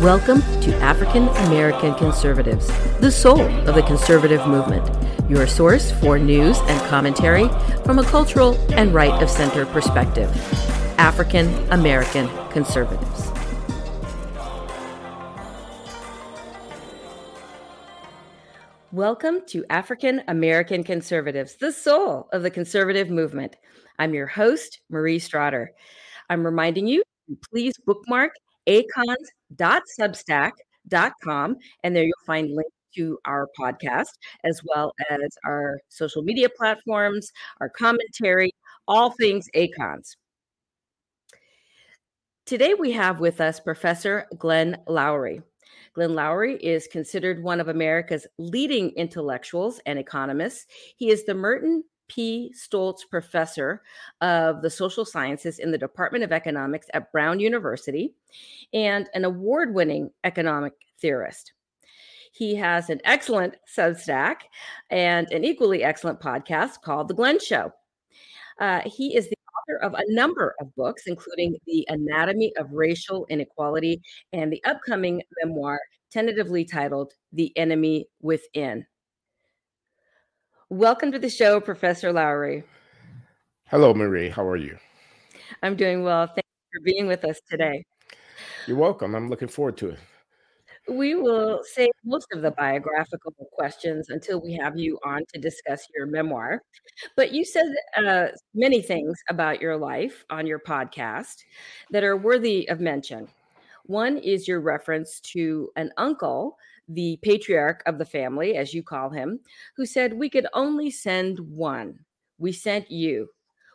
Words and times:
Welcome 0.00 0.40
to 0.62 0.74
African 0.76 1.28
American 1.28 1.94
Conservatives, 1.96 2.68
the 3.00 3.10
soul 3.10 3.42
of 3.68 3.74
the 3.74 3.82
conservative 3.82 4.46
movement, 4.46 4.88
your 5.28 5.46
source 5.46 5.92
for 5.92 6.18
news 6.18 6.56
and 6.58 6.80
commentary 6.88 7.50
from 7.84 7.98
a 7.98 8.04
cultural 8.04 8.54
and 8.72 8.94
right 8.94 9.22
of 9.22 9.28
center 9.28 9.66
perspective. 9.66 10.30
African 10.96 11.48
American 11.70 12.30
Conservatives. 12.48 13.30
Welcome 18.92 19.42
to 19.48 19.66
African 19.68 20.22
American 20.28 20.82
Conservatives, 20.82 21.56
the 21.56 21.72
soul 21.72 22.30
of 22.32 22.42
the 22.42 22.50
conservative 22.50 23.10
movement. 23.10 23.56
I'm 23.98 24.14
your 24.14 24.28
host, 24.28 24.80
Marie 24.88 25.20
Strotter. 25.20 25.66
I'm 26.30 26.42
reminding 26.42 26.86
you, 26.86 27.02
to 27.28 27.36
please 27.52 27.74
bookmark 27.84 28.32
acons.substack.com, 29.58 31.56
and 31.82 31.96
there 31.96 32.04
you'll 32.04 32.12
find 32.26 32.50
links 32.50 32.72
to 32.96 33.18
our 33.24 33.48
podcast 33.58 34.10
as 34.44 34.60
well 34.64 34.92
as 35.10 35.20
our 35.46 35.78
social 35.88 36.22
media 36.22 36.48
platforms, 36.48 37.30
our 37.60 37.68
commentary, 37.68 38.52
all 38.88 39.12
things 39.12 39.48
acons. 39.54 40.16
Today 42.46 42.74
we 42.74 42.90
have 42.92 43.20
with 43.20 43.40
us 43.40 43.60
Professor 43.60 44.26
Glenn 44.38 44.76
Loury. 44.88 45.42
Glenn 45.92 46.10
Loury 46.10 46.58
is 46.60 46.88
considered 46.88 47.42
one 47.42 47.60
of 47.60 47.68
America's 47.68 48.26
leading 48.38 48.90
intellectuals 48.90 49.80
and 49.86 49.98
economists. 49.98 50.66
He 50.96 51.10
is 51.10 51.24
the 51.24 51.34
Merton 51.34 51.84
P. 52.10 52.52
Stoltz 52.56 53.08
Professor 53.08 53.82
of 54.20 54.62
the 54.62 54.70
Social 54.70 55.04
Sciences 55.04 55.60
in 55.60 55.70
the 55.70 55.78
Department 55.78 56.24
of 56.24 56.32
Economics 56.32 56.88
at 56.92 57.12
Brown 57.12 57.38
University 57.38 58.14
and 58.74 59.08
an 59.14 59.24
award 59.24 59.72
winning 59.72 60.10
economic 60.24 60.72
theorist. 61.00 61.52
He 62.32 62.56
has 62.56 62.90
an 62.90 63.00
excellent 63.04 63.54
Substack 63.72 64.38
and 64.90 65.30
an 65.30 65.44
equally 65.44 65.84
excellent 65.84 66.18
podcast 66.18 66.82
called 66.82 67.06
The 67.06 67.14
Glenn 67.14 67.38
Show. 67.38 67.72
Uh, 68.58 68.80
he 68.86 69.14
is 69.14 69.28
the 69.28 69.36
author 69.60 69.80
of 69.84 69.94
a 69.94 70.12
number 70.12 70.56
of 70.60 70.74
books, 70.74 71.04
including 71.06 71.56
The 71.66 71.86
Anatomy 71.88 72.52
of 72.56 72.72
Racial 72.72 73.24
Inequality 73.30 74.02
and 74.32 74.52
the 74.52 74.62
upcoming 74.64 75.22
memoir 75.44 75.78
tentatively 76.10 76.64
titled 76.64 77.12
The 77.32 77.56
Enemy 77.56 78.08
Within. 78.20 78.84
Welcome 80.72 81.10
to 81.10 81.18
the 81.18 81.28
show, 81.28 81.58
Professor 81.58 82.12
Loury. 82.12 82.62
Hello, 83.66 83.92
Marie. 83.92 84.28
How 84.28 84.46
are 84.46 84.56
you? 84.56 84.78
I'm 85.64 85.74
doing 85.74 86.04
well. 86.04 86.28
Thank 86.28 86.46
you 86.46 86.78
for 86.78 86.84
being 86.84 87.08
with 87.08 87.24
us 87.24 87.40
today. 87.50 87.84
You're 88.68 88.76
welcome. 88.76 89.16
I'm 89.16 89.28
looking 89.28 89.48
forward 89.48 89.76
to 89.78 89.88
it. 89.88 89.98
We 90.88 91.16
will 91.16 91.62
save 91.64 91.90
most 92.04 92.28
of 92.32 92.42
the 92.42 92.52
biographical 92.52 93.32
questions 93.50 94.10
until 94.10 94.40
we 94.40 94.52
have 94.62 94.78
you 94.78 94.96
on 95.04 95.22
to 95.34 95.40
discuss 95.40 95.84
your 95.92 96.06
memoir. 96.06 96.62
But 97.16 97.32
you 97.32 97.44
said 97.44 97.66
uh, 97.96 98.28
many 98.54 98.80
things 98.80 99.18
about 99.28 99.60
your 99.60 99.76
life 99.76 100.24
on 100.30 100.46
your 100.46 100.60
podcast 100.60 101.34
that 101.90 102.04
are 102.04 102.16
worthy 102.16 102.68
of 102.68 102.78
mention. 102.78 103.26
One 103.86 104.18
is 104.18 104.46
your 104.46 104.60
reference 104.60 105.18
to 105.32 105.70
an 105.74 105.90
uncle 105.96 106.56
the 106.94 107.18
patriarch 107.22 107.82
of 107.86 107.98
the 107.98 108.04
family, 108.04 108.56
as 108.56 108.74
you 108.74 108.82
call 108.82 109.10
him, 109.10 109.40
who 109.76 109.86
said, 109.86 110.14
We 110.14 110.30
could 110.30 110.46
only 110.54 110.90
send 110.90 111.38
one. 111.40 112.00
We 112.38 112.52
sent 112.52 112.90
you. 112.90 113.28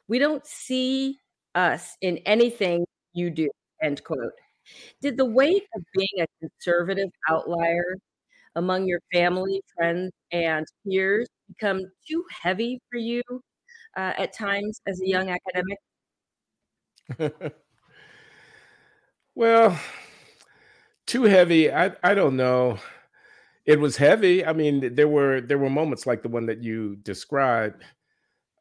We 0.07 0.19
don't 0.19 0.45
see 0.45 1.19
us 1.55 1.95
in 2.01 2.17
anything 2.19 2.85
you 3.13 3.29
do. 3.29 3.49
End 3.81 4.03
quote. 4.03 4.33
Did 5.01 5.17
the 5.17 5.25
weight 5.25 5.63
of 5.75 5.83
being 5.93 6.21
a 6.21 6.27
conservative 6.41 7.09
outlier 7.29 7.97
among 8.55 8.87
your 8.87 9.01
family, 9.13 9.61
friends, 9.75 10.11
and 10.31 10.65
peers 10.87 11.27
become 11.47 11.81
too 12.09 12.25
heavy 12.43 12.81
for 12.91 12.97
you 12.97 13.21
uh, 13.97 14.13
at 14.17 14.33
times 14.33 14.81
as 14.87 15.01
a 15.01 15.07
young 15.07 15.29
academic? 15.29 15.79
well, 19.35 19.79
too 21.05 21.23
heavy. 21.23 21.71
I 21.71 21.95
I 22.03 22.13
don't 22.13 22.35
know. 22.35 22.79
It 23.65 23.79
was 23.79 23.97
heavy. 23.97 24.45
I 24.45 24.53
mean, 24.53 24.93
there 24.93 25.07
were 25.07 25.41
there 25.41 25.57
were 25.57 25.69
moments 25.69 26.05
like 26.05 26.21
the 26.21 26.29
one 26.29 26.45
that 26.45 26.61
you 26.61 26.97
described. 26.97 27.83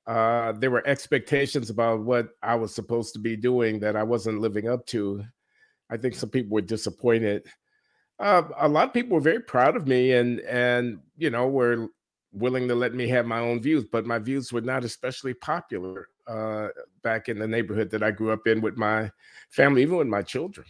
Uh, 0.07 0.53
there 0.53 0.71
were 0.71 0.87
expectations 0.87 1.71
about 1.71 2.01
what 2.01 2.31
I 2.43 2.55
was 2.55 2.75
supposed 2.75 3.13
to 3.15 3.19
be 3.19 3.37
doing 3.37 3.81
that 3.81 3.97
I 3.97 4.03
wasn't 4.03 4.41
living 4.41 4.69
up 4.69 4.87
to. 4.89 5.25
I 5.91 5.97
think 5.99 6.15
some 6.15 6.31
people 6.31 6.55
were 6.55 6.63
disappointed. 6.63 7.47
Uh, 8.19 8.45
a 8.59 8.69
lot 8.69 8.89
of 8.89 8.95
people 8.95 9.15
were 9.15 9.21
very 9.21 9.41
proud 9.41 9.77
of 9.77 9.89
me 9.89 10.13
and 10.13 10.41
and 10.41 11.01
you 11.19 11.31
know 11.31 11.49
were 11.49 11.89
willing 12.33 12.69
to 12.69 12.75
let 12.75 12.95
me 12.95 13.09
have 13.09 13.27
my 13.27 13.41
own 13.41 13.61
views, 13.61 13.85
but 13.85 14.07
my 14.07 14.19
views 14.19 14.53
were 14.53 14.61
not 14.61 14.85
especially 14.85 15.35
popular 15.35 16.09
uh, 16.27 16.69
back 17.03 17.29
in 17.29 17.39
the 17.39 17.47
neighborhood 17.49 17.91
that 17.91 18.03
I 18.03 18.11
grew 18.11 18.33
up 18.33 18.47
in 18.47 18.61
with 18.61 18.77
my 18.77 19.11
family, 19.51 19.83
even 19.83 19.97
with 19.97 20.09
my 20.09 20.23
children. 20.23 20.67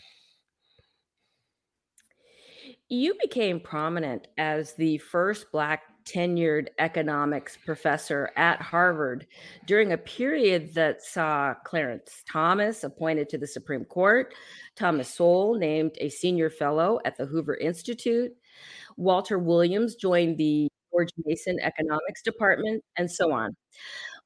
You 2.91 3.15
became 3.21 3.61
prominent 3.61 4.29
as 4.37 4.75
the 4.75 4.99
first 4.99 5.51
Black 5.53 5.83
tenured 6.05 6.69
economics 6.79 7.57
professor 7.57 8.31
at 8.37 8.61
Harvard 8.61 9.27
during 9.67 9.93
a 9.93 9.99
period 9.99 10.75
that 10.75 11.03
saw 11.03 11.55
Clarence 11.65 12.23
Thomas 12.31 12.85
appointed 12.85 13.31
to 13.31 13.39
the 13.39 13.47
Supreme 13.47 13.87
Court, 13.87 14.35
Thomas 14.77 15.09
Sowell 15.09 15.55
named 15.55 15.93
a 15.99 16.11
senior 16.11 16.51
fellow 16.51 17.01
at 17.07 17.17
the 17.17 17.25
Hoover 17.25 17.57
Institute, 17.57 18.33
Walter 18.97 19.39
Williams 19.39 19.95
joined 19.97 20.39
the 20.39 20.69
George 20.93 21.11
Mason 21.25 21.59
Economics 21.61 22.23
Department, 22.23 22.85
and 22.99 23.11
so 23.11 23.33
on. 23.33 23.57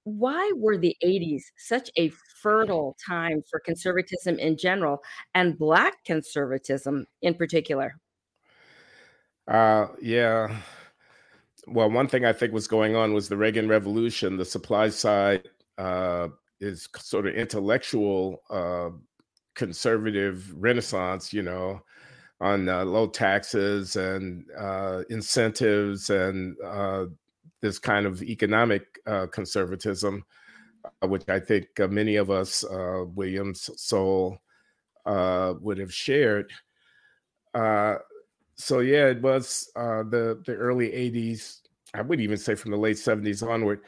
Why 0.04 0.52
were 0.56 0.78
the 0.78 0.96
80s 1.04 1.44
such 1.58 1.90
a 1.98 2.10
fertile 2.42 2.96
time 3.06 3.42
for 3.50 3.60
conservatism 3.60 4.38
in 4.38 4.56
general 4.58 5.00
and 5.34 5.58
Black 5.58 6.04
conservatism 6.04 7.06
in 7.22 7.34
particular? 7.34 7.94
Uh, 9.48 9.88
yeah. 10.02 10.56
Well, 11.66 11.90
one 11.90 12.08
thing 12.08 12.24
I 12.24 12.32
think 12.32 12.52
was 12.52 12.66
going 12.68 12.96
on 12.96 13.14
was 13.14 13.28
the 13.28 13.36
Reagan 13.36 13.68
Revolution. 13.68 14.36
The 14.36 14.44
supply 14.44 14.90
side 14.90 15.48
uh, 15.78 16.28
is 16.60 16.88
sort 16.98 17.26
of 17.26 17.34
intellectual 17.34 18.42
uh, 18.50 18.90
conservative 19.54 20.52
renaissance, 20.54 21.32
you 21.32 21.42
know, 21.42 21.82
on 22.40 22.68
uh, 22.68 22.84
low 22.84 23.06
taxes 23.08 23.96
and 23.96 24.44
uh, 24.58 25.02
incentives 25.10 26.10
and 26.10 26.56
uh, 26.64 27.06
this 27.60 27.78
kind 27.78 28.06
of 28.06 28.22
economic 28.22 28.98
uh, 29.06 29.26
conservatism, 29.26 30.24
uh, 31.02 31.08
which 31.08 31.28
I 31.28 31.40
think 31.40 31.68
uh, 31.80 31.88
many 31.88 32.16
of 32.16 32.30
us, 32.30 32.64
Williams, 32.70 33.68
uh, 35.06 35.54
would 35.60 35.78
have 35.78 35.92
shared. 35.94 36.52
So 38.58 38.80
yeah, 38.80 39.06
it 39.06 39.22
was 39.22 39.70
uh, 39.76 40.02
the 40.02 40.42
the 40.44 40.54
early 40.54 40.88
'80s. 40.90 41.60
I 41.94 42.02
would 42.02 42.20
even 42.20 42.36
say 42.36 42.54
from 42.54 42.72
the 42.72 42.76
late 42.76 42.96
'70s 42.96 43.46
onward. 43.46 43.80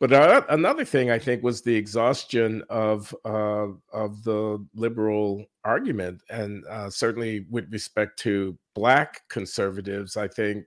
But 0.00 0.12
uh, 0.12 0.42
another 0.48 0.84
thing 0.84 1.10
I 1.12 1.18
think 1.18 1.44
was 1.44 1.62
the 1.62 1.76
exhaustion 1.76 2.62
of 2.70 3.14
uh, 3.24 3.68
of 3.92 4.22
the 4.24 4.64
liberal 4.74 5.44
argument, 5.64 6.22
and 6.30 6.64
uh, 6.66 6.90
certainly 6.90 7.46
with 7.50 7.72
respect 7.72 8.18
to 8.20 8.58
Black 8.74 9.20
conservatives, 9.28 10.16
I 10.16 10.28
think 10.28 10.64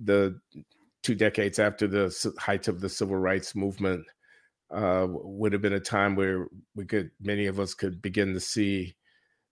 the 0.00 0.38
two 1.02 1.14
decades 1.14 1.58
after 1.58 1.86
the 1.86 2.34
height 2.38 2.68
of 2.68 2.80
the 2.80 2.88
civil 2.88 3.16
rights 3.16 3.54
movement 3.54 4.04
uh, 4.70 5.06
would 5.08 5.52
have 5.52 5.62
been 5.62 5.72
a 5.74 5.80
time 5.80 6.14
where 6.14 6.48
we 6.74 6.84
could 6.84 7.10
many 7.20 7.46
of 7.46 7.60
us 7.60 7.74
could 7.74 8.02
begin 8.02 8.32
to 8.34 8.40
see 8.40 8.94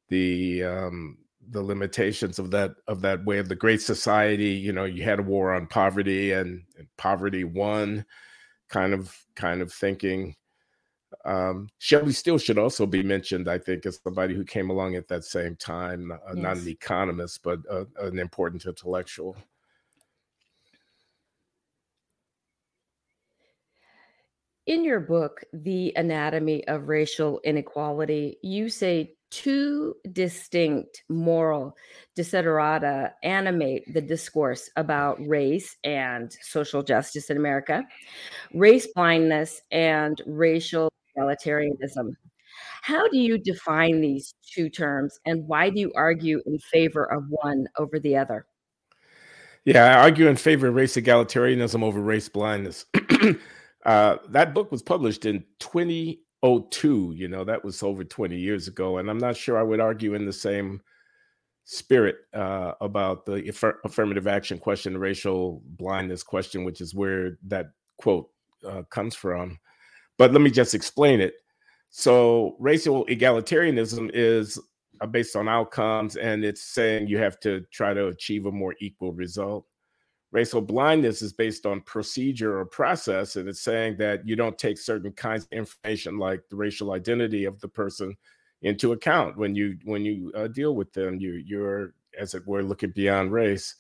the 0.09 0.63
um, 0.63 1.19
the 1.51 1.63
limitations 1.63 2.39
of 2.39 2.51
that 2.51 2.75
of 2.89 3.01
that 3.01 3.25
way 3.25 3.39
of 3.39 3.49
the 3.49 3.55
great 3.55 3.83
society 3.83 4.51
you 4.51 4.73
know 4.73 4.85
you 4.85 5.03
had 5.03 5.19
a 5.19 5.23
war 5.23 5.55
on 5.55 5.67
poverty 5.67 6.33
and, 6.33 6.63
and 6.79 6.87
poverty 6.97 7.45
won 7.45 8.05
kind 8.69 8.93
of 8.95 9.17
kind 9.35 9.61
of 9.61 9.73
thinking 9.73 10.35
um 11.25 11.69
shelby 11.79 12.13
steele 12.13 12.39
should 12.39 12.59
also 12.59 12.87
be 12.87 13.03
mentioned 13.03 13.49
i 13.49 13.59
think 13.59 13.87
as 13.87 14.01
somebody 14.03 14.35
who 14.35 14.45
came 14.45 14.71
along 14.71 14.95
at 14.95 15.09
that 15.09 15.25
same 15.25 15.57
time 15.57 16.13
uh, 16.13 16.17
yes. 16.35 16.43
not 16.43 16.57
an 16.57 16.69
economist 16.69 17.41
but 17.43 17.61
uh, 17.71 17.85
an 17.99 18.19
important 18.19 18.65
intellectual 18.67 19.37
in 24.67 24.85
your 24.85 25.01
book 25.01 25.45
the 25.53 25.93
anatomy 25.97 26.67
of 26.69 26.89
racial 26.89 27.41
inequality 27.45 28.39
you 28.43 28.69
say 28.69 29.15
two 29.35 29.97
distinct 30.13 31.03
moral 31.09 31.77
desiderata 32.17 33.11
animate 33.25 33.83
the 33.93 34.01
discourse 34.01 34.71
about 34.77 35.19
race 35.27 35.77
and 35.83 36.37
social 36.41 36.85
justice 36.85 37.31
in 37.31 37.37
America 37.37 37.83
race 38.53 38.87
blindness 38.95 39.61
and 39.73 40.23
racial 40.27 40.89
egalitarianism. 41.19 42.13
How 42.83 43.09
do 43.09 43.19
you 43.19 43.37
define 43.37 44.01
these 44.01 44.35
two 44.49 44.71
terms, 44.71 45.19
and 45.27 45.49
why 45.49 45.69
do 45.69 45.81
you 45.81 45.93
argue 45.97 46.41
in 46.47 46.59
favor 46.61 47.05
of 47.13 47.25
one 47.29 47.67
over 47.77 47.99
the 47.99 48.17
other? 48.17 48.47
Yeah, 49.65 49.99
I 49.99 50.03
argue 50.03 50.29
in 50.29 50.37
favor 50.37 50.69
of 50.69 50.77
race 50.77 50.95
egalitarianism 50.95 51.83
over 51.83 52.01
race 52.01 52.29
blindness. 52.29 52.85
uh, 53.87 54.19
that 54.29 54.55
book 54.55 54.71
was 54.71 54.83
published 54.83 55.25
in 55.25 55.45
2002. 56.45 57.15
You 57.17 57.29
know, 57.29 57.45
that 57.45 57.65
was 57.65 57.83
over 57.83 58.05
20 58.05 58.37
years 58.37 58.69
ago. 58.69 58.99
And 58.99 59.11
I'm 59.11 59.19
not 59.19 59.37
sure 59.37 59.59
I 59.59 59.63
would 59.63 59.81
argue 59.81 60.15
in 60.15 60.27
the 60.27 60.33
same 60.33 60.81
spirit 61.65 62.17
uh, 62.35 62.73
about 62.81 63.25
the 63.25 63.43
affir- 63.43 63.79
affirmative 63.85 64.27
action 64.27 64.59
question, 64.59 64.99
racial 64.99 65.63
blindness 65.65 66.23
question, 66.23 66.65
which 66.65 66.81
is 66.81 66.95
where 66.95 67.39
that 67.47 67.71
quote 67.99 68.29
uh, 68.67 68.83
comes 68.91 69.15
from. 69.15 69.59
But 70.19 70.33
let 70.33 70.43
me 70.43 70.51
just 70.51 70.75
explain 70.75 71.21
it. 71.21 71.35
So, 71.91 72.57
racial 72.59 73.07
egalitarianism 73.07 74.11
is 74.15 74.59
uh, 75.01 75.07
based 75.07 75.37
on 75.37 75.49
outcomes, 75.49 76.17
and 76.17 76.45
it's 76.45 76.63
saying 76.63 77.07
you 77.07 77.19
have 77.19 77.39
to 77.41 77.61
try 77.73 77.95
to 77.95 78.09
achieve 78.09 78.47
a 78.47 78.53
more 78.53 78.75
equal 78.81 79.13
result. 79.13 79.65
Racial 80.35 80.61
blindness 80.61 81.23
is 81.23 81.33
based 81.33 81.65
on 81.65 81.81
procedure 81.83 82.59
or 82.59 82.67
process, 82.67 83.37
and 83.37 83.49
it's 83.49 83.61
saying 83.61 83.97
that 83.99 84.27
you 84.27 84.35
don't 84.35 84.59
take 84.59 84.79
certain 84.79 85.13
kinds 85.13 85.45
of 85.45 85.53
information, 85.53 86.19
like 86.19 86.43
the 86.51 86.57
racial 86.57 86.91
identity 86.91 87.45
of 87.45 87.61
the 87.61 87.69
person, 87.69 88.17
into 88.63 88.91
account 88.91 89.37
when 89.37 89.55
you 89.55 89.79
when 89.85 90.05
you 90.05 90.33
uh, 90.35 90.49
deal 90.49 90.75
with 90.75 90.93
them. 90.93 91.21
You 91.21 91.35
you're 91.35 91.95
as 92.19 92.35
it 92.35 92.45
were 92.49 92.65
looking 92.65 92.91
beyond 92.91 93.31
race. 93.31 93.77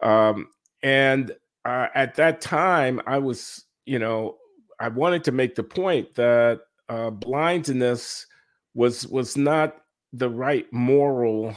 Um, 0.00 0.46
and 0.84 1.32
uh, 1.64 1.88
at 1.92 2.14
that 2.14 2.40
time, 2.40 3.00
I 3.04 3.18
was 3.18 3.64
you 3.84 3.98
know 3.98 4.36
I 4.78 4.86
wanted 4.86 5.24
to 5.24 5.32
make 5.32 5.56
the 5.56 5.64
point 5.64 6.14
that 6.14 6.60
uh, 6.88 7.10
blindness 7.10 8.26
was 8.74 9.08
was 9.08 9.36
not 9.36 9.78
the 10.12 10.30
right 10.30 10.72
moral 10.72 11.56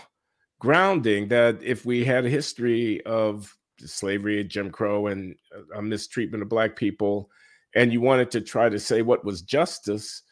grounding 0.57 1.27
that 1.27 1.61
if 1.61 1.85
we 1.85 2.03
had 2.03 2.25
a 2.25 2.29
history 2.29 3.05
of 3.05 3.55
slavery, 3.87 4.43
Jim 4.43 4.69
Crow, 4.71 5.07
and 5.07 5.35
uh, 5.75 5.81
mistreatment 5.81 6.41
of 6.41 6.49
Black 6.49 6.75
people, 6.75 7.29
and 7.75 7.91
you 7.91 8.01
wanted 8.01 8.31
to 8.31 8.41
try 8.41 8.69
to 8.69 8.79
say 8.79 9.01
what 9.01 9.25
was 9.25 9.41
justice, 9.41 10.23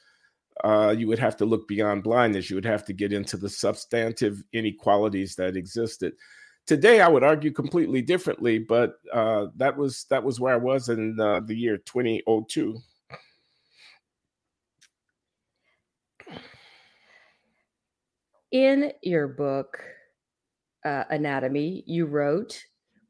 uh, 0.64 0.94
you 0.98 1.08
would 1.08 1.20
have 1.20 1.38
to 1.38 1.46
look 1.46 1.68
beyond 1.68 2.04
blindness. 2.04 2.50
You 2.50 2.56
would 2.58 2.66
have 2.66 2.86
to 2.86 2.94
get 2.94 3.14
into 3.14 3.38
the 3.38 3.50
substantive 3.50 4.44
inequalities 4.54 5.36
that 5.36 5.56
existed. 5.56 6.14
Today, 6.68 7.02
I 7.02 7.08
would 7.08 7.24
argue 7.24 7.52
completely 7.52 8.02
differently, 8.02 8.60
but 8.60 8.96
uh, 9.12 9.48
that 9.56 9.76
was 9.76 10.06
that 10.10 10.24
was 10.24 10.40
where 10.40 10.54
I 10.54 10.58
was 10.58 10.90
in 10.90 11.16
the 11.16 11.44
year 11.50 11.78
2002. 11.78 12.78
In 18.52 18.92
your 19.04 19.28
book, 19.28 19.80
uh, 20.84 21.04
Anatomy, 21.10 21.84
you 21.86 22.06
wrote, 22.06 22.64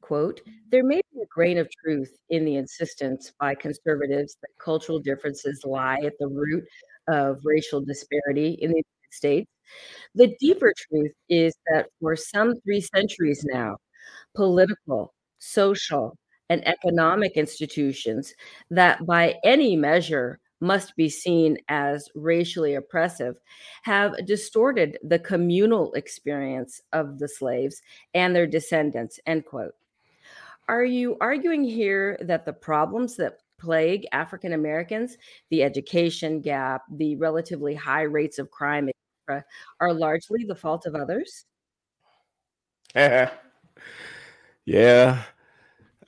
quote, 0.09 0.41
there 0.71 0.83
may 0.83 1.00
be 1.13 1.21
a 1.21 1.25
grain 1.27 1.59
of 1.59 1.69
truth 1.83 2.11
in 2.31 2.44
the 2.44 2.56
insistence 2.56 3.31
by 3.39 3.53
conservatives 3.53 4.38
that 4.41 4.50
cultural 4.59 4.97
differences 4.97 5.61
lie 5.63 6.00
at 6.03 6.13
the 6.19 6.27
root 6.27 6.63
of 7.07 7.38
racial 7.44 7.79
disparity 7.79 8.57
in 8.59 8.71
the 8.71 8.77
United 8.77 9.11
States. 9.11 9.51
The 10.15 10.35
deeper 10.39 10.73
truth 10.75 11.11
is 11.29 11.53
that 11.67 11.89
for 12.01 12.15
some 12.15 12.56
three 12.61 12.81
centuries 12.81 13.45
now, 13.45 13.77
political, 14.33 15.13
social, 15.38 16.17
and 16.50 16.67
economic 16.67 17.33
institutions 17.38 18.33
that 18.71 19.06
by 19.06 19.35
any 19.44 19.75
measure 19.75 20.39
must 20.59 20.95
be 20.95 21.07
seen 21.07 21.59
as 21.67 22.09
racially 22.15 22.73
oppressive 22.73 23.35
have 23.83 24.25
distorted 24.25 24.97
the 25.03 25.19
communal 25.19 25.94
experience 25.94 26.81
of 26.94 27.19
the 27.19 27.27
slaves 27.27 27.79
and 28.15 28.35
their 28.35 28.47
descendants 28.47 29.19
end 29.27 29.45
quote 29.45 29.75
are 30.69 30.86
you 30.86 31.18
arguing 31.19 31.63
here 31.63 32.18
that 32.21 32.45
the 32.45 32.54
problems 32.54 33.18
that 33.18 33.39
plague 33.60 34.07
african 34.13 34.54
americans 34.54 35.18
the 35.50 35.63
education 35.63 36.39
gap 36.39 36.83
the 36.95 37.18
relatively 37.18 37.75
high 37.75 38.04
rates 38.04 38.39
of 38.39 38.50
crime 38.51 38.89
etc., 39.27 39.44
are 39.81 39.94
largely 39.94 40.45
the 40.45 40.56
fault 40.56 40.86
of 40.86 40.95
others 40.95 41.45
yeah 42.95 43.30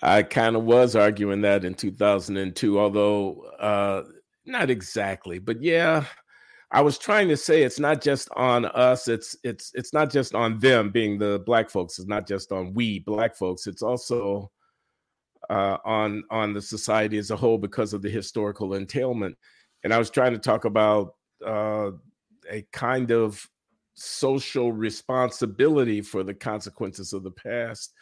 i 0.02 0.24
kind 0.24 0.56
of 0.56 0.64
was 0.64 0.96
arguing 0.96 1.42
that 1.42 1.66
in 1.66 1.74
2002 1.74 2.80
although 2.80 3.42
uh 3.60 4.04
not 4.46 4.70
exactly, 4.70 5.40
but 5.40 5.62
yeah, 5.62 6.06
I 6.74 6.82
was 6.82 6.98
trying 6.98 7.28
to 7.28 7.38
say 7.38 7.64
it's 7.64 7.80
not 7.80 8.02
just 8.02 8.30
on 8.36 8.66
us. 8.66 9.08
It's 9.10 9.36
it's 9.44 9.72
it's 9.74 9.94
not 9.94 10.10
just 10.10 10.34
on 10.34 10.58
them 10.60 10.90
being 10.90 11.18
the 11.18 11.44
black 11.46 11.70
folks. 11.70 12.00
It's 12.00 12.08
not 12.08 12.28
just 12.28 12.52
on 12.52 12.74
we 12.74 13.00
black 13.00 13.36
folks. 13.36 13.68
It's 13.68 13.82
also 13.82 14.50
uh, 15.50 15.78
on 15.84 16.24
on 16.32 16.54
the 16.54 16.62
society 16.62 17.18
as 17.18 17.30
a 17.30 17.36
whole 17.36 17.58
because 17.58 17.94
of 17.94 18.02
the 18.02 18.10
historical 18.10 18.76
entailment. 18.76 19.38
And 19.84 19.94
I 19.94 19.98
was 19.98 20.10
trying 20.10 20.32
to 20.32 20.40
talk 20.40 20.64
about 20.64 21.16
uh, 21.46 21.92
a 22.50 22.62
kind 22.72 23.12
of 23.12 23.46
social 23.96 24.72
responsibility 24.72 26.02
for 26.02 26.24
the 26.24 26.34
consequences 26.34 27.12
of 27.12 27.24
the 27.24 27.32
past. 27.32 27.94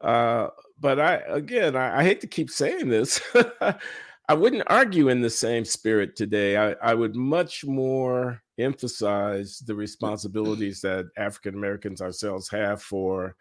Uh, 0.00 0.48
but 0.78 1.00
I 1.00 1.16
again, 1.26 1.74
I, 1.74 2.00
I 2.00 2.04
hate 2.04 2.20
to 2.20 2.28
keep 2.28 2.50
saying 2.50 2.88
this. 2.88 3.20
I 4.30 4.34
wouldn't 4.34 4.62
argue 4.68 5.08
in 5.08 5.20
the 5.20 5.28
same 5.28 5.64
spirit 5.64 6.14
today. 6.14 6.56
I, 6.56 6.70
I 6.74 6.94
would 6.94 7.16
much 7.16 7.64
more 7.64 8.40
emphasize 8.58 9.58
the 9.58 9.74
responsibilities 9.86 10.80
that 10.82 11.06
African 11.16 11.56
Americans 11.56 12.00
ourselves 12.00 12.48
have 12.50 12.80
for 12.80 13.34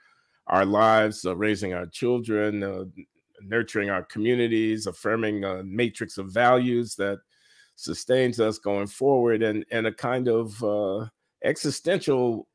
our 0.47 0.65
lives, 0.65 1.25
uh, 1.25 1.35
raising 1.35 1.75
our 1.75 1.85
children, 1.85 2.63
uh, 2.63 2.85
nurturing 3.43 3.91
our 3.91 4.01
communities, 4.01 4.87
affirming 4.87 5.43
a 5.43 5.63
matrix 5.63 6.17
of 6.17 6.31
values 6.31 6.95
that 6.95 7.19
sustains 7.75 8.39
us 8.39 8.57
going 8.57 8.87
forward, 8.87 9.43
and 9.43 9.63
and 9.69 9.85
a 9.85 9.93
kind 9.93 10.27
of 10.27 10.63
uh, 10.63 11.05
existential 11.43 12.47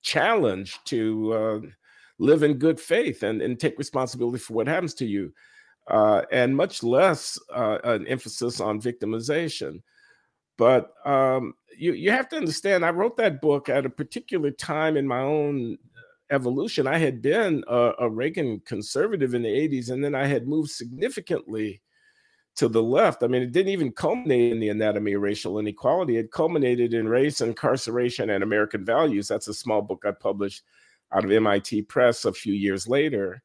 challenge 0.00 0.78
to 0.86 1.32
uh, 1.34 1.60
live 2.18 2.42
in 2.42 2.54
good 2.54 2.80
faith 2.80 3.22
and, 3.22 3.42
and 3.42 3.60
take 3.60 3.76
responsibility 3.78 4.38
for 4.38 4.54
what 4.54 4.66
happens 4.66 4.94
to 4.94 5.04
you 5.04 5.30
uh, 5.88 6.22
and 6.30 6.56
much 6.56 6.82
less 6.82 7.38
uh, 7.54 7.78
an 7.84 8.06
emphasis 8.06 8.60
on 8.60 8.80
victimization. 8.80 9.82
But 10.58 10.92
um, 11.04 11.54
you, 11.76 11.92
you 11.92 12.10
have 12.10 12.28
to 12.30 12.36
understand, 12.36 12.84
I 12.84 12.90
wrote 12.90 13.16
that 13.16 13.40
book 13.40 13.68
at 13.68 13.86
a 13.86 13.90
particular 13.90 14.50
time 14.50 14.96
in 14.96 15.06
my 15.06 15.20
own 15.20 15.78
evolution. 16.30 16.86
I 16.86 16.98
had 16.98 17.22
been 17.22 17.64
a, 17.68 17.92
a 18.00 18.10
Reagan 18.10 18.60
conservative 18.64 19.34
in 19.34 19.42
the 19.42 19.48
80s, 19.48 19.90
and 19.90 20.04
then 20.04 20.14
I 20.14 20.26
had 20.26 20.48
moved 20.48 20.70
significantly 20.70 21.82
to 22.56 22.68
the 22.68 22.82
left. 22.82 23.22
I 23.22 23.28
mean, 23.28 23.42
it 23.42 23.52
didn't 23.52 23.72
even 23.72 23.92
culminate 23.92 24.52
in 24.52 24.60
the 24.60 24.68
anatomy 24.68 25.14
of 25.14 25.22
racial 25.22 25.58
inequality. 25.58 26.16
It 26.16 26.32
culminated 26.32 26.92
in 26.92 27.08
race, 27.08 27.40
incarceration, 27.40 28.30
and 28.30 28.42
American 28.42 28.84
values. 28.84 29.28
That's 29.28 29.48
a 29.48 29.54
small 29.54 29.80
book 29.80 30.04
I 30.06 30.10
published 30.10 30.62
out 31.12 31.24
of 31.24 31.30
MIT 31.30 31.82
Press 31.82 32.24
a 32.24 32.32
few 32.32 32.52
years 32.52 32.86
later. 32.86 33.42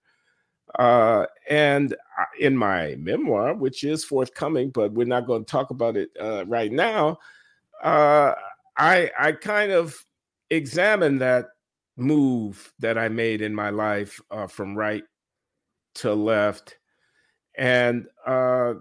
Uh, 0.75 1.25
and 1.49 1.95
in 2.39 2.55
my 2.55 2.95
memoir, 2.95 3.53
which 3.53 3.83
is 3.83 4.03
forthcoming, 4.03 4.69
but 4.69 4.91
we're 4.91 5.05
not 5.05 5.25
going 5.25 5.43
to 5.45 5.51
talk 5.51 5.69
about 5.69 5.95
it 5.95 6.09
uh, 6.19 6.45
right 6.45 6.71
now, 6.71 7.17
uh, 7.83 8.33
I 8.77 9.09
I 9.17 9.31
kind 9.31 9.71
of 9.71 9.95
examined 10.49 11.21
that 11.21 11.47
move 11.95 12.71
that 12.79 12.97
I 12.97 13.09
made 13.09 13.41
in 13.41 13.55
my 13.55 13.69
life 13.69 14.21
uh, 14.29 14.47
from 14.47 14.77
right 14.77 15.03
to 15.95 16.13
left, 16.13 16.77
and 17.55 18.07
uh, 18.25 18.75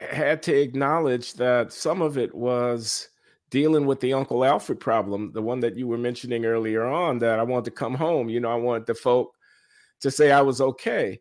had 0.00 0.42
to 0.44 0.54
acknowledge 0.54 1.34
that 1.34 1.72
some 1.72 2.02
of 2.02 2.18
it 2.18 2.34
was 2.34 3.08
dealing 3.50 3.86
with 3.86 4.00
the 4.00 4.12
Uncle 4.12 4.44
Alfred 4.44 4.80
problem, 4.80 5.30
the 5.32 5.42
one 5.42 5.60
that 5.60 5.76
you 5.76 5.86
were 5.86 5.98
mentioning 5.98 6.44
earlier 6.44 6.84
on. 6.84 7.18
That 7.20 7.38
I 7.38 7.42
wanted 7.42 7.66
to 7.66 7.70
come 7.70 7.94
home. 7.94 8.28
You 8.28 8.40
know, 8.40 8.50
I 8.50 8.56
wanted 8.56 8.86
the 8.86 8.94
folk 8.94 9.34
to 10.00 10.10
say 10.10 10.30
I 10.30 10.40
was 10.40 10.60
okay 10.60 11.20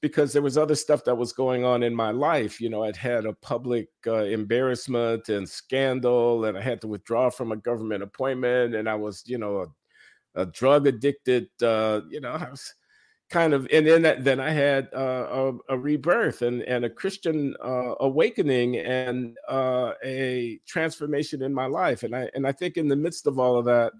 because 0.00 0.32
there 0.32 0.42
was 0.42 0.56
other 0.56 0.74
stuff 0.74 1.04
that 1.04 1.16
was 1.16 1.32
going 1.32 1.64
on 1.64 1.82
in 1.82 1.94
my 1.94 2.10
life. 2.10 2.60
You 2.60 2.70
know, 2.70 2.84
I'd 2.84 2.96
had 2.96 3.26
a 3.26 3.32
public 3.32 3.88
uh, 4.06 4.24
embarrassment 4.24 5.28
and 5.28 5.48
scandal, 5.48 6.44
and 6.44 6.56
I 6.56 6.60
had 6.60 6.80
to 6.82 6.88
withdraw 6.88 7.30
from 7.30 7.52
a 7.52 7.56
government 7.56 8.02
appointment, 8.02 8.74
and 8.74 8.88
I 8.88 8.94
was, 8.94 9.24
you 9.26 9.38
know, 9.38 9.72
a, 10.36 10.42
a 10.42 10.46
drug 10.46 10.86
addicted. 10.86 11.48
Uh, 11.60 12.02
you 12.10 12.20
know, 12.20 12.30
I 12.32 12.50
was 12.50 12.74
kind 13.28 13.52
of, 13.52 13.68
and 13.72 13.86
then 13.86 14.22
then 14.22 14.40
I 14.40 14.50
had 14.50 14.88
uh, 14.94 15.26
a, 15.68 15.74
a, 15.74 15.78
rebirth 15.78 16.42
and 16.42 16.62
and 16.62 16.84
a 16.84 16.90
Christian 16.90 17.54
uh, 17.62 17.94
awakening 18.00 18.76
and 18.76 19.36
uh, 19.48 19.92
a 20.04 20.60
transformation 20.66 21.42
in 21.42 21.52
my 21.52 21.66
life, 21.66 22.04
and 22.04 22.14
I 22.14 22.30
and 22.34 22.46
I 22.46 22.52
think 22.52 22.76
in 22.76 22.88
the 22.88 22.96
midst 22.96 23.26
of 23.26 23.38
all 23.38 23.58
of 23.58 23.64
that, 23.64 23.92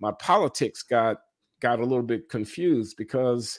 my 0.00 0.12
politics 0.12 0.82
got 0.82 1.18
got 1.60 1.80
a 1.80 1.84
little 1.84 2.02
bit 2.02 2.28
confused 2.28 2.96
because 2.98 3.58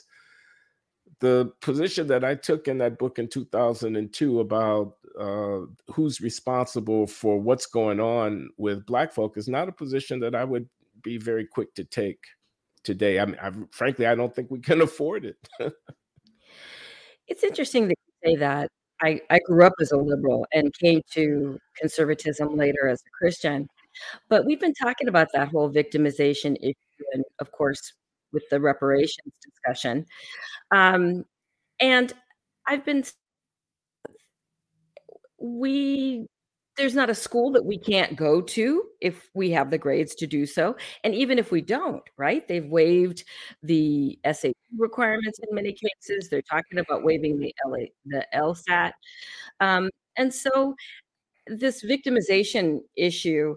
the 1.20 1.52
position 1.60 2.06
that 2.08 2.24
I 2.24 2.34
took 2.34 2.68
in 2.68 2.78
that 2.78 2.98
book 2.98 3.18
in 3.18 3.28
2002 3.28 4.40
about 4.40 4.94
uh, 5.18 5.60
who's 5.92 6.20
responsible 6.20 7.06
for 7.06 7.40
what's 7.40 7.66
going 7.66 8.00
on 8.00 8.50
with 8.56 8.86
Black 8.86 9.12
folk 9.12 9.36
is 9.36 9.48
not 9.48 9.68
a 9.68 9.72
position 9.72 10.20
that 10.20 10.34
I 10.34 10.44
would 10.44 10.68
be 11.02 11.18
very 11.18 11.46
quick 11.46 11.74
to 11.74 11.84
take 11.84 12.20
today. 12.84 13.18
I 13.18 13.24
mean, 13.24 13.36
I, 13.42 13.50
frankly, 13.70 14.06
I 14.06 14.14
don't 14.14 14.34
think 14.34 14.50
we 14.50 14.60
can 14.60 14.80
afford 14.88 15.24
it. 15.24 15.36
it's 17.26 17.42
interesting 17.44 17.88
that 17.88 17.96
you 18.06 18.30
say 18.30 18.36
that. 18.36 18.68
I, 19.00 19.20
I 19.30 19.38
grew 19.46 19.64
up 19.64 19.74
as 19.80 19.92
a 19.92 19.96
liberal 19.96 20.44
and 20.52 20.74
came 20.74 21.02
to 21.12 21.58
conservatism 21.76 22.56
later 22.56 22.88
as 22.88 23.00
a 23.00 23.10
Christian. 23.16 23.68
But 24.28 24.44
we've 24.44 24.60
been 24.60 24.74
talking 24.74 25.08
about 25.08 25.28
that 25.34 25.48
whole 25.48 25.70
victimization 25.70 26.56
issue, 26.60 27.04
and 27.12 27.24
of 27.40 27.52
course, 27.52 27.92
with 28.32 28.44
the 28.50 28.60
reparations 28.60 29.32
discussion. 29.42 30.06
Um, 30.70 31.24
and 31.80 32.12
I've 32.66 32.84
been 32.84 33.04
we 35.40 36.26
there's 36.76 36.94
not 36.94 37.10
a 37.10 37.14
school 37.14 37.50
that 37.50 37.64
we 37.64 37.76
can't 37.76 38.14
go 38.14 38.40
to 38.40 38.84
if 39.00 39.28
we 39.34 39.50
have 39.50 39.70
the 39.70 39.78
grades 39.78 40.14
to 40.14 40.28
do 40.28 40.46
so. 40.46 40.76
And 41.02 41.12
even 41.14 41.38
if 41.38 41.50
we 41.50 41.60
don't 41.60 42.02
right 42.16 42.46
they've 42.48 42.66
waived 42.66 43.24
the 43.62 44.18
SAT 44.30 44.52
requirements 44.78 45.40
in 45.40 45.54
many 45.54 45.72
cases. 45.72 46.28
They're 46.28 46.42
talking 46.42 46.78
about 46.78 47.04
waiving 47.04 47.38
the 47.38 47.52
LA, 47.66 47.86
the 48.06 48.26
LSAT 48.34 48.92
um, 49.60 49.90
and 50.16 50.32
so 50.32 50.74
this 51.46 51.84
victimization 51.84 52.80
issue 52.96 53.54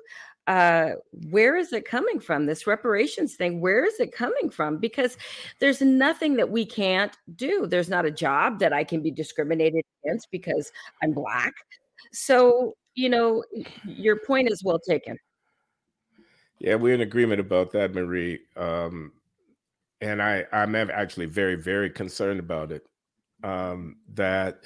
uh, 0.47 0.91
where 1.29 1.55
is 1.55 1.71
it 1.71 1.85
coming 1.85 2.19
from? 2.19 2.45
This 2.45 2.65
reparations 2.67 3.35
thing, 3.35 3.61
where 3.61 3.85
is 3.85 3.99
it 3.99 4.11
coming 4.11 4.49
from? 4.49 4.77
Because 4.77 5.17
there's 5.59 5.81
nothing 5.81 6.35
that 6.35 6.49
we 6.49 6.65
can't 6.65 7.15
do. 7.35 7.67
There's 7.67 7.89
not 7.89 8.05
a 8.05 8.11
job 8.11 8.59
that 8.59 8.73
I 8.73 8.83
can 8.83 9.01
be 9.01 9.11
discriminated 9.11 9.83
against 10.03 10.31
because 10.31 10.71
I'm 11.03 11.13
Black. 11.13 11.53
So, 12.11 12.75
you 12.95 13.09
know, 13.09 13.43
your 13.85 14.17
point 14.17 14.51
is 14.51 14.63
well 14.63 14.79
taken. 14.79 15.17
Yeah, 16.59 16.75
we're 16.75 16.95
in 16.95 17.01
agreement 17.01 17.39
about 17.39 17.71
that, 17.71 17.93
Marie. 17.93 18.39
Um, 18.55 19.13
and 20.01 20.21
I, 20.21 20.45
I'm 20.51 20.75
actually 20.75 21.27
very, 21.27 21.55
very 21.55 21.89
concerned 21.89 22.39
about 22.39 22.71
it. 22.71 22.83
Um, 23.43 23.97
that 24.13 24.61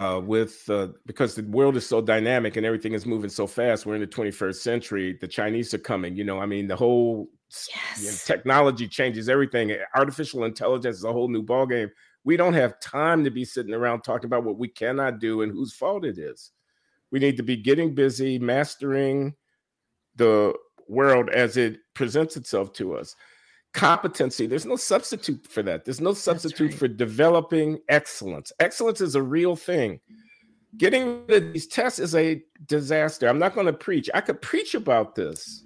uh, 0.00 0.20
with 0.24 0.68
uh, 0.70 0.88
because 1.06 1.34
the 1.34 1.42
world 1.42 1.76
is 1.76 1.86
so 1.86 2.00
dynamic 2.00 2.56
and 2.56 2.64
everything 2.64 2.94
is 2.94 3.06
moving 3.06 3.30
so 3.30 3.46
fast. 3.46 3.84
We're 3.84 3.96
in 3.96 4.00
the 4.00 4.06
21st 4.06 4.56
century. 4.56 5.18
The 5.20 5.28
Chinese 5.28 5.74
are 5.74 5.78
coming. 5.78 6.16
You 6.16 6.24
know, 6.24 6.40
I 6.40 6.46
mean, 6.46 6.66
the 6.66 6.76
whole 6.76 7.28
yes. 7.50 8.00
you 8.00 8.06
know, 8.06 8.16
technology 8.24 8.88
changes 8.88 9.28
everything. 9.28 9.76
Artificial 9.94 10.44
intelligence 10.44 10.98
is 10.98 11.04
a 11.04 11.12
whole 11.12 11.28
new 11.28 11.42
ballgame. 11.42 11.90
We 12.24 12.36
don't 12.36 12.54
have 12.54 12.80
time 12.80 13.24
to 13.24 13.30
be 13.30 13.44
sitting 13.44 13.74
around 13.74 14.02
talking 14.02 14.26
about 14.26 14.44
what 14.44 14.58
we 14.58 14.68
cannot 14.68 15.18
do 15.18 15.42
and 15.42 15.52
whose 15.52 15.74
fault 15.74 16.04
it 16.04 16.18
is. 16.18 16.52
We 17.10 17.18
need 17.18 17.36
to 17.36 17.42
be 17.42 17.56
getting 17.56 17.94
busy, 17.94 18.38
mastering 18.38 19.34
the 20.16 20.54
world 20.88 21.28
as 21.30 21.56
it 21.56 21.78
presents 21.94 22.36
itself 22.36 22.72
to 22.74 22.96
us 22.96 23.14
competency. 23.72 24.46
There's 24.46 24.66
no 24.66 24.76
substitute 24.76 25.46
for 25.46 25.62
that. 25.62 25.84
There's 25.84 26.00
no 26.00 26.12
substitute 26.12 26.70
right. 26.70 26.78
for 26.78 26.88
developing 26.88 27.78
excellence. 27.88 28.52
Excellence 28.60 29.00
is 29.00 29.14
a 29.14 29.22
real 29.22 29.56
thing. 29.56 30.00
Getting 30.76 31.26
rid 31.26 31.44
of 31.44 31.52
these 31.52 31.66
tests 31.66 31.98
is 31.98 32.14
a 32.14 32.42
disaster. 32.66 33.28
I'm 33.28 33.38
not 33.38 33.54
going 33.54 33.66
to 33.66 33.72
preach. 33.72 34.08
I 34.14 34.20
could 34.20 34.40
preach 34.40 34.74
about 34.74 35.14
this 35.14 35.62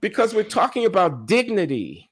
because 0.00 0.34
we're 0.34 0.44
talking 0.44 0.86
about 0.86 1.26
dignity. 1.26 2.10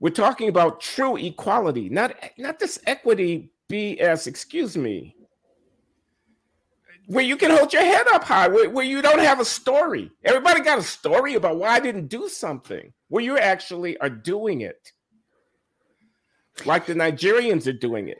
We're 0.00 0.10
talking 0.10 0.48
about 0.48 0.80
true 0.80 1.16
equality, 1.16 1.88
not, 1.88 2.14
not 2.38 2.58
this 2.58 2.78
equity 2.86 3.50
BS, 3.70 4.26
excuse 4.26 4.76
me 4.76 5.16
where 7.06 7.24
you 7.24 7.36
can 7.36 7.50
hold 7.50 7.72
your 7.72 7.84
head 7.84 8.06
up 8.12 8.24
high, 8.24 8.48
where, 8.48 8.68
where 8.68 8.84
you 8.84 9.00
don't 9.00 9.20
have 9.20 9.40
a 9.40 9.44
story. 9.44 10.10
Everybody 10.24 10.60
got 10.60 10.78
a 10.78 10.82
story 10.82 11.34
about 11.34 11.56
why 11.56 11.68
I 11.68 11.80
didn't 11.80 12.08
do 12.08 12.28
something, 12.28 12.92
where 13.08 13.22
you 13.22 13.38
actually 13.38 13.96
are 13.98 14.10
doing 14.10 14.62
it. 14.62 14.92
Like 16.64 16.86
the 16.86 16.94
Nigerians 16.94 17.66
are 17.66 17.72
doing 17.72 18.08
it, 18.08 18.18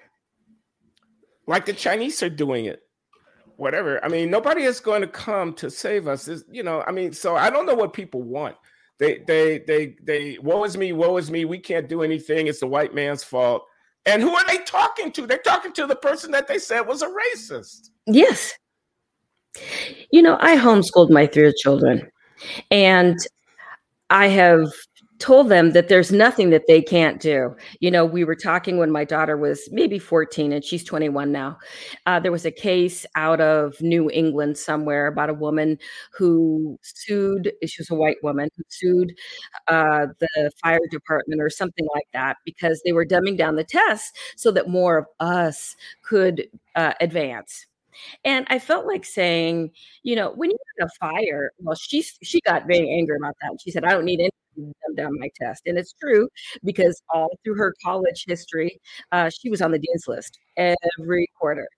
like 1.47 1.65
the 1.65 1.73
Chinese 1.73 2.23
are 2.23 2.29
doing 2.29 2.67
it. 2.67 2.81
Whatever. 3.57 4.05
I 4.05 4.09
mean, 4.09 4.31
nobody 4.31 4.65
is 4.65 4.81
going 4.81 5.01
to 5.01 5.07
come 5.07 5.55
to 5.55 5.71
save 5.71 6.07
us. 6.07 6.29
Is 6.29 6.45
you 6.51 6.63
know, 6.63 6.85
I 6.87 6.93
mean, 6.93 7.15
so 7.15 7.37
I 7.37 7.49
don't 7.49 7.65
know 7.65 7.75
what 7.75 7.95
people 7.95 8.23
want. 8.23 8.57
They 8.99 9.23
they 9.27 9.61
they 9.67 9.97
they 10.03 10.39
woe 10.43 10.65
is 10.65 10.77
me, 10.77 10.93
woe 10.93 11.17
is 11.17 11.31
me. 11.31 11.47
We 11.47 11.59
can't 11.59 11.89
do 11.89 12.03
anything. 12.03 12.47
It's 12.47 12.61
the 12.61 12.67
white 12.67 12.95
man's 12.95 13.25
fault. 13.25 13.65
And 14.05 14.23
who 14.23 14.35
are 14.35 14.45
they 14.47 14.59
talking 14.59 15.11
to? 15.13 15.27
They're 15.27 15.39
talking 15.39 15.73
to 15.73 15.87
the 15.87 15.97
person 15.97 16.31
that 16.33 16.47
they 16.47 16.59
said 16.59 16.83
was 16.83 17.03
a 17.03 17.09
racist. 17.09 17.91
Yes. 18.07 18.53
You 20.11 20.23
know, 20.23 20.37
I 20.41 20.57
homeschooled 20.57 21.11
my 21.11 21.27
three 21.27 21.53
children, 21.59 22.11
and 22.71 23.17
I 24.11 24.29
have 24.29 24.69
told 25.19 25.49
them 25.49 25.73
that 25.73 25.89
there's 25.89 26.13
nothing 26.13 26.51
that 26.51 26.67
they 26.69 26.83
can't 26.83 27.21
do. 27.21 27.57
You 27.81 27.91
know, 27.91 28.05
we 28.05 28.23
were 28.23 28.35
talking 28.35 28.77
when 28.77 28.91
my 28.91 29.03
daughter 29.05 29.37
was 29.37 29.67
maybe 29.73 29.99
14 29.99 30.53
and 30.53 30.63
she's 30.63 30.85
21 30.85 31.33
now. 31.33 31.57
Uh, 32.05 32.21
there 32.21 32.31
was 32.31 32.45
a 32.45 32.51
case 32.51 33.07
out 33.17 33.41
of 33.41 33.81
New 33.81 34.11
England 34.11 34.59
somewhere 34.59 35.07
about 35.07 35.31
a 35.31 35.35
woman 35.35 35.79
who 36.13 36.79
sued, 36.83 37.51
she 37.65 37.81
was 37.81 37.89
a 37.91 37.95
white 37.95 38.19
woman 38.23 38.51
who 38.57 38.63
sued 38.69 39.15
uh, 39.69 40.07
the 40.21 40.51
fire 40.63 40.79
department 40.91 41.41
or 41.41 41.49
something 41.51 41.87
like 41.95 42.09
that 42.13 42.37
because 42.45 42.83
they 42.85 42.93
were 42.93 43.07
dumbing 43.07 43.39
down 43.39 43.57
the 43.57 43.65
tests 43.65 44.13
so 44.37 44.51
that 44.51 44.69
more 44.69 44.99
of 44.99 45.07
us 45.19 45.77
could 46.03 46.47
uh, 46.75 46.93
advance. 47.01 47.67
And 48.25 48.47
I 48.51 48.59
felt 48.59 48.87
like 48.87 49.05
saying, 49.05 49.71
you 50.03 50.17
know, 50.17 50.33
when 50.35 50.51
you 50.51 50.57
have 50.81 50.89
a 50.89 51.07
fire, 51.07 51.53
well, 51.59 51.77
she 51.77 52.03
she 52.23 52.41
got 52.43 52.67
very 52.67 52.91
angry 52.91 53.17
about 53.17 53.35
that. 53.43 53.59
She 53.63 53.71
said, 53.71 53.85
I 53.85 53.91
don't 53.91 54.05
need 54.05 54.21
any 54.21 54.31
down 54.97 55.19
my 55.19 55.29
test. 55.41 55.63
And 55.67 55.79
it's 55.79 55.93
true 56.01 56.29
because 56.65 57.03
all 57.13 57.29
through 57.45 57.57
her 57.57 57.75
college 57.85 58.25
history, 58.27 58.81
uh, 59.13 59.31
she 59.31 59.51
was 59.51 59.61
on 59.63 59.73
the 59.73 59.79
dean's 59.79 60.05
list 60.09 60.39
every 60.57 61.29
quarter. 61.39 61.69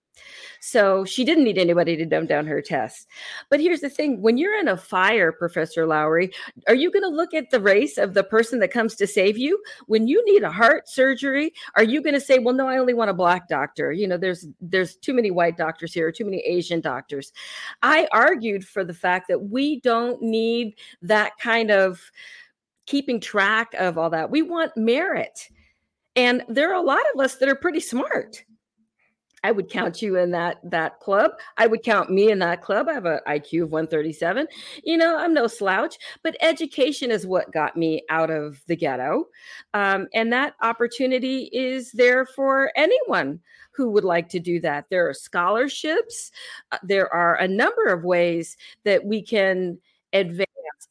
So 0.61 1.05
she 1.05 1.23
didn't 1.23 1.45
need 1.45 1.57
anybody 1.57 1.95
to 1.95 2.05
dumb 2.05 2.25
down 2.25 2.45
her 2.45 2.61
tests. 2.61 3.07
But 3.49 3.59
here's 3.59 3.81
the 3.81 3.89
thing 3.89 4.21
when 4.21 4.37
you're 4.37 4.59
in 4.59 4.67
a 4.67 4.77
fire, 4.77 5.31
Professor 5.31 5.85
Loury, 5.85 6.33
are 6.67 6.75
you 6.75 6.91
going 6.91 7.03
to 7.03 7.09
look 7.09 7.33
at 7.33 7.49
the 7.49 7.61
race 7.61 7.97
of 7.97 8.13
the 8.13 8.23
person 8.23 8.59
that 8.59 8.71
comes 8.71 8.95
to 8.95 9.07
save 9.07 9.37
you? 9.37 9.61
When 9.87 10.07
you 10.07 10.23
need 10.25 10.43
a 10.43 10.51
heart 10.51 10.89
surgery, 10.89 11.53
are 11.75 11.83
you 11.83 12.01
going 12.01 12.13
to 12.13 12.21
say, 12.21 12.39
well, 12.39 12.53
no, 12.53 12.67
I 12.67 12.77
only 12.77 12.93
want 12.93 13.09
a 13.09 13.13
black 13.13 13.47
doctor? 13.47 13.91
You 13.91 14.07
know, 14.07 14.17
there's 14.17 14.47
there's 14.59 14.95
too 14.95 15.13
many 15.13 15.31
white 15.31 15.57
doctors 15.57 15.93
here, 15.93 16.11
too 16.11 16.25
many 16.25 16.39
Asian 16.39 16.81
doctors. 16.81 17.31
I 17.81 18.07
argued 18.11 18.65
for 18.65 18.83
the 18.83 18.93
fact 18.93 19.27
that 19.29 19.39
we 19.39 19.79
don't 19.81 20.21
need 20.21 20.75
that 21.01 21.37
kind 21.39 21.71
of 21.71 22.01
keeping 22.85 23.19
track 23.19 23.73
of 23.75 23.97
all 23.97 24.09
that. 24.09 24.31
We 24.31 24.41
want 24.41 24.75
merit. 24.75 25.47
And 26.15 26.43
there 26.49 26.71
are 26.71 26.81
a 26.81 26.85
lot 26.85 27.03
of 27.13 27.21
us 27.21 27.35
that 27.35 27.47
are 27.47 27.55
pretty 27.55 27.79
smart. 27.79 28.43
I 29.43 29.51
would 29.51 29.69
count 29.69 30.01
you 30.01 30.17
in 30.17 30.31
that 30.31 30.59
that 30.63 30.99
club. 30.99 31.31
I 31.57 31.67
would 31.67 31.83
count 31.83 32.09
me 32.09 32.31
in 32.31 32.39
that 32.39 32.61
club. 32.61 32.87
I 32.89 32.93
have 32.93 33.05
an 33.05 33.19
IQ 33.27 33.63
of 33.63 33.71
137. 33.71 34.47
You 34.83 34.97
know, 34.97 35.17
I'm 35.17 35.33
no 35.33 35.47
slouch, 35.47 35.97
but 36.23 36.35
education 36.41 37.11
is 37.11 37.25
what 37.25 37.51
got 37.51 37.77
me 37.77 38.03
out 38.09 38.29
of 38.29 38.61
the 38.67 38.75
ghetto. 38.75 39.25
Um, 39.73 40.07
and 40.13 40.31
that 40.33 40.55
opportunity 40.61 41.49
is 41.53 41.91
there 41.91 42.25
for 42.25 42.71
anyone 42.75 43.39
who 43.71 43.89
would 43.89 44.03
like 44.03 44.27
to 44.29 44.39
do 44.39 44.59
that. 44.59 44.85
There 44.89 45.07
are 45.07 45.13
scholarships. 45.13 46.31
Uh, 46.71 46.77
there 46.83 47.11
are 47.13 47.35
a 47.35 47.47
number 47.47 47.85
of 47.85 48.03
ways 48.03 48.57
that 48.83 49.05
we 49.05 49.21
can 49.21 49.77
advance 50.13 50.47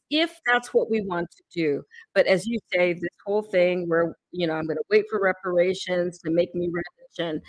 if 0.09 0.39
that's 0.45 0.73
what 0.73 0.89
we 0.89 1.01
want 1.01 1.29
to 1.31 1.43
do. 1.53 1.83
But 2.13 2.25
as 2.27 2.47
you 2.47 2.59
say, 2.73 2.93
this 2.93 3.09
whole 3.25 3.41
thing 3.41 3.87
where, 3.87 4.15
you 4.31 4.47
know, 4.47 4.53
I'm 4.53 4.65
going 4.65 4.77
to 4.77 4.83
wait 4.89 5.05
for 5.09 5.19
reparations 5.21 6.19
to 6.19 6.31
make 6.31 6.53
me 6.55 6.69
rich 6.71 7.19
and, 7.19 7.41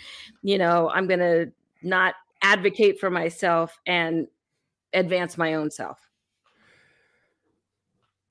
you 0.43 0.57
know, 0.57 0.89
I'm 0.89 1.07
going 1.07 1.19
to 1.19 1.51
not 1.81 2.15
advocate 2.41 2.99
for 2.99 3.09
myself 3.09 3.77
and 3.85 4.27
advance 4.93 5.37
my 5.37 5.55
own 5.55 5.71
self. 5.71 5.99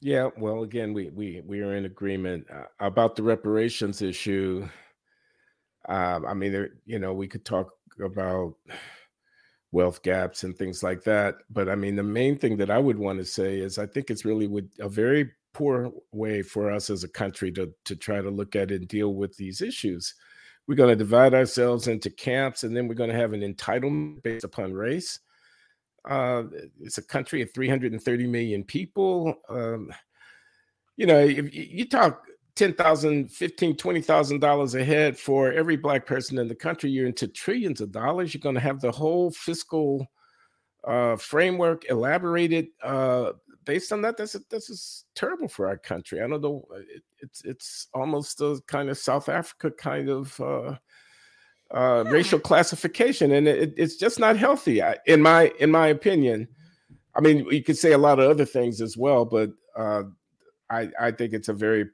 Yeah, 0.02 0.30
well, 0.38 0.62
again, 0.62 0.94
we 0.94 1.11
we 1.11 1.42
we 1.44 1.61
are 1.61 1.76
in 1.76 1.85
agreement 1.85 2.47
uh, 2.50 2.64
about 2.78 3.16
the 3.16 3.23
reparations 3.23 4.00
issue. 4.00 4.66
Um, 5.88 6.25
I 6.25 6.32
mean, 6.32 6.52
there, 6.52 6.70
you 6.87 6.99
know, 6.99 7.12
we 7.12 7.28
could 7.28 7.44
talk 7.44 7.68
about 8.02 8.54
wealth 9.72 10.02
gaps 10.02 10.42
and 10.42 10.56
things 10.56 10.82
like 10.82 11.04
that. 11.04 11.36
But 11.50 11.68
I 11.68 11.74
mean, 11.74 11.96
the 11.96 12.02
main 12.02 12.38
thing 12.38 12.56
that 12.58 12.70
I 12.70 12.78
would 12.78 12.98
want 12.98 13.18
to 13.18 13.24
say 13.24 13.58
is 13.58 13.78
I 13.78 13.86
think 13.86 14.10
it's 14.10 14.24
really 14.24 14.46
would 14.46 14.70
a 14.80 14.88
very 14.88 15.30
poor 15.52 15.92
way 16.12 16.42
for 16.42 16.70
us 16.70 16.90
as 16.90 17.04
a 17.04 17.08
country 17.08 17.50
to 17.52 17.72
to 17.84 17.96
try 17.96 18.20
to 18.20 18.30
look 18.30 18.56
at 18.56 18.70
and 18.70 18.86
deal 18.88 19.14
with 19.14 19.36
these 19.36 19.60
issues. 19.60 20.14
We're 20.66 20.76
going 20.76 20.90
to 20.90 20.96
divide 20.96 21.34
ourselves 21.34 21.88
into 21.88 22.10
camps, 22.10 22.62
and 22.62 22.76
then 22.76 22.86
we're 22.86 22.94
going 22.94 23.10
to 23.10 23.16
have 23.16 23.32
an 23.32 23.40
entitlement 23.40 24.22
based 24.22 24.44
upon 24.44 24.72
race. 24.72 25.18
Uh, 26.08 26.44
it's 26.80 26.98
a 26.98 27.02
country 27.02 27.42
of 27.42 27.52
330 27.52 28.26
million 28.26 28.64
people. 28.64 29.34
Um, 29.48 29.92
you 30.96 31.06
know, 31.06 31.18
if 31.18 31.54
you 31.54 31.88
talk 31.88 32.24
10,000, 32.60 33.32
15, 33.32 33.74
20,000 33.74 34.38
dollars 34.38 34.74
a 34.74 34.84
head 34.84 35.18
for 35.18 35.50
every 35.50 35.76
black 35.76 36.04
person 36.04 36.36
in 36.36 36.46
the 36.46 36.54
country, 36.54 36.90
you're 36.90 37.06
into 37.06 37.26
trillions 37.26 37.80
of 37.80 37.90
dollars. 37.90 38.34
You're 38.34 38.42
going 38.42 38.54
to 38.54 38.60
have 38.60 38.82
the 38.82 38.92
whole 38.92 39.30
fiscal 39.30 40.06
uh, 40.84 41.16
framework 41.16 41.88
elaborated 41.88 42.66
uh, 42.82 43.32
based 43.64 43.94
on 43.94 44.02
that. 44.02 44.18
This 44.18 44.36
this 44.50 44.68
is 44.68 45.06
terrible 45.14 45.48
for 45.48 45.68
our 45.68 45.78
country. 45.78 46.20
I 46.20 46.28
don't 46.28 46.42
know. 46.42 46.66
It, 46.74 47.02
it's 47.20 47.42
it's 47.46 47.88
almost 47.94 48.42
a 48.42 48.60
kind 48.66 48.90
of 48.90 48.98
South 48.98 49.30
Africa 49.30 49.70
kind 49.70 50.10
of 50.10 50.38
uh, 50.38 50.76
uh, 51.70 52.04
racial 52.08 52.40
classification, 52.40 53.32
and 53.32 53.48
it, 53.48 53.72
it's 53.78 53.96
just 53.96 54.20
not 54.20 54.36
healthy, 54.36 54.82
in 55.06 55.22
my 55.22 55.50
in 55.60 55.70
my 55.70 55.86
opinion. 55.86 56.46
I 57.14 57.22
mean, 57.22 57.46
you 57.50 57.62
could 57.62 57.78
say 57.78 57.92
a 57.92 57.98
lot 57.98 58.20
of 58.20 58.28
other 58.30 58.44
things 58.44 58.82
as 58.82 58.98
well, 58.98 59.24
but 59.24 59.48
uh, 59.74 60.02
I 60.68 60.90
I 61.00 61.10
think 61.10 61.32
it's 61.32 61.48
a 61.48 61.54
very 61.54 61.86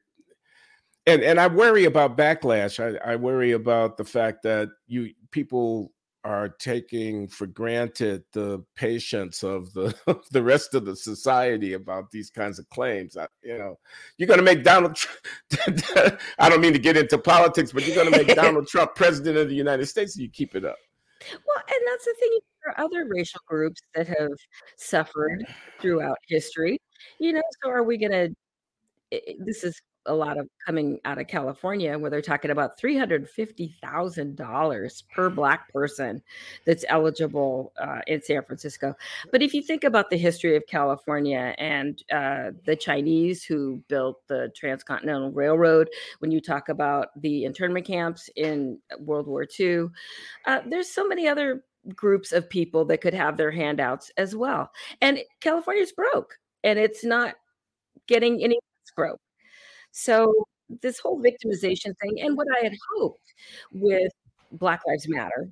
and 1.07 1.23
and 1.23 1.41
I 1.41 1.47
worry 1.47 1.85
about 1.85 2.17
backlash. 2.17 2.81
I, 2.81 3.13
I 3.13 3.17
worry 3.17 3.53
about 3.53 3.97
the 3.97 4.05
fact 4.05 4.43
that 4.43 4.69
you 4.87 5.11
people 5.31 5.93
are 6.25 6.49
taking 6.49 7.29
for 7.29 7.47
granted 7.47 8.25
the 8.33 8.61
patience 8.75 9.45
of 9.45 9.73
the 9.75 9.95
the 10.33 10.43
rest 10.43 10.75
of 10.75 10.85
the 10.85 10.97
society 10.97 11.75
about 11.75 12.11
these 12.11 12.31
kinds 12.31 12.59
of 12.59 12.69
claims. 12.69 13.17
I, 13.17 13.29
you 13.43 13.57
know, 13.57 13.79
you're 14.19 14.27
going 14.27 14.41
to 14.41 14.45
make 14.45 14.65
Donald. 14.65 14.97
Trump, 14.97 15.81
I 16.39 16.49
don't 16.49 16.61
mean 16.61 16.73
to 16.73 16.81
get 16.81 16.97
into 16.97 17.19
politics, 17.19 17.71
but 17.71 17.87
you're 17.87 17.95
going 17.95 18.13
to 18.13 18.25
make 18.25 18.35
Donald 18.37 18.67
Trump 18.67 18.97
president 18.97 19.37
of 19.37 19.49
the 19.49 19.55
United 19.55 19.87
States. 19.87 20.17
you 20.17 20.29
keep 20.29 20.57
it 20.57 20.65
up. 20.65 20.77
Well, 21.31 21.65
and 21.69 21.81
that's 21.87 22.05
the 22.05 22.15
thing. 22.19 22.39
There 22.65 22.75
are 22.75 22.85
other 22.85 23.07
racial 23.09 23.41
groups 23.47 23.81
that 23.95 24.09
have 24.09 24.33
suffered 24.77 25.47
throughout 25.81 26.19
history. 26.27 26.81
You 27.21 27.35
know, 27.35 27.43
so 27.63 27.71
are 27.71 27.85
we 27.85 27.97
going 27.97 28.11
to? 28.11 28.35
This 29.39 29.63
is 29.63 29.81
a 30.07 30.15
lot 30.15 30.39
of 30.39 30.49
coming 30.65 30.99
out 31.05 31.19
of 31.19 31.27
California 31.27 31.99
where 31.99 32.11
they're 32.11 32.23
talking 32.23 32.51
about 32.51 32.81
$350,000 32.81 35.09
per 35.09 35.31
black 35.31 35.73
person 35.73 36.23
that's 36.65 36.85
eligible 36.89 37.73
uh, 37.81 38.01
in 38.07 38.23
San 38.23 38.45
Francisco. 38.45 38.95
But 39.33 39.43
if 39.43 39.53
you 39.55 39.63
think 39.63 39.83
about 39.85 40.11
the 40.11 40.17
history 40.17 40.57
of 40.57 40.67
California 40.67 41.55
and 41.59 42.03
uh, 42.13 42.51
the 42.65 42.77
Chinese 42.77 43.45
who 43.45 43.83
built 43.89 44.27
the 44.29 44.53
Transcontinental 44.57 45.33
Railroad, 45.33 45.89
when 46.21 46.31
you 46.31 46.41
talk 46.41 46.69
about 46.69 47.09
the 47.21 47.45
internment 47.45 47.87
camps 47.87 48.31
in 48.37 48.79
World 48.99 49.27
War 49.27 49.47
II, 49.59 49.87
uh, 50.47 50.61
there's 50.67 50.91
so 50.91 51.07
many 51.07 51.29
other 51.29 51.65
groups 51.95 52.33
of 52.33 52.51
people 52.51 52.85
that 52.85 53.01
could 53.01 53.15
have 53.15 53.37
their 53.37 53.53
handouts 53.53 54.11
as 54.17 54.35
well. 54.35 54.71
And 55.01 55.21
California's 55.41 55.93
broke 55.93 56.37
and 56.65 56.79
it's 56.79 57.05
not 57.05 57.35
getting 58.07 58.43
any 58.43 58.59
broke. 58.97 59.21
So 59.97 60.35
this 60.83 60.99
whole 60.99 61.23
victimization 61.23 61.97
thing, 61.99 62.21
and 62.21 62.37
what 62.37 62.47
I 62.55 62.63
had 62.63 62.75
hoped 62.95 63.33
with 63.73 64.13
Black 64.53 64.83
Lives 64.87 65.09
Matter 65.09 65.49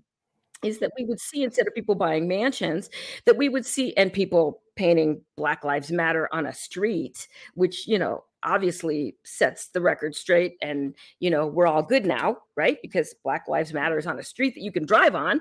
is 0.62 0.78
that 0.78 0.92
we 0.98 1.04
would 1.06 1.20
see 1.20 1.42
instead 1.42 1.66
of 1.66 1.74
people 1.74 1.94
buying 1.94 2.28
mansions 2.28 2.90
that 3.24 3.38
we 3.38 3.48
would 3.48 3.64
see 3.64 3.94
and 3.96 4.12
people 4.12 4.60
painting 4.76 5.20
black 5.36 5.62
lives 5.62 5.92
matter 5.92 6.28
on 6.32 6.46
a 6.46 6.52
street 6.52 7.28
which 7.54 7.86
you 7.86 7.98
know 7.98 8.24
obviously 8.42 9.16
sets 9.24 9.68
the 9.68 9.80
record 9.80 10.14
straight 10.14 10.56
and 10.62 10.94
you 11.20 11.30
know 11.30 11.46
we're 11.46 11.66
all 11.66 11.82
good 11.82 12.06
now 12.06 12.36
right? 12.56 12.78
Because 12.82 13.14
black 13.24 13.48
lives 13.48 13.72
matter 13.72 13.98
is 13.98 14.06
on 14.06 14.18
a 14.18 14.22
street 14.22 14.54
that 14.54 14.62
you 14.62 14.70
can 14.70 14.86
drive 14.86 15.14
on. 15.14 15.40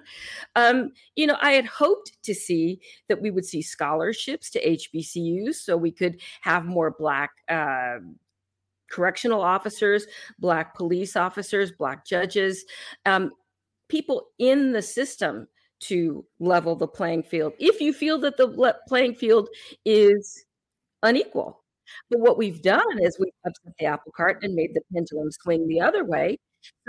Um, 0.56 0.92
you 1.16 1.28
know 1.28 1.38
i 1.42 1.52
had 1.52 1.66
hoped 1.66 2.22
to 2.24 2.34
see 2.34 2.80
that 3.08 3.22
we 3.22 3.32
would 3.32 3.46
see 3.46 3.62
scholarships 3.62 4.50
to 4.52 4.64
hbcus 4.64 5.56
so 5.56 5.78
we 5.78 5.92
could 5.92 6.22
have 6.42 6.66
more 6.66 6.92
black 6.92 7.32
uh, 7.50 7.98
correctional 8.94 9.42
officers, 9.42 10.06
Black 10.40 10.76
police 10.76 11.16
officers, 11.16 11.72
Black 11.72 12.06
judges, 12.06 12.64
um, 13.06 13.32
people 13.90 14.28
in 14.40 14.72
the 14.72 14.82
system 14.82 15.48
to 15.80 16.26
level 16.40 16.76
the 16.76 16.88
playing 16.88 17.24
field 17.24 17.54
if 17.60 17.82
you 17.82 17.92
feel 17.92 18.18
that 18.18 18.38
the 18.38 18.76
playing 18.88 19.16
field 19.16 19.50
is 19.84 20.46
unequal. 21.02 21.62
But 22.10 22.20
what 22.20 22.38
we've 22.38 22.62
done 22.62 23.02
is 23.02 23.18
we've 23.20 23.34
upset 23.46 23.74
the 23.78 23.86
apple 23.86 24.14
cart 24.16 24.40
and 24.44 24.54
made 24.56 24.74
the 24.74 24.82
pendulum 24.94 25.30
swing 25.32 25.68
the 25.68 25.82
other 25.82 26.06
way. 26.06 26.38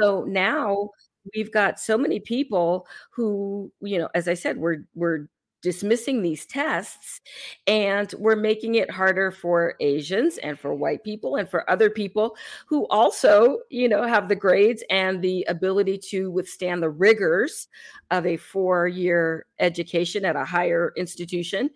So 0.00 0.24
now 0.24 0.90
we've 1.34 1.52
got 1.52 1.80
so 1.80 1.98
many 1.98 2.20
people 2.20 2.86
who, 3.10 3.72
you 3.80 3.98
know, 3.98 4.08
as 4.14 4.28
I 4.28 4.34
said, 4.34 4.58
we're 4.58 4.84
we're 4.94 5.26
dismissing 5.64 6.20
these 6.20 6.44
tests 6.44 7.22
and 7.66 8.14
we're 8.18 8.36
making 8.36 8.74
it 8.74 8.90
harder 8.90 9.30
for 9.30 9.74
asians 9.80 10.36
and 10.38 10.60
for 10.60 10.74
white 10.74 11.02
people 11.02 11.36
and 11.36 11.48
for 11.48 11.68
other 11.70 11.88
people 11.88 12.36
who 12.66 12.86
also 12.88 13.60
you 13.70 13.88
know 13.88 14.02
have 14.02 14.28
the 14.28 14.36
grades 14.36 14.84
and 14.90 15.22
the 15.22 15.42
ability 15.48 15.96
to 15.96 16.30
withstand 16.30 16.82
the 16.82 16.90
rigors 16.90 17.66
of 18.10 18.26
a 18.26 18.36
four 18.36 18.86
year 18.86 19.46
education 19.58 20.24
at 20.24 20.36
a 20.36 20.44
higher 20.44 20.92
institution 20.96 21.70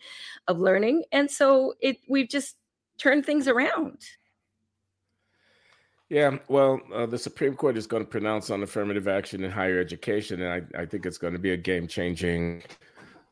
of 0.46 0.58
learning. 0.58 1.04
And 1.12 1.30
so 1.30 1.74
it 1.80 1.98
we've 2.08 2.28
just 2.28 2.56
turned 2.98 3.24
things 3.24 3.48
around. 3.48 4.02
Yeah, 6.08 6.38
well, 6.48 6.80
uh, 6.94 7.04
the 7.04 7.18
Supreme 7.18 7.54
Court 7.54 7.76
is 7.76 7.86
going 7.86 8.02
to 8.02 8.08
pronounce 8.08 8.48
on 8.48 8.62
affirmative 8.62 9.08
action 9.08 9.44
in 9.44 9.50
higher 9.50 9.78
education, 9.78 10.40
and 10.40 10.66
I, 10.74 10.82
I 10.82 10.86
think 10.86 11.04
it's 11.04 11.18
going 11.18 11.34
to 11.34 11.38
be 11.38 11.50
a 11.50 11.56
game 11.56 11.86
changing 11.86 12.62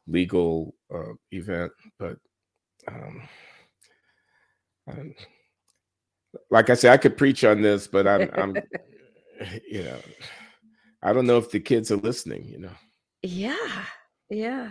legal 0.07 0.75
uh, 0.95 1.15
event, 1.33 1.73
but 1.99 2.17
um, 2.89 3.29
um, 4.89 5.15
like 6.51 6.71
I 6.71 6.75
said, 6.75 6.93
I 6.93 6.97
could 6.97 7.17
preach 7.17 7.45
on 7.45 7.63
this, 7.63 7.87
but 7.87 8.07
I'm, 8.07 8.31
I'm, 8.35 8.57
you 9.71 9.85
know, 9.85 9.99
I 11.03 11.13
don't 11.13 11.27
know 11.27 11.39
if 11.39 11.51
the 11.51 11.61
kids 11.61 11.91
are 11.91 11.97
listening. 11.97 12.47
You 12.49 12.59
know. 12.59 12.77
Yeah, 13.23 13.85
yeah. 14.31 14.71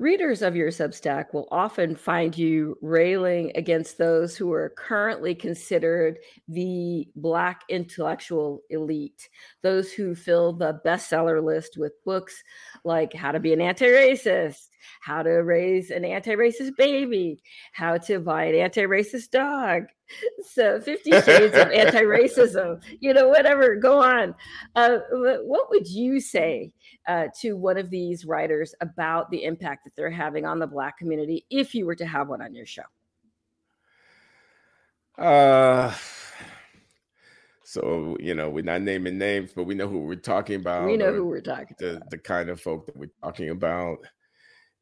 Readers 0.00 0.40
of 0.40 0.56
your 0.56 0.70
Substack 0.70 1.34
will 1.34 1.46
often 1.50 1.94
find 1.94 2.36
you 2.36 2.78
railing 2.80 3.52
against 3.54 3.98
those 3.98 4.34
who 4.34 4.50
are 4.50 4.72
currently 4.78 5.34
considered 5.34 6.20
the 6.48 7.06
Black 7.16 7.64
intellectual 7.68 8.62
elite, 8.70 9.28
those 9.62 9.92
who 9.92 10.14
fill 10.14 10.54
the 10.54 10.80
bestseller 10.86 11.44
list 11.44 11.76
with 11.76 12.02
books 12.06 12.42
like 12.82 13.12
How 13.12 13.30
to 13.30 13.40
Be 13.40 13.52
an 13.52 13.60
Anti 13.60 13.84
Racist, 13.84 14.68
How 15.02 15.22
to 15.22 15.32
Raise 15.32 15.90
an 15.90 16.06
Anti 16.06 16.34
Racist 16.34 16.78
Baby, 16.78 17.42
How 17.74 17.98
to 17.98 18.20
Buy 18.20 18.44
an 18.44 18.54
Anti 18.54 18.84
Racist 18.84 19.32
Dog, 19.32 19.82
so 20.42 20.80
50 20.80 21.10
shades 21.10 21.56
of 21.56 21.70
anti-racism 21.72 22.82
you 23.00 23.14
know 23.14 23.28
whatever 23.28 23.76
go 23.76 24.02
on. 24.02 24.34
Uh, 24.74 24.98
what 25.44 25.70
would 25.70 25.86
you 25.86 26.20
say 26.20 26.72
uh, 27.08 27.26
to 27.40 27.56
one 27.56 27.76
of 27.76 27.90
these 27.90 28.24
writers 28.24 28.74
about 28.80 29.30
the 29.30 29.44
impact 29.44 29.84
that 29.84 29.94
they're 29.96 30.10
having 30.10 30.44
on 30.44 30.58
the 30.58 30.66
black 30.66 30.98
community 30.98 31.46
if 31.50 31.74
you 31.74 31.86
were 31.86 31.94
to 31.94 32.06
have 32.06 32.28
one 32.28 32.42
on 32.42 32.54
your 32.54 32.66
show? 32.66 32.82
Uh 35.18 35.94
so 37.70 38.16
you 38.18 38.34
know 38.34 38.50
we're 38.50 38.64
not 38.64 38.82
naming 38.82 39.16
names 39.16 39.52
but 39.54 39.62
we 39.62 39.76
know 39.76 39.86
who 39.86 40.00
we're 40.00 40.16
talking 40.16 40.56
about 40.56 40.84
we 40.84 40.96
know 40.96 41.12
who 41.12 41.24
we're 41.24 41.40
talking 41.40 41.76
the, 41.78 41.96
about. 41.96 42.10
the 42.10 42.18
kind 42.18 42.48
of 42.48 42.60
folk 42.60 42.84
that 42.86 42.96
we're 42.96 43.10
talking 43.22 43.50
about 43.50 43.98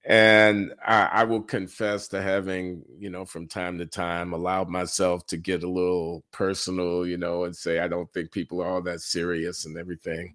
and 0.08 0.72
I, 0.82 1.02
I, 1.12 1.24
will 1.24 1.42
confess 1.42 2.08
to 2.08 2.22
having, 2.22 2.82
you 2.98 3.10
know, 3.10 3.26
from 3.26 3.46
time 3.46 3.76
to 3.76 3.84
time 3.84 4.32
allowed 4.32 4.70
myself 4.70 5.26
to 5.26 5.36
get 5.36 5.62
a 5.62 5.68
little 5.68 6.24
personal, 6.32 7.06
you 7.06 7.18
know, 7.18 7.44
and 7.44 7.54
say 7.54 7.78
I 7.78 7.88
don't 7.88 8.10
think 8.14 8.32
people 8.32 8.62
are 8.62 8.68
all 8.68 8.80
that 8.82 9.02
serious 9.02 9.66
and 9.66 9.76
everything. 9.76 10.34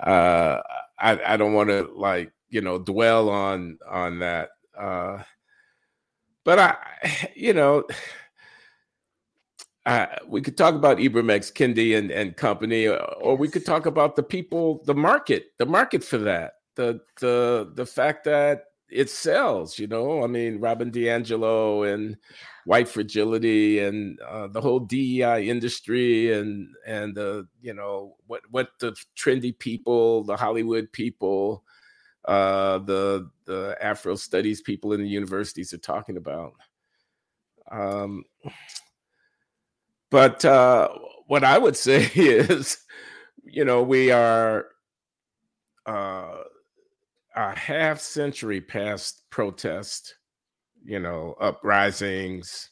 Uh, 0.00 0.60
I, 0.96 1.20
I 1.26 1.36
don't 1.36 1.54
want 1.54 1.70
to 1.70 1.90
like, 1.92 2.30
you 2.50 2.60
know, 2.60 2.78
dwell 2.78 3.30
on 3.30 3.80
on 3.90 4.20
that. 4.20 4.50
Uh, 4.78 5.24
but 6.44 6.60
I, 6.60 6.76
you 7.34 7.52
know, 7.52 7.82
uh, 9.86 10.06
we 10.28 10.40
could 10.40 10.56
talk 10.56 10.76
about 10.76 10.98
Ibram 10.98 11.32
X. 11.32 11.50
Kendi 11.50 11.98
and, 11.98 12.12
and 12.12 12.36
company, 12.36 12.86
or, 12.86 12.98
or 12.98 13.36
we 13.36 13.48
could 13.48 13.66
talk 13.66 13.86
about 13.86 14.14
the 14.14 14.22
people, 14.22 14.84
the 14.84 14.94
market, 14.94 15.46
the 15.58 15.66
market 15.66 16.04
for 16.04 16.18
that, 16.18 16.52
the 16.76 17.00
the 17.20 17.72
the 17.74 17.86
fact 17.86 18.22
that 18.26 18.66
it 18.90 19.10
sells, 19.10 19.78
you 19.78 19.86
know. 19.86 20.22
I 20.22 20.26
mean, 20.26 20.60
Robin 20.60 20.90
DiAngelo 20.90 21.92
and 21.92 22.16
white 22.64 22.88
fragility 22.88 23.80
and 23.80 24.18
uh, 24.20 24.46
the 24.48 24.60
whole 24.60 24.80
DEI 24.80 25.48
industry 25.48 26.32
and 26.32 26.68
and 26.86 27.14
the 27.14 27.46
you 27.60 27.74
know 27.74 28.16
what 28.26 28.42
what 28.50 28.68
the 28.80 28.94
trendy 29.16 29.58
people, 29.58 30.24
the 30.24 30.36
Hollywood 30.36 30.92
people, 30.92 31.64
uh, 32.26 32.78
the 32.78 33.30
the 33.46 33.76
Afro 33.80 34.14
studies 34.16 34.60
people 34.60 34.92
in 34.92 35.00
the 35.00 35.08
universities 35.08 35.72
are 35.72 35.78
talking 35.78 36.16
about. 36.16 36.52
Um, 37.70 38.24
but 40.10 40.44
uh, 40.44 40.88
what 41.26 41.44
I 41.44 41.58
would 41.58 41.76
say 41.88 42.10
is, 42.14 42.78
you 43.44 43.64
know, 43.64 43.82
we 43.82 44.10
are. 44.10 44.66
Uh, 45.86 46.44
a 47.36 47.56
half 47.56 48.00
century 48.00 48.60
past 48.60 49.22
protest, 49.30 50.16
you 50.84 51.00
know, 51.00 51.34
uprisings. 51.40 52.70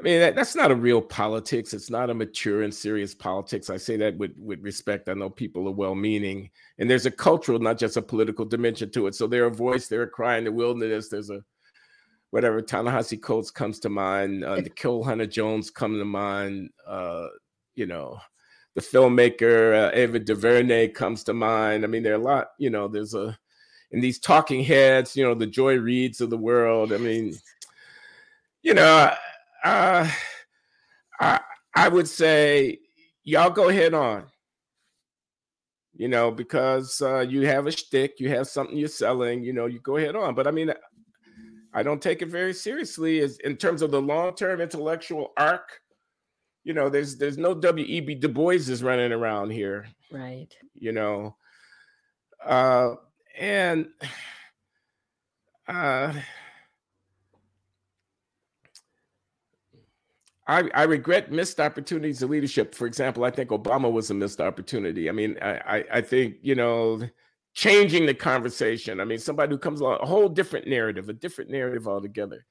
I 0.00 0.02
mean, 0.04 0.20
that, 0.20 0.36
that's 0.36 0.54
not 0.54 0.70
a 0.70 0.76
real 0.76 1.02
politics. 1.02 1.74
It's 1.74 1.90
not 1.90 2.08
a 2.08 2.14
mature 2.14 2.62
and 2.62 2.72
serious 2.72 3.14
politics. 3.14 3.68
I 3.68 3.76
say 3.76 3.96
that 3.96 4.16
with, 4.16 4.30
with 4.38 4.60
respect. 4.62 5.08
I 5.08 5.14
know 5.14 5.28
people 5.28 5.66
are 5.66 5.72
well 5.72 5.96
meaning, 5.96 6.50
and 6.78 6.88
there's 6.88 7.06
a 7.06 7.10
cultural, 7.10 7.58
not 7.58 7.78
just 7.78 7.96
a 7.96 8.02
political 8.02 8.44
dimension 8.44 8.90
to 8.92 9.08
it. 9.08 9.16
So 9.16 9.26
they're 9.26 9.46
a 9.46 9.50
voice, 9.50 9.88
they're 9.88 10.02
a 10.02 10.08
cry 10.08 10.38
in 10.38 10.44
the 10.44 10.52
wilderness. 10.52 11.08
There's 11.08 11.30
a 11.30 11.42
whatever 12.30 12.60
Ta-Nehisi 12.60 13.20
Coates 13.20 13.50
comes 13.50 13.80
to 13.80 13.88
mind, 13.88 14.44
uh, 14.44 14.56
Nikole 14.56 15.04
Hannah-Jones 15.04 15.70
come 15.70 15.98
to 15.98 16.04
mind, 16.04 16.70
uh, 16.86 17.26
you 17.74 17.86
know, 17.86 18.18
the 18.78 18.98
filmmaker 18.98 19.88
uh, 19.88 19.90
Ava 19.92 20.20
DuVernay 20.20 20.88
comes 20.88 21.24
to 21.24 21.34
mind. 21.34 21.82
I 21.82 21.88
mean, 21.88 22.04
there 22.04 22.12
are 22.12 22.20
a 22.20 22.22
lot, 22.22 22.50
you 22.58 22.70
know, 22.70 22.86
there's 22.86 23.12
a, 23.12 23.36
in 23.90 24.00
these 24.00 24.20
talking 24.20 24.62
heads, 24.62 25.16
you 25.16 25.24
know, 25.24 25.34
the 25.34 25.48
Joy 25.48 25.78
Reids 25.78 26.20
of 26.20 26.30
the 26.30 26.38
world. 26.38 26.92
I 26.92 26.98
mean, 26.98 27.34
you 28.62 28.74
know, 28.74 29.12
uh, 29.64 30.08
I, 31.20 31.40
I 31.74 31.88
would 31.88 32.06
say 32.06 32.78
y'all 33.24 33.50
go 33.50 33.68
ahead 33.68 33.94
on. 33.94 34.26
You 35.94 36.06
know, 36.06 36.30
because 36.30 37.02
uh, 37.02 37.26
you 37.28 37.44
have 37.48 37.66
a 37.66 37.72
shtick, 37.72 38.20
you 38.20 38.28
have 38.28 38.46
something 38.46 38.76
you're 38.76 38.86
selling. 38.86 39.42
You 39.42 39.52
know, 39.52 39.66
you 39.66 39.80
go 39.80 39.96
ahead 39.96 40.14
on. 40.14 40.36
But 40.36 40.46
I 40.46 40.52
mean, 40.52 40.72
I 41.74 41.82
don't 41.82 42.00
take 42.00 42.22
it 42.22 42.28
very 42.28 42.54
seriously 42.54 43.18
as 43.18 43.38
in 43.38 43.56
terms 43.56 43.82
of 43.82 43.90
the 43.90 44.00
long-term 44.00 44.60
intellectual 44.60 45.32
arc. 45.36 45.80
You 46.68 46.74
know, 46.74 46.90
there's 46.90 47.16
there's 47.16 47.38
no 47.38 47.54
W.E.B. 47.54 48.16
Du 48.16 48.28
Bois 48.28 48.68
is 48.68 48.82
running 48.82 49.10
around 49.10 49.52
here. 49.52 49.86
Right. 50.12 50.54
You 50.74 50.92
know. 50.92 51.34
Uh 52.44 52.96
and 53.38 53.86
uh 55.66 56.12
I, 60.46 60.68
I 60.74 60.82
regret 60.82 61.32
missed 61.32 61.58
opportunities 61.58 62.22
of 62.22 62.28
leadership. 62.28 62.74
For 62.74 62.86
example, 62.86 63.24
I 63.24 63.30
think 63.30 63.48
Obama 63.48 63.90
was 63.90 64.10
a 64.10 64.14
missed 64.14 64.42
opportunity. 64.42 65.08
I 65.08 65.12
mean, 65.12 65.38
I, 65.40 65.78
I, 65.78 65.84
I 65.94 66.00
think, 66.02 66.36
you 66.42 66.54
know, 66.54 67.00
changing 67.54 68.04
the 68.04 68.14
conversation. 68.14 69.00
I 69.00 69.04
mean, 69.04 69.18
somebody 69.18 69.52
who 69.52 69.58
comes 69.58 69.80
along, 69.80 70.00
a 70.02 70.06
whole 70.06 70.28
different 70.28 70.66
narrative, 70.66 71.08
a 71.08 71.14
different 71.14 71.50
narrative 71.50 71.88
altogether. 71.88 72.44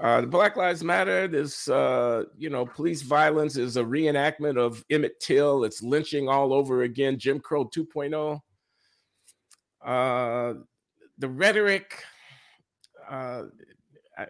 Uh, 0.00 0.22
the 0.22 0.26
Black 0.26 0.56
Lives 0.56 0.82
Matter, 0.82 1.28
this, 1.28 1.68
uh, 1.68 2.24
you 2.38 2.48
know, 2.48 2.64
police 2.64 3.02
violence 3.02 3.56
is 3.58 3.76
a 3.76 3.82
reenactment 3.82 4.56
of 4.56 4.82
Emmett 4.88 5.20
Till. 5.20 5.64
It's 5.64 5.82
lynching 5.82 6.26
all 6.26 6.54
over 6.54 6.84
again, 6.84 7.18
Jim 7.18 7.38
Crow 7.38 7.66
2.0. 7.66 8.40
Uh, 9.84 10.54
the 11.18 11.28
rhetoric, 11.28 12.02
uh, 13.10 13.42
I, 14.16 14.26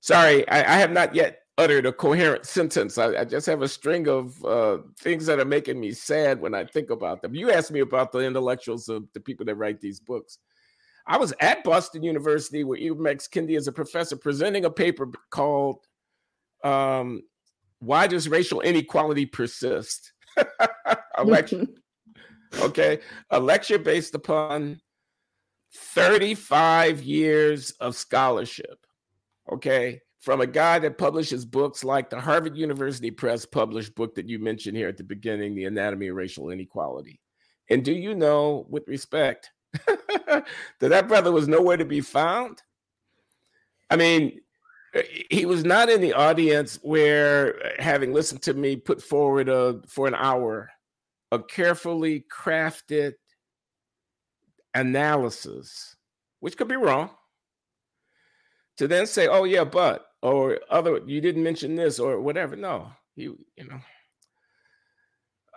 sorry, 0.00 0.48
I, 0.48 0.58
I 0.58 0.78
have 0.78 0.92
not 0.92 1.12
yet 1.12 1.40
uttered 1.58 1.86
a 1.86 1.92
coherent 1.92 2.46
sentence. 2.46 2.96
I, 2.96 3.16
I 3.16 3.24
just 3.24 3.46
have 3.46 3.62
a 3.62 3.68
string 3.68 4.06
of 4.06 4.44
uh, 4.44 4.78
things 5.00 5.26
that 5.26 5.40
are 5.40 5.44
making 5.44 5.80
me 5.80 5.90
sad 5.90 6.40
when 6.40 6.54
I 6.54 6.64
think 6.64 6.90
about 6.90 7.20
them. 7.20 7.34
You 7.34 7.50
asked 7.50 7.72
me 7.72 7.80
about 7.80 8.12
the 8.12 8.20
intellectuals 8.20 8.88
of 8.88 9.08
the 9.12 9.20
people 9.20 9.44
that 9.46 9.56
write 9.56 9.80
these 9.80 9.98
books. 9.98 10.38
I 11.06 11.18
was 11.18 11.34
at 11.40 11.64
Boston 11.64 12.02
University 12.02 12.64
where 12.64 12.78
Ibram 12.78 13.10
X. 13.10 13.28
Kendi 13.28 13.56
is 13.56 13.68
a 13.68 13.72
professor 13.72 14.16
presenting 14.16 14.64
a 14.64 14.70
paper 14.70 15.10
called 15.30 15.84
um, 16.62 17.22
"Why 17.78 18.06
Does 18.06 18.28
Racial 18.28 18.60
Inequality 18.60 19.26
Persist?" 19.26 20.12
a 21.16 21.24
lecture, 21.24 21.66
okay, 22.60 23.00
a 23.30 23.38
lecture 23.38 23.78
based 23.78 24.14
upon 24.14 24.80
35 25.74 27.02
years 27.02 27.72
of 27.72 27.96
scholarship. 27.96 28.78
Okay, 29.52 30.00
from 30.20 30.40
a 30.40 30.46
guy 30.46 30.78
that 30.78 30.96
publishes 30.96 31.44
books 31.44 31.84
like 31.84 32.08
the 32.08 32.18
Harvard 32.18 32.56
University 32.56 33.10
Press 33.10 33.44
published 33.44 33.94
book 33.94 34.14
that 34.14 34.26
you 34.26 34.38
mentioned 34.38 34.74
here 34.74 34.88
at 34.88 34.96
the 34.96 35.04
beginning, 35.04 35.54
The 35.54 35.66
Anatomy 35.66 36.08
of 36.08 36.16
Racial 36.16 36.48
Inequality. 36.48 37.20
And 37.68 37.84
do 37.84 37.92
you 37.92 38.14
know, 38.14 38.66
with 38.70 38.88
respect, 38.88 39.50
that 39.86 40.44
that 40.80 41.08
brother 41.08 41.32
was 41.32 41.48
nowhere 41.48 41.76
to 41.76 41.84
be 41.84 42.00
found? 42.00 42.62
I 43.90 43.96
mean, 43.96 44.40
he 45.30 45.44
was 45.46 45.64
not 45.64 45.88
in 45.88 46.00
the 46.00 46.12
audience 46.12 46.78
where, 46.82 47.74
having 47.78 48.12
listened 48.12 48.42
to 48.42 48.54
me 48.54 48.76
put 48.76 49.02
forward 49.02 49.48
a, 49.48 49.80
for 49.86 50.06
an 50.06 50.14
hour 50.14 50.70
a 51.32 51.42
carefully 51.42 52.24
crafted 52.30 53.14
analysis, 54.72 55.96
which 56.38 56.56
could 56.56 56.68
be 56.68 56.76
wrong, 56.76 57.10
to 58.76 58.86
then 58.86 59.06
say, 59.06 59.26
oh, 59.26 59.42
yeah, 59.42 59.64
but 59.64 60.06
or 60.24 60.58
other 60.70 61.00
you 61.06 61.20
didn't 61.20 61.42
mention 61.42 61.76
this 61.76 62.00
or 62.00 62.18
whatever 62.18 62.56
no 62.56 62.90
you 63.14 63.38
you 63.56 63.64
know 63.68 63.78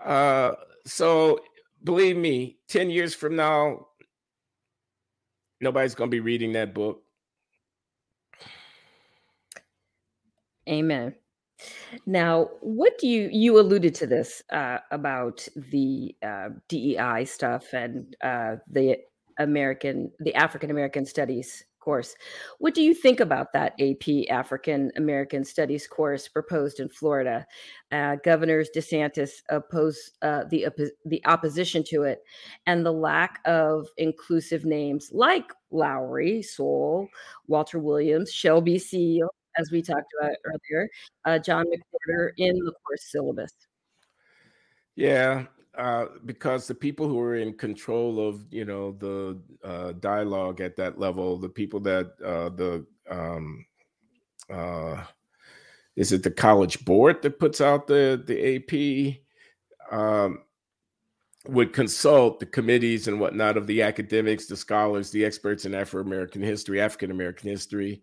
uh 0.06 0.54
so 0.86 1.40
believe 1.84 2.18
me 2.18 2.58
10 2.68 2.90
years 2.90 3.16
from 3.16 3.36
now 3.36 3.88
nobody's 5.62 5.96
going 5.96 6.10
to 6.10 6.16
be 6.16 6.20
reading 6.20 6.54
that 6.54 6.74
book. 6.74 7.02
Amen. 10.70 11.16
Now 12.06 12.50
what 12.62 12.98
do 13.00 13.08
you 13.08 13.30
you 13.32 13.60
alluded 13.60 13.96
to 13.96 14.08
this 14.08 14.44
uh, 14.52 14.78
about 14.92 15.48
the 15.56 16.16
uh, 16.22 16.50
dei 16.68 17.26
stuff 17.26 17.74
and 17.74 18.16
uh, 18.24 18.58
the 18.70 18.98
american 19.40 20.12
the 20.20 20.34
african 20.36 20.72
american 20.72 21.06
studies 21.06 21.64
course. 21.88 22.18
What 22.58 22.76
do 22.76 22.84
you 22.84 22.94
think 22.94 23.22
about 23.22 23.54
that 23.54 23.74
AP 23.80 24.30
African 24.30 24.92
American 24.98 25.46
Studies 25.46 25.88
course 25.88 26.28
proposed 26.28 26.82
in 26.82 26.90
Florida? 26.90 27.48
Uh, 27.94 28.18
Governors 28.26 28.70
DeSantis 28.76 29.42
oppose 29.48 30.12
uh, 30.22 30.44
the 30.50 30.68
the 31.06 31.26
opposition 31.26 31.86
to 31.86 32.04
it, 32.04 32.24
and 32.66 32.86
the 32.86 32.92
lack 32.92 33.40
of 33.46 33.88
inclusive 33.96 34.66
names 34.66 35.12
like 35.14 35.54
Loury, 35.72 36.44
Sowell, 36.44 37.08
Walter 37.48 37.80
Williams, 37.80 38.34
Shelby 38.34 38.80
Steele, 38.80 39.30
as 39.58 39.72
we 39.72 39.82
talked 39.82 40.12
about 40.20 40.36
earlier, 40.44 40.90
uh, 41.24 41.40
John 41.40 41.68
McWhorter 41.68 42.32
in 42.36 42.54
the 42.66 42.74
course 42.86 43.10
syllabus. 43.10 43.54
Yeah, 44.98 45.46
uh, 45.78 46.08
because 46.26 46.68
the 46.68 46.76
people 46.76 47.08
who 47.08 47.20
are 47.20 47.36
in 47.36 47.54
control 47.54 48.28
of 48.28 48.46
you 48.52 48.66
know 48.66 48.94
the 48.94 49.40
uh, 49.64 49.92
dialogue 50.00 50.60
at 50.60 50.76
that 50.76 51.00
level, 51.00 51.38
the 51.38 51.50
people 51.50 51.80
that 51.80 52.14
uh, 52.26 52.50
the 52.50 52.86
um, 53.10 53.66
uh, 54.50 55.04
is 55.96 56.12
it 56.12 56.24
the 56.24 56.32
college 56.32 56.84
board 56.84 57.22
that 57.22 57.40
puts 57.40 57.62
out 57.62 57.88
the 57.88 58.22
the 58.26 59.20
AP 59.92 59.96
um, 59.96 60.40
would 61.48 61.74
consult 61.74 62.40
the 62.40 62.46
committees 62.46 63.08
and 63.08 63.20
whatnot 63.20 63.56
of 63.56 63.68
the 63.68 63.82
academics, 63.82 64.48
the 64.48 64.58
scholars, 64.58 65.12
the 65.12 65.24
experts 65.24 65.66
in 65.66 65.76
Afro 65.76 66.02
American 66.02 66.42
history, 66.42 66.82
African 66.82 67.12
American 67.12 67.50
history, 67.50 68.02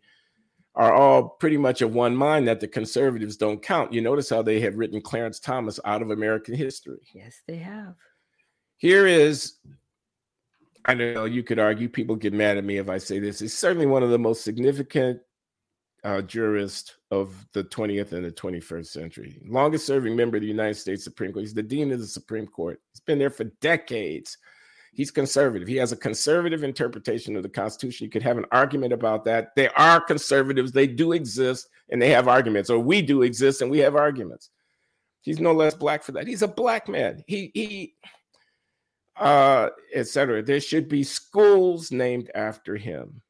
are 0.76 0.92
all 0.92 1.28
pretty 1.28 1.56
much 1.56 1.82
of 1.82 1.94
one 1.94 2.16
mind 2.16 2.48
that 2.48 2.60
the 2.60 2.68
conservatives 2.68 3.36
don't 3.36 3.62
count. 3.62 3.92
You 3.92 4.00
notice 4.00 4.28
how 4.28 4.42
they 4.42 4.60
have 4.60 4.76
written 4.76 5.00
Clarence 5.00 5.38
Thomas 5.38 5.78
out 5.84 6.02
of 6.02 6.10
American 6.10 6.54
history. 6.54 7.06
Yes, 7.14 7.42
they 7.46 7.56
have. 7.56 7.94
Here 8.76 9.06
is, 9.06 9.54
I 10.84 10.94
know 10.94 11.26
you 11.26 11.44
could 11.44 11.60
argue, 11.60 11.88
people 11.88 12.16
get 12.16 12.32
mad 12.32 12.58
at 12.58 12.64
me 12.64 12.78
if 12.78 12.88
I 12.88 12.98
say 12.98 13.20
this. 13.20 13.40
It's 13.40 13.54
certainly 13.54 13.86
one 13.86 14.02
of 14.02 14.10
the 14.10 14.18
most 14.18 14.42
significant 14.42 15.20
uh, 16.02 16.20
jurists 16.22 16.96
of 17.10 17.46
the 17.52 17.64
20th 17.64 18.12
and 18.12 18.24
the 18.24 18.32
21st 18.32 18.86
century. 18.86 19.40
Longest 19.46 19.86
serving 19.86 20.16
member 20.16 20.36
of 20.36 20.42
the 20.42 20.48
United 20.48 20.74
States 20.74 21.04
Supreme 21.04 21.32
Court. 21.32 21.44
He's 21.44 21.54
the 21.54 21.62
dean 21.62 21.92
of 21.92 22.00
the 22.00 22.06
Supreme 22.06 22.46
Court. 22.46 22.80
He's 22.92 23.00
been 23.00 23.18
there 23.18 23.30
for 23.30 23.44
decades 23.60 24.36
he's 24.94 25.10
conservative. 25.10 25.68
He 25.68 25.76
has 25.76 25.92
a 25.92 25.96
conservative 25.96 26.64
interpretation 26.64 27.36
of 27.36 27.42
the 27.42 27.48
Constitution. 27.48 28.04
You 28.04 28.10
could 28.10 28.22
have 28.22 28.38
an 28.38 28.46
argument 28.52 28.92
about 28.92 29.24
that. 29.24 29.54
They 29.56 29.68
are 29.70 30.00
conservatives, 30.00 30.72
they 30.72 30.86
do 30.86 31.12
exist, 31.12 31.68
and 31.90 32.00
they 32.00 32.10
have 32.10 32.28
arguments, 32.28 32.70
or 32.70 32.78
we 32.78 33.02
do 33.02 33.22
exist 33.22 33.60
and 33.60 33.70
we 33.70 33.78
have 33.80 33.96
arguments. 33.96 34.50
He's 35.22 35.40
no 35.40 35.52
less 35.52 35.74
black 35.74 36.02
for 36.02 36.12
that. 36.12 36.26
He's 36.26 36.42
a 36.42 36.48
black 36.48 36.88
man. 36.88 37.24
He 37.26 37.50
he 37.54 37.94
uh 39.16 39.70
etc. 39.94 40.42
There 40.42 40.60
should 40.60 40.88
be 40.88 41.02
schools 41.02 41.90
named 41.90 42.30
after 42.34 42.76
him. 42.76 43.22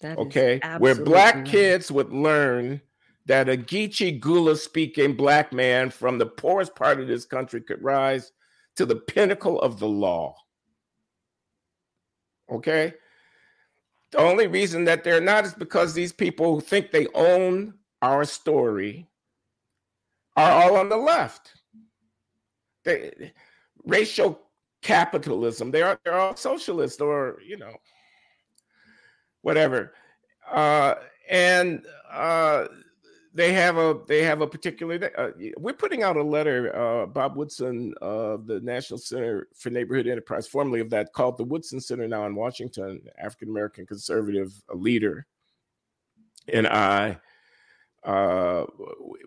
That 0.00 0.16
okay, 0.16 0.60
where 0.78 0.94
black 0.94 1.34
right. 1.34 1.46
kids 1.46 1.92
would 1.92 2.10
learn 2.10 2.80
that 3.26 3.50
a 3.50 3.56
Geechee 3.56 4.18
Gullah 4.18 4.56
speaking 4.56 5.14
black 5.14 5.52
man 5.52 5.90
from 5.90 6.16
the 6.16 6.26
poorest 6.26 6.74
part 6.74 7.00
of 7.00 7.06
this 7.06 7.26
country 7.26 7.60
could 7.60 7.82
rise 7.82 8.32
to 8.80 8.86
the 8.86 8.96
pinnacle 8.96 9.60
of 9.60 9.78
the 9.78 9.86
law. 9.86 10.34
Okay? 12.50 12.94
The 14.10 14.16
only 14.16 14.46
reason 14.46 14.84
that 14.84 15.04
they're 15.04 15.20
not 15.20 15.44
is 15.44 15.52
because 15.52 15.92
these 15.92 16.14
people 16.14 16.54
who 16.54 16.62
think 16.62 16.90
they 16.90 17.06
own 17.08 17.74
our 18.00 18.24
story 18.24 19.06
are 20.34 20.50
all 20.50 20.78
on 20.78 20.88
the 20.88 20.96
left. 20.96 21.52
They, 22.84 23.34
racial 23.84 24.40
capitalism, 24.80 25.70
they 25.70 25.82
are 25.82 26.00
they're 26.02 26.18
all 26.18 26.34
socialist 26.34 27.02
or 27.02 27.36
you 27.46 27.58
know 27.58 27.74
whatever. 29.42 29.92
Uh, 30.50 30.94
and 31.28 31.84
uh, 32.10 32.68
they 33.32 33.52
have 33.52 33.76
a 33.76 33.98
they 34.08 34.22
have 34.22 34.40
a 34.40 34.46
particular. 34.46 35.10
Uh, 35.16 35.30
we're 35.56 35.72
putting 35.72 36.02
out 36.02 36.16
a 36.16 36.22
letter. 36.22 36.74
Uh, 36.74 37.06
Bob 37.06 37.36
Woodson 37.36 37.94
of 38.00 38.46
the 38.46 38.60
National 38.60 38.98
Center 38.98 39.48
for 39.54 39.70
Neighborhood 39.70 40.08
Enterprise, 40.08 40.48
formerly 40.48 40.80
of 40.80 40.90
that, 40.90 41.12
called 41.12 41.38
the 41.38 41.44
Woodson 41.44 41.80
Center 41.80 42.08
now 42.08 42.26
in 42.26 42.34
Washington, 42.34 43.00
African 43.18 43.48
American 43.48 43.86
conservative 43.86 44.52
leader, 44.72 45.26
and 46.52 46.66
I. 46.66 47.18
Uh, 48.02 48.64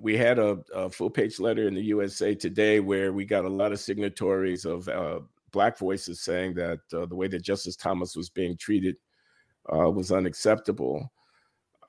we 0.01 0.17
had 0.17 0.39
a, 0.39 0.57
a, 0.73 0.89
full 0.89 1.09
page 1.09 1.39
letter 1.39 1.67
in 1.67 1.75
the 1.75 1.83
USA 1.83 2.33
Today 2.33 2.79
where 2.79 3.13
we 3.13 3.23
got 3.23 3.45
a 3.45 3.49
lot 3.49 3.71
of 3.71 3.79
signatories 3.79 4.65
of 4.65 4.89
uh, 4.89 5.19
Black 5.51 5.77
voices 5.77 6.21
saying 6.21 6.55
that 6.55 6.79
uh, 6.91 7.05
the 7.05 7.15
way 7.15 7.27
that 7.27 7.43
Justice 7.43 7.75
Thomas 7.75 8.15
was 8.15 8.31
being 8.31 8.57
treated 8.57 8.95
uh, 9.71 9.91
was 9.91 10.11
unacceptable. 10.11 11.07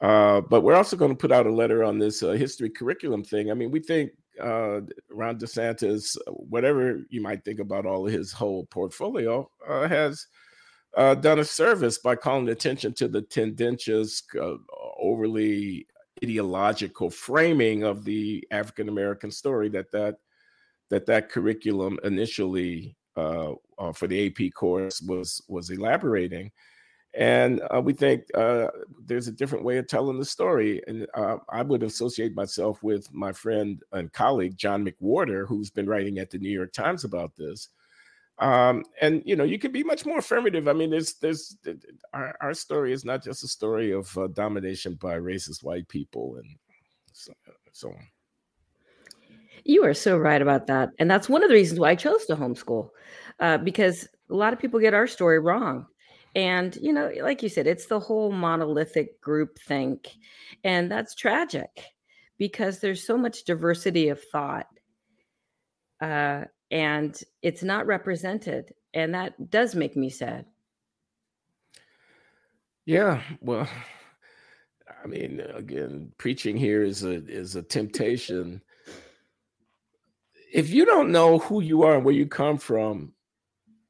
Uh, 0.00 0.40
but 0.40 0.62
we're 0.62 0.74
also 0.74 0.96
going 0.96 1.10
to 1.10 1.16
put 1.16 1.32
out 1.32 1.46
a 1.46 1.52
letter 1.52 1.84
on 1.84 1.98
this 1.98 2.22
uh, 2.22 2.32
history 2.32 2.70
curriculum 2.70 3.22
thing. 3.22 3.50
I 3.50 3.54
mean, 3.54 3.70
we 3.70 3.80
think 3.80 4.10
uh, 4.40 4.80
Ron 5.10 5.38
DeSantis, 5.38 6.16
whatever 6.28 7.00
you 7.08 7.20
might 7.20 7.44
think 7.44 7.60
about 7.60 7.86
all 7.86 8.06
of 8.06 8.12
his 8.12 8.32
whole 8.32 8.66
portfolio, 8.66 9.48
uh, 9.68 9.88
has 9.88 10.26
uh, 10.96 11.14
done 11.14 11.38
a 11.38 11.44
service 11.44 11.98
by 11.98 12.16
calling 12.16 12.48
attention 12.48 12.92
to 12.94 13.08
the 13.08 13.22
tendentious, 13.22 14.22
uh, 14.40 14.54
overly 14.98 15.86
ideological 16.22 17.10
framing 17.10 17.82
of 17.82 18.04
the 18.04 18.46
African 18.50 18.88
American 18.88 19.30
story 19.30 19.68
that 19.70 19.90
that 19.92 20.16
that 20.90 21.06
that 21.06 21.28
curriculum 21.28 21.98
initially 22.04 22.96
for 23.14 24.06
the 24.06 24.26
AP 24.26 24.52
course 24.54 25.00
was 25.00 25.42
was 25.48 25.70
elaborating. 25.70 26.50
And 27.16 27.62
uh, 27.72 27.80
we 27.80 27.92
think 27.92 28.24
uh, 28.34 28.68
there's 29.06 29.28
a 29.28 29.32
different 29.32 29.64
way 29.64 29.78
of 29.78 29.86
telling 29.86 30.18
the 30.18 30.24
story. 30.24 30.82
And 30.88 31.06
uh, 31.14 31.36
I 31.48 31.62
would 31.62 31.84
associate 31.84 32.34
myself 32.34 32.82
with 32.82 33.12
my 33.12 33.32
friend 33.32 33.80
and 33.92 34.12
colleague, 34.12 34.56
John 34.56 34.84
McWhorter, 34.84 35.46
who's 35.46 35.70
been 35.70 35.86
writing 35.86 36.18
at 36.18 36.30
the 36.30 36.38
New 36.38 36.50
York 36.50 36.72
Times 36.72 37.04
about 37.04 37.36
this. 37.36 37.68
Um, 38.40 38.84
and 39.00 39.22
you 39.24 39.36
know, 39.36 39.44
you 39.44 39.60
can 39.60 39.70
be 39.70 39.84
much 39.84 40.04
more 40.04 40.18
affirmative. 40.18 40.66
I 40.66 40.72
mean, 40.72 40.90
there's, 40.90 41.14
there's, 41.14 41.56
our, 42.12 42.36
our 42.40 42.52
story 42.52 42.92
is 42.92 43.04
not 43.04 43.22
just 43.22 43.44
a 43.44 43.48
story 43.48 43.92
of 43.92 44.16
uh, 44.18 44.26
domination 44.28 44.98
by 45.00 45.14
racist 45.14 45.62
white 45.62 45.86
people 45.86 46.36
and 46.36 46.56
so, 47.12 47.32
so 47.70 47.88
on. 47.90 48.08
You 49.62 49.84
are 49.84 49.94
so 49.94 50.18
right 50.18 50.42
about 50.42 50.66
that, 50.66 50.90
and 50.98 51.10
that's 51.10 51.28
one 51.28 51.42
of 51.42 51.48
the 51.48 51.54
reasons 51.54 51.80
why 51.80 51.90
I 51.90 51.94
chose 51.94 52.26
to 52.26 52.36
homeschool, 52.36 52.90
uh, 53.40 53.56
because 53.58 54.06
a 54.28 54.34
lot 54.34 54.52
of 54.52 54.58
people 54.58 54.78
get 54.78 54.92
our 54.92 55.06
story 55.06 55.38
wrong 55.38 55.86
and, 56.34 56.76
you 56.76 56.92
know, 56.92 57.12
like 57.22 57.42
you 57.42 57.48
said, 57.48 57.66
it's 57.66 57.86
the 57.86 58.00
whole 58.00 58.32
monolithic 58.32 59.20
group 59.20 59.58
think. 59.60 60.16
And 60.64 60.90
that's 60.90 61.14
tragic 61.14 61.84
because 62.38 62.80
there's 62.80 63.06
so 63.06 63.16
much 63.16 63.44
diversity 63.44 64.08
of 64.08 64.22
thought. 64.22 64.66
Uh, 66.00 66.44
and 66.70 67.18
it's 67.42 67.62
not 67.62 67.86
represented. 67.86 68.74
And 68.92 69.14
that 69.14 69.50
does 69.50 69.74
make 69.74 69.96
me 69.96 70.10
sad. 70.10 70.46
Yeah. 72.84 73.22
Well, 73.40 73.68
I 75.02 75.06
mean, 75.06 75.40
again, 75.40 76.12
preaching 76.18 76.56
here 76.56 76.82
is 76.82 77.02
a 77.02 77.24
is 77.26 77.56
a 77.56 77.62
temptation. 77.62 78.60
If 80.52 80.70
you 80.70 80.84
don't 80.84 81.10
know 81.10 81.38
who 81.38 81.62
you 81.62 81.82
are 81.84 81.96
and 81.96 82.04
where 82.04 82.14
you 82.14 82.26
come 82.26 82.58
from, 82.58 83.13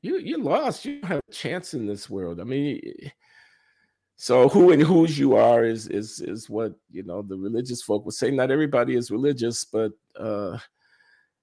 you 0.04 0.18
you 0.18 0.38
lost. 0.38 0.84
You 0.84 1.00
don't 1.00 1.08
have 1.08 1.22
a 1.26 1.32
chance 1.32 1.72
in 1.72 1.86
this 1.86 2.10
world. 2.10 2.38
I 2.38 2.44
mean, 2.44 2.80
so 4.16 4.50
who 4.50 4.70
and 4.70 4.82
whose 4.82 5.18
you 5.18 5.34
are 5.34 5.64
is 5.64 5.88
is 5.88 6.20
is 6.20 6.50
what 6.50 6.74
you 6.90 7.02
know 7.02 7.22
the 7.22 7.36
religious 7.36 7.82
folk 7.82 8.04
would 8.04 8.14
say. 8.14 8.30
Not 8.30 8.50
everybody 8.50 8.96
is 8.96 9.10
religious, 9.10 9.64
but 9.64 9.92
uh, 10.18 10.58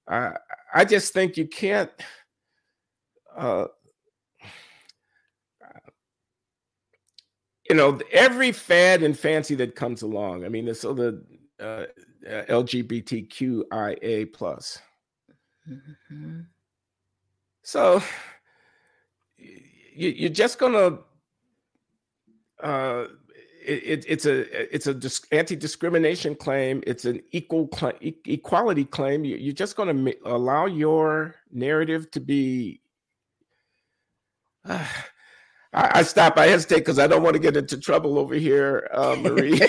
I 0.08 0.34
I 0.74 0.86
just 0.86 1.12
think 1.12 1.38
you 1.38 1.47
can't. 1.47 1.89
Uh, 3.36 3.65
you 7.67 7.76
know 7.76 8.00
every 8.12 8.52
fad 8.52 9.02
and 9.02 9.17
fancy 9.17 9.56
that 9.56 9.76
comes 9.76 10.04
along. 10.04 10.45
I 10.45 10.50
mean, 10.50 10.71
so 10.76 10.93
the 10.93 11.24
uh, 11.60 11.86
LGBTQIA 12.28 14.34
plus. 14.34 14.78
Mm-hmm. 15.67 16.41
So 17.63 18.04
you, 19.93 20.27
are 20.27 20.34
just 20.34 20.60
gonna 20.60 20.99
uh, 22.62 23.06
it, 23.63 24.06
it's 24.08 24.25
a 24.25 24.75
it's 24.75 24.88
a 24.88 24.93
dis- 24.93 25.25
anti-discrimination 25.32 26.36
claim. 26.36 26.84
It's 26.88 27.06
an 27.06 27.21
equal 27.32 27.69
cl- 27.73 27.97
equality 28.01 28.86
claim. 28.86 29.23
You, 29.23 29.49
are 29.49 29.54
just 29.54 29.75
going 29.75 29.88
to 29.88 29.93
ma- 29.93 30.36
allow 30.36 30.65
your 30.65 31.36
narrative 31.51 32.10
to 32.12 32.19
be. 32.19 32.82
Uh, 34.65 34.86
I, 35.74 36.00
I, 36.00 36.04
stop. 36.04 36.38
I 36.38 36.48
hesitate 36.48 36.80
because 36.80 37.00
I 37.00 37.08
don't 37.08 37.24
want 37.24 37.36
to 37.36 37.40
get 37.40 37.56
into 37.56 37.78
trouble 37.78 38.20
over 38.20 38.36
here, 38.36 38.90
uh, 38.94 39.16
Marie. 39.20 39.60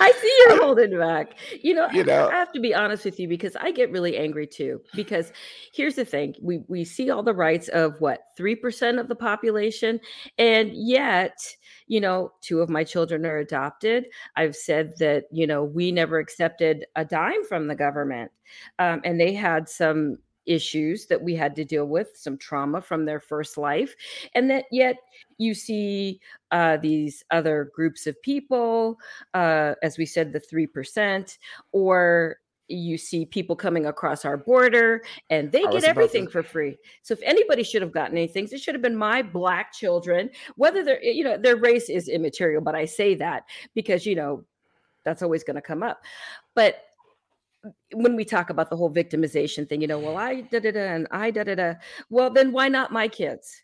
I 0.00 0.12
see 0.20 0.36
you're 0.46 0.62
holding 0.62 0.98
back. 0.98 1.34
You 1.62 1.74
know, 1.74 1.88
you 1.92 2.02
know, 2.02 2.28
I 2.28 2.34
have 2.34 2.52
to 2.52 2.60
be 2.60 2.74
honest 2.74 3.04
with 3.04 3.20
you 3.20 3.28
because 3.28 3.56
I 3.56 3.70
get 3.72 3.90
really 3.90 4.16
angry 4.16 4.46
too. 4.46 4.80
Because 4.94 5.32
here's 5.74 5.96
the 5.96 6.04
thing: 6.04 6.34
we 6.40 6.62
we 6.68 6.84
see 6.84 7.10
all 7.10 7.22
the 7.22 7.34
rights 7.34 7.68
of 7.68 8.00
what 8.00 8.20
three 8.36 8.54
percent 8.54 8.98
of 8.98 9.08
the 9.08 9.14
population, 9.14 10.00
and 10.38 10.70
yet, 10.72 11.38
you 11.86 12.00
know, 12.00 12.32
two 12.40 12.60
of 12.60 12.70
my 12.70 12.84
children 12.84 13.26
are 13.26 13.38
adopted. 13.38 14.06
I've 14.36 14.56
said 14.56 14.94
that 14.98 15.24
you 15.30 15.46
know 15.46 15.62
we 15.62 15.92
never 15.92 16.18
accepted 16.18 16.86
a 16.96 17.04
dime 17.04 17.44
from 17.44 17.66
the 17.66 17.74
government, 17.74 18.30
um, 18.78 19.02
and 19.04 19.20
they 19.20 19.34
had 19.34 19.68
some 19.68 20.16
issues 20.48 21.06
that 21.06 21.22
we 21.22 21.34
had 21.34 21.54
to 21.56 21.64
deal 21.64 21.84
with, 21.84 22.16
some 22.16 22.36
trauma 22.38 22.80
from 22.80 23.04
their 23.04 23.20
first 23.20 23.58
life. 23.58 23.94
And 24.34 24.50
that 24.50 24.64
yet 24.72 24.96
you 25.36 25.54
see 25.54 26.20
uh, 26.50 26.78
these 26.78 27.22
other 27.30 27.70
groups 27.74 28.06
of 28.06 28.20
people, 28.22 28.98
uh, 29.34 29.74
as 29.82 29.98
we 29.98 30.06
said, 30.06 30.32
the 30.32 30.40
3%, 30.40 31.38
or 31.72 32.36
you 32.68 32.98
see 32.98 33.24
people 33.24 33.56
coming 33.56 33.86
across 33.86 34.24
our 34.24 34.36
border 34.36 35.02
and 35.30 35.50
they 35.50 35.62
get 35.62 35.84
everything 35.84 36.26
to... 36.26 36.30
for 36.30 36.42
free. 36.42 36.76
So 37.02 37.14
if 37.14 37.20
anybody 37.22 37.62
should 37.62 37.82
have 37.82 37.92
gotten 37.92 38.16
anything, 38.16 38.46
it 38.50 38.60
should 38.60 38.74
have 38.74 38.82
been 38.82 38.96
my 38.96 39.22
black 39.22 39.72
children, 39.72 40.30
whether 40.56 40.84
they're, 40.84 41.02
you 41.02 41.24
know, 41.24 41.38
their 41.38 41.56
race 41.56 41.88
is 41.88 42.08
immaterial, 42.08 42.60
but 42.60 42.74
I 42.74 42.84
say 42.84 43.14
that 43.16 43.44
because, 43.74 44.04
you 44.04 44.14
know, 44.14 44.44
that's 45.04 45.22
always 45.22 45.44
going 45.44 45.56
to 45.56 45.62
come 45.62 45.82
up. 45.82 46.02
But 46.54 46.82
when 47.92 48.16
we 48.16 48.24
talk 48.24 48.50
about 48.50 48.70
the 48.70 48.76
whole 48.76 48.92
victimization 48.92 49.68
thing, 49.68 49.80
you 49.80 49.86
know, 49.86 49.98
well, 49.98 50.16
I 50.16 50.42
da 50.42 50.60
da 50.60 50.70
da 50.70 50.80
and 50.80 51.06
I 51.10 51.30
da 51.30 51.44
da 51.44 51.54
da. 51.54 51.74
Well, 52.10 52.30
then 52.30 52.52
why 52.52 52.68
not 52.68 52.92
my 52.92 53.08
kids? 53.08 53.62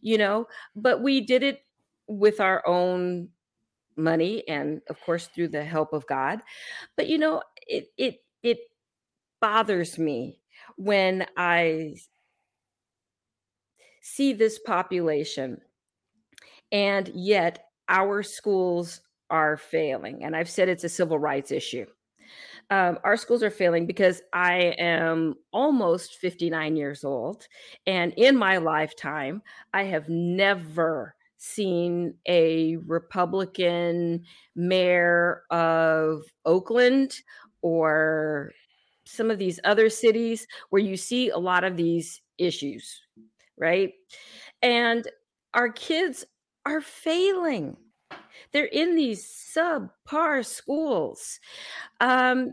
You 0.00 0.18
know, 0.18 0.46
but 0.76 1.02
we 1.02 1.20
did 1.20 1.42
it 1.42 1.62
with 2.06 2.40
our 2.40 2.66
own 2.66 3.28
money 3.96 4.46
and 4.48 4.80
of 4.88 5.00
course 5.02 5.26
through 5.26 5.48
the 5.48 5.64
help 5.64 5.92
of 5.92 6.06
God. 6.06 6.40
But 6.96 7.08
you 7.08 7.18
know, 7.18 7.42
it 7.66 7.88
it 7.96 8.22
it 8.42 8.58
bothers 9.40 9.98
me 9.98 10.40
when 10.76 11.26
I 11.36 11.96
see 14.02 14.32
this 14.32 14.58
population 14.58 15.60
and 16.72 17.08
yet 17.14 17.66
our 17.88 18.22
schools 18.22 19.00
are 19.28 19.56
failing. 19.56 20.24
And 20.24 20.34
I've 20.34 20.50
said 20.50 20.68
it's 20.68 20.84
a 20.84 20.88
civil 20.88 21.18
rights 21.18 21.50
issue 21.50 21.86
um, 22.70 22.98
our 23.04 23.16
schools 23.16 23.42
are 23.42 23.50
failing 23.50 23.86
because 23.86 24.22
I 24.32 24.74
am 24.78 25.34
almost 25.52 26.16
59 26.16 26.76
years 26.76 27.04
old. 27.04 27.46
And 27.86 28.12
in 28.16 28.36
my 28.36 28.58
lifetime, 28.58 29.42
I 29.74 29.84
have 29.84 30.08
never 30.08 31.14
seen 31.38 32.14
a 32.28 32.76
Republican 32.86 34.22
mayor 34.54 35.42
of 35.50 36.22
Oakland 36.44 37.14
or 37.62 38.52
some 39.04 39.30
of 39.30 39.38
these 39.38 39.58
other 39.64 39.88
cities 39.90 40.46
where 40.70 40.82
you 40.82 40.96
see 40.96 41.30
a 41.30 41.38
lot 41.38 41.64
of 41.64 41.76
these 41.76 42.20
issues, 42.38 43.00
right? 43.58 43.92
And 44.62 45.06
our 45.54 45.70
kids 45.70 46.24
are 46.66 46.80
failing. 46.80 47.76
They're 48.52 48.64
in 48.66 48.96
these 48.96 49.24
subpar 49.24 50.44
schools. 50.44 51.40
Um, 52.00 52.52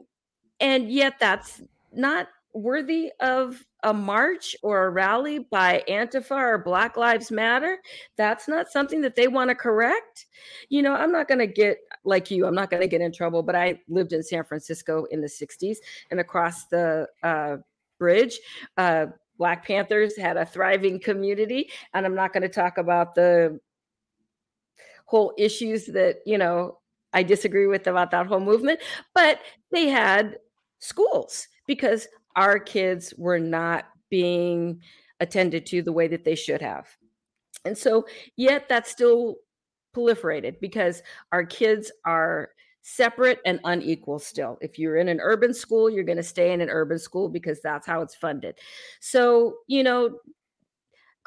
and 0.59 0.91
yet 0.91 1.15
that's 1.19 1.61
not 1.93 2.27
worthy 2.53 3.11
of 3.19 3.63
a 3.83 3.93
march 3.93 4.55
or 4.63 4.85
a 4.85 4.89
rally 4.89 5.39
by 5.39 5.83
Antifa 5.87 6.31
or 6.31 6.57
Black 6.57 6.97
Lives 6.97 7.31
Matter. 7.31 7.77
That's 8.17 8.47
not 8.47 8.71
something 8.71 9.01
that 9.01 9.15
they 9.15 9.27
want 9.27 9.49
to 9.49 9.55
correct. 9.55 10.25
You 10.69 10.81
know, 10.81 10.95
I'm 10.95 11.11
not 11.11 11.27
going 11.27 11.39
to 11.39 11.47
get 11.47 11.77
like 12.03 12.31
you, 12.31 12.47
I'm 12.47 12.55
not 12.55 12.71
going 12.71 12.81
to 12.81 12.87
get 12.87 13.01
in 13.01 13.11
trouble, 13.11 13.43
but 13.43 13.55
I 13.55 13.79
lived 13.87 14.13
in 14.13 14.23
San 14.23 14.43
Francisco 14.43 15.05
in 15.11 15.21
the 15.21 15.27
60s 15.27 15.77
and 16.09 16.19
across 16.19 16.65
the 16.65 17.07
uh, 17.21 17.57
bridge. 17.99 18.39
Uh, 18.77 19.07
Black 19.37 19.65
Panthers 19.65 20.17
had 20.17 20.37
a 20.37 20.45
thriving 20.45 20.99
community. 20.99 21.69
And 21.93 22.05
I'm 22.05 22.15
not 22.15 22.33
going 22.33 22.43
to 22.43 22.49
talk 22.49 22.77
about 22.77 23.15
the 23.15 23.59
whole 25.07 25.33
issues 25.37 25.87
that, 25.87 26.17
you 26.25 26.37
know, 26.37 26.77
I 27.13 27.23
disagree 27.23 27.65
with 27.65 27.87
about 27.87 28.11
that 28.11 28.27
whole 28.27 28.39
movement, 28.39 28.79
but 29.15 29.39
they 29.71 29.87
had 29.87 30.37
schools 30.79 31.47
because 31.65 32.07
our 32.35 32.59
kids 32.59 33.13
were 33.17 33.39
not 33.39 33.85
being 34.09 34.81
attended 35.19 35.65
to 35.67 35.81
the 35.81 35.91
way 35.91 36.07
that 36.07 36.23
they 36.23 36.35
should 36.35 36.61
have. 36.61 36.87
And 37.65 37.77
so, 37.77 38.05
yet 38.35 38.69
that's 38.69 38.91
still 38.91 39.37
proliferated 39.95 40.59
because 40.61 41.01
our 41.31 41.43
kids 41.43 41.91
are 42.05 42.49
separate 42.83 43.39
and 43.45 43.59
unequal 43.65 44.19
still. 44.19 44.57
If 44.61 44.77
you're 44.77 44.97
in 44.97 45.09
an 45.09 45.19
urban 45.19 45.53
school, 45.53 45.89
you're 45.89 46.03
going 46.03 46.17
to 46.17 46.23
stay 46.23 46.53
in 46.53 46.61
an 46.61 46.69
urban 46.69 46.99
school 46.99 47.27
because 47.27 47.59
that's 47.61 47.87
how 47.87 48.01
it's 48.01 48.15
funded. 48.15 48.59
So, 49.01 49.57
you 49.67 49.83
know, 49.83 50.19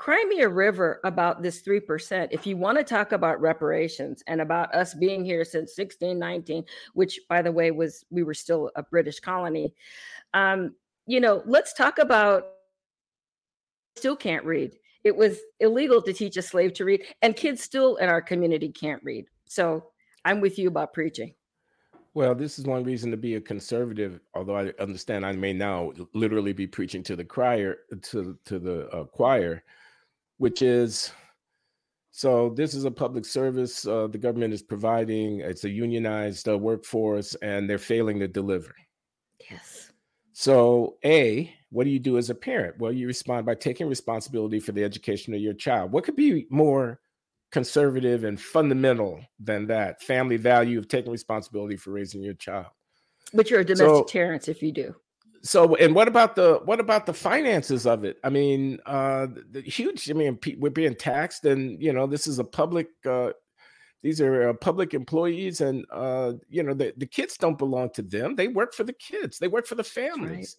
cry 0.00 0.24
me 0.30 0.40
a 0.40 0.48
river 0.48 0.98
about 1.04 1.42
this 1.42 1.60
3%. 1.60 2.28
If 2.30 2.46
you 2.46 2.56
want 2.56 2.78
to 2.78 2.84
talk 2.84 3.12
about 3.12 3.38
reparations 3.38 4.22
and 4.26 4.40
about 4.40 4.74
us 4.74 4.94
being 4.94 5.26
here 5.26 5.44
since 5.44 5.76
1619, 5.76 6.64
which 6.94 7.20
by 7.28 7.42
the 7.42 7.52
way 7.52 7.70
was 7.70 8.06
we 8.08 8.22
were 8.22 8.32
still 8.32 8.70
a 8.76 8.82
British 8.82 9.20
colony. 9.20 9.74
Um, 10.32 10.74
you 11.06 11.20
know, 11.20 11.42
let's 11.44 11.74
talk 11.74 11.98
about 11.98 12.46
still 13.94 14.16
can't 14.16 14.46
read. 14.46 14.78
It 15.04 15.14
was 15.14 15.38
illegal 15.60 16.00
to 16.00 16.14
teach 16.14 16.38
a 16.38 16.42
slave 16.42 16.72
to 16.74 16.86
read, 16.86 17.04
and 17.20 17.36
kids 17.36 17.62
still 17.62 17.96
in 17.96 18.08
our 18.08 18.22
community 18.22 18.70
can't 18.70 19.04
read. 19.04 19.26
So 19.48 19.84
I'm 20.24 20.40
with 20.40 20.58
you 20.58 20.68
about 20.68 20.94
preaching. 20.94 21.34
Well, 22.14 22.34
this 22.34 22.58
is 22.58 22.64
one 22.64 22.84
reason 22.84 23.10
to 23.10 23.18
be 23.18 23.34
a 23.34 23.40
conservative. 23.40 24.18
Although 24.32 24.56
I 24.56 24.72
understand 24.80 25.26
I 25.26 25.32
may 25.32 25.52
now 25.52 25.92
literally 26.14 26.54
be 26.54 26.66
preaching 26.66 27.02
to 27.02 27.16
the 27.16 27.24
choir, 27.24 27.80
to 28.04 28.38
to 28.46 28.58
the 28.58 28.88
uh, 28.88 29.04
choir, 29.04 29.62
which 30.40 30.62
is 30.62 31.12
so. 32.10 32.48
This 32.56 32.72
is 32.72 32.84
a 32.84 32.90
public 32.90 33.26
service. 33.26 33.86
Uh, 33.86 34.06
the 34.06 34.16
government 34.16 34.54
is 34.54 34.62
providing. 34.62 35.40
It's 35.40 35.64
a 35.64 35.70
unionized 35.70 36.48
uh, 36.48 36.56
workforce, 36.56 37.34
and 37.36 37.68
they're 37.68 37.76
failing 37.76 38.18
to 38.20 38.28
deliver. 38.28 38.74
Yes. 39.50 39.92
So, 40.32 40.96
a 41.04 41.54
what 41.68 41.84
do 41.84 41.90
you 41.90 41.98
do 41.98 42.16
as 42.16 42.30
a 42.30 42.34
parent? 42.34 42.78
Well, 42.78 42.90
you 42.90 43.06
respond 43.06 43.44
by 43.44 43.54
taking 43.54 43.86
responsibility 43.86 44.60
for 44.60 44.72
the 44.72 44.82
education 44.82 45.34
of 45.34 45.40
your 45.40 45.52
child. 45.52 45.92
What 45.92 46.04
could 46.04 46.16
be 46.16 46.46
more 46.48 47.00
conservative 47.52 48.24
and 48.24 48.40
fundamental 48.40 49.20
than 49.38 49.66
that 49.66 50.02
family 50.02 50.38
value 50.38 50.78
of 50.78 50.88
taking 50.88 51.12
responsibility 51.12 51.76
for 51.76 51.90
raising 51.90 52.22
your 52.22 52.34
child 52.34 52.66
but 53.34 53.50
you're 53.50 53.60
a 53.60 53.64
domestic 53.64 53.86
so, 53.86 54.04
terrence 54.04 54.48
if 54.48 54.62
you 54.62 54.72
do 54.72 54.94
so 55.42 55.74
and 55.76 55.94
what 55.94 56.08
about 56.08 56.36
the 56.36 56.60
what 56.64 56.80
about 56.80 57.06
the 57.06 57.12
finances 57.12 57.86
of 57.86 58.04
it 58.04 58.18
i 58.24 58.28
mean 58.28 58.78
uh 58.86 59.26
the 59.50 59.62
huge 59.62 60.10
i 60.10 60.14
mean 60.14 60.38
we're 60.58 60.70
being 60.70 60.94
taxed 60.94 61.44
and 61.44 61.82
you 61.82 61.92
know 61.92 62.06
this 62.06 62.26
is 62.26 62.38
a 62.38 62.44
public 62.44 62.88
uh 63.06 63.30
these 64.02 64.20
are 64.20 64.50
uh, 64.50 64.52
public 64.54 64.92
employees 64.92 65.60
and 65.60 65.84
uh 65.92 66.32
you 66.48 66.62
know 66.62 66.74
the, 66.74 66.92
the 66.98 67.06
kids 67.06 67.36
don't 67.36 67.58
belong 67.58 67.88
to 67.90 68.02
them 68.02 68.34
they 68.34 68.48
work 68.48 68.74
for 68.74 68.84
the 68.84 68.92
kids 68.92 69.38
they 69.38 69.48
work 69.48 69.66
for 69.66 69.76
the 69.76 69.84
families 69.84 70.56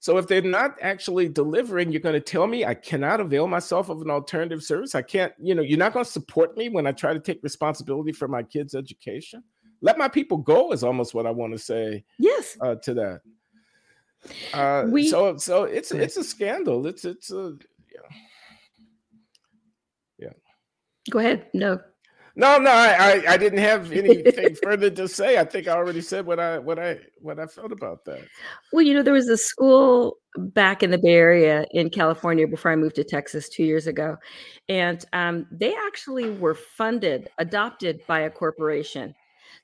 so 0.00 0.16
if 0.16 0.26
they're 0.26 0.40
not 0.40 0.76
actually 0.80 1.28
delivering, 1.28 1.92
you're 1.92 2.00
going 2.00 2.14
to 2.14 2.20
tell 2.20 2.46
me 2.46 2.64
I 2.64 2.72
cannot 2.72 3.20
avail 3.20 3.46
myself 3.46 3.90
of 3.90 4.00
an 4.00 4.10
alternative 4.10 4.62
service. 4.62 4.94
I 4.94 5.02
can't, 5.02 5.32
you 5.38 5.54
know, 5.54 5.60
you're 5.60 5.78
not 5.78 5.92
going 5.92 6.06
to 6.06 6.10
support 6.10 6.56
me 6.56 6.70
when 6.70 6.86
I 6.86 6.92
try 6.92 7.12
to 7.12 7.20
take 7.20 7.42
responsibility 7.42 8.10
for 8.10 8.26
my 8.26 8.42
kids' 8.42 8.74
education. 8.74 9.44
Let 9.82 9.98
my 9.98 10.08
people 10.08 10.38
go 10.38 10.72
is 10.72 10.82
almost 10.82 11.12
what 11.12 11.26
I 11.26 11.30
want 11.30 11.52
to 11.52 11.58
say. 11.58 12.04
Yes. 12.18 12.56
Uh, 12.62 12.76
to 12.76 12.94
that. 12.94 13.20
Uh, 14.52 14.84
we, 14.88 15.08
so 15.08 15.36
so 15.36 15.64
it's 15.64 15.92
it's 15.92 16.16
a 16.16 16.24
scandal. 16.24 16.86
It's 16.86 17.04
it's 17.04 17.30
a 17.30 17.56
yeah. 17.92 18.16
Yeah. 20.18 20.32
Go 21.10 21.18
ahead. 21.18 21.46
No. 21.54 21.80
No, 22.36 22.58
no, 22.58 22.70
I, 22.70 22.94
I, 23.26 23.32
I 23.32 23.36
didn't 23.36 23.58
have 23.58 23.90
anything 23.90 24.54
further 24.62 24.88
to 24.88 25.08
say. 25.08 25.36
I 25.36 25.44
think 25.44 25.66
I 25.66 25.72
already 25.72 26.00
said 26.00 26.26
what 26.26 26.38
I 26.38 26.58
what 26.58 26.78
I 26.78 26.98
what 27.20 27.40
I 27.40 27.46
felt 27.46 27.72
about 27.72 28.04
that. 28.04 28.20
Well, 28.72 28.82
you 28.82 28.94
know, 28.94 29.02
there 29.02 29.14
was 29.14 29.28
a 29.28 29.36
school 29.36 30.16
back 30.36 30.82
in 30.82 30.90
the 30.90 30.98
Bay 30.98 31.14
Area 31.14 31.66
in 31.72 31.90
California 31.90 32.46
before 32.46 32.70
I 32.70 32.76
moved 32.76 32.94
to 32.96 33.04
Texas 33.04 33.48
two 33.48 33.64
years 33.64 33.86
ago, 33.86 34.16
and 34.68 35.04
um, 35.12 35.46
they 35.50 35.74
actually 35.74 36.30
were 36.30 36.54
funded, 36.54 37.28
adopted 37.38 38.00
by 38.06 38.20
a 38.20 38.30
corporation, 38.30 39.14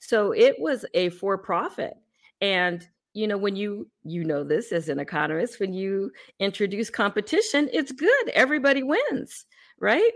so 0.00 0.32
it 0.32 0.56
was 0.58 0.84
a 0.92 1.10
for 1.10 1.38
profit. 1.38 1.94
And 2.40 2.86
you 3.16 3.26
know, 3.26 3.38
when 3.38 3.56
you 3.56 3.88
you 4.04 4.24
know 4.24 4.44
this 4.44 4.72
as 4.72 4.88
an 4.88 4.98
economist, 4.98 5.58
when 5.58 5.72
you 5.72 6.10
introduce 6.38 6.90
competition, 6.90 7.68
it's 7.72 7.92
good. 7.92 8.28
Everybody 8.34 8.82
wins 8.82 9.46
right? 9.78 10.12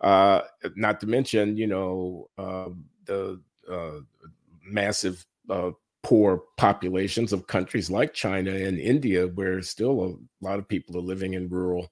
Uh, 0.00 0.40
not 0.74 1.00
to 1.00 1.06
mention, 1.06 1.56
you 1.56 1.66
know, 1.66 2.28
uh, 2.38 2.70
the 3.04 3.40
uh, 3.70 4.00
massive 4.64 5.24
poor 6.02 6.42
populations 6.56 7.32
of 7.32 7.46
countries 7.46 7.90
like 7.90 8.12
China 8.14 8.50
and 8.50 8.78
India, 8.78 9.28
where 9.28 9.62
still 9.62 10.04
a 10.04 10.44
lot 10.44 10.58
of 10.58 10.68
people 10.68 10.96
are 10.96 11.00
living 11.02 11.34
in 11.34 11.48
rural 11.48 11.88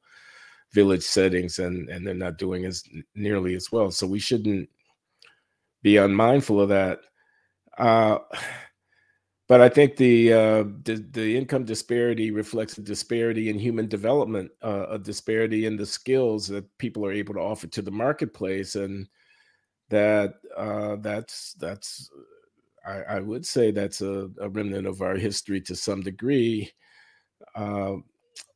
village 0.74 1.02
settings 1.02 1.58
and 1.58 1.88
and 1.88 2.06
they're 2.06 2.14
not 2.14 2.38
doing 2.38 2.64
as 2.64 2.82
nearly 3.14 3.54
as 3.54 3.70
well. 3.70 3.90
So 3.90 4.06
we 4.06 4.18
shouldn't 4.18 4.68
be 5.82 5.96
unmindful 5.96 6.60
of 6.60 6.68
that. 6.70 7.00
Uh, 7.78 8.18
but 9.48 9.60
i 9.60 9.68
think 9.68 9.96
the, 9.96 10.32
uh, 10.32 10.64
the, 10.84 11.04
the 11.10 11.36
income 11.36 11.64
disparity 11.64 12.30
reflects 12.30 12.78
a 12.78 12.80
disparity 12.80 13.50
in 13.50 13.58
human 13.58 13.86
development 13.86 14.50
uh, 14.62 14.86
a 14.90 14.98
disparity 14.98 15.66
in 15.66 15.76
the 15.76 15.84
skills 15.84 16.46
that 16.48 16.64
people 16.78 17.04
are 17.04 17.12
able 17.12 17.34
to 17.34 17.40
offer 17.40 17.66
to 17.66 17.82
the 17.82 17.90
marketplace. 17.90 18.76
And 18.76 19.06
that 19.90 20.36
uh, 20.56 20.96
that's 21.00 21.52
that's 21.54 22.10
I, 22.86 23.16
I, 23.16 23.20
would 23.20 23.44
say 23.44 23.70
that's 23.70 24.00
a, 24.00 24.30
a, 24.40 24.48
remnant 24.48 24.86
of 24.86 25.02
our 25.02 25.16
history 25.16 25.60
to 25.62 25.76
some 25.76 26.00
degree. 26.00 26.72
Uh, 27.54 27.96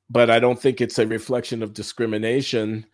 but 0.08 0.30
I 0.30 0.38
don't 0.38 0.60
think 0.60 0.80
it's 0.80 0.98
a 0.98 1.06
reflection 1.06 1.62
of 1.62 1.72
discrimination. 1.72 2.86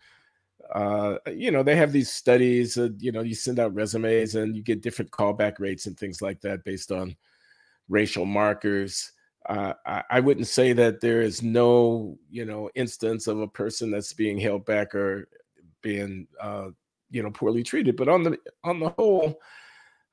Uh, 0.73 1.17
you 1.27 1.51
know, 1.51 1.61
they 1.61 1.75
have 1.75 1.91
these 1.91 2.11
studies. 2.11 2.77
Uh, 2.77 2.89
you 2.97 3.11
know, 3.11 3.21
you 3.21 3.35
send 3.35 3.59
out 3.59 3.75
resumes 3.75 4.35
and 4.35 4.55
you 4.55 4.63
get 4.63 4.81
different 4.81 5.11
callback 5.11 5.59
rates 5.59 5.85
and 5.85 5.97
things 5.97 6.21
like 6.21 6.41
that 6.41 6.63
based 6.63 6.91
on 6.91 7.15
racial 7.89 8.25
markers. 8.25 9.11
Uh, 9.47 9.73
I, 9.85 10.03
I, 10.09 10.19
wouldn't 10.21 10.47
say 10.47 10.71
that 10.71 11.01
there 11.01 11.21
is 11.21 11.43
no, 11.43 12.17
you 12.31 12.45
know, 12.45 12.69
instance 12.75 13.27
of 13.27 13.41
a 13.41 13.47
person 13.47 13.91
that's 13.91 14.13
being 14.13 14.39
held 14.39 14.65
back 14.65 14.95
or 14.95 15.27
being, 15.81 16.27
uh, 16.39 16.69
you 17.11 17.21
know, 17.21 17.29
poorly 17.29 17.61
treated. 17.61 17.97
But 17.97 18.07
on 18.07 18.23
the 18.23 18.37
on 18.63 18.79
the 18.79 18.89
whole, 18.89 19.39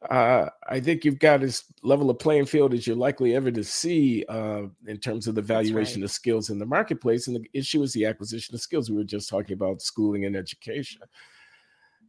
uh, 0.08 0.48
I 0.66 0.80
think 0.80 1.04
you've 1.04 1.18
got 1.18 1.42
as 1.42 1.64
level 1.82 2.08
of 2.08 2.18
playing 2.18 2.46
field 2.46 2.72
as 2.72 2.86
you're 2.86 2.96
likely 2.96 3.34
ever 3.34 3.50
to 3.50 3.62
see 3.62 4.24
uh, 4.28 4.62
in 4.86 4.96
terms 4.96 5.26
of 5.26 5.34
the 5.34 5.42
valuation 5.42 6.00
right. 6.00 6.06
of 6.06 6.10
skills 6.10 6.48
in 6.48 6.58
the 6.58 6.64
marketplace. 6.64 7.26
And 7.26 7.36
the 7.36 7.46
issue 7.52 7.82
is 7.82 7.92
the 7.92 8.06
acquisition 8.06 8.54
of 8.54 8.62
skills. 8.62 8.88
We 8.88 8.96
were 8.96 9.04
just 9.04 9.28
talking 9.28 9.52
about 9.52 9.82
schooling 9.82 10.24
and 10.24 10.36
education. 10.36 11.02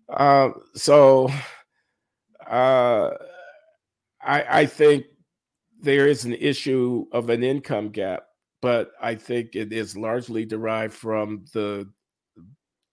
Uh, 0.10 0.52
so 0.74 1.30
uh, 2.50 3.12
I, 4.22 4.62
I 4.62 4.66
think 4.66 5.06
there 5.82 6.08
is 6.08 6.24
an 6.24 6.36
issue 6.36 7.08
of 7.12 7.30
an 7.30 7.44
income 7.44 7.90
gap, 7.90 8.24
but 8.62 8.92
I 9.02 9.16
think 9.16 9.56
it 9.56 9.74
is 9.74 9.98
largely 9.98 10.46
derived 10.46 10.94
from 10.94 11.44
the 11.54 11.90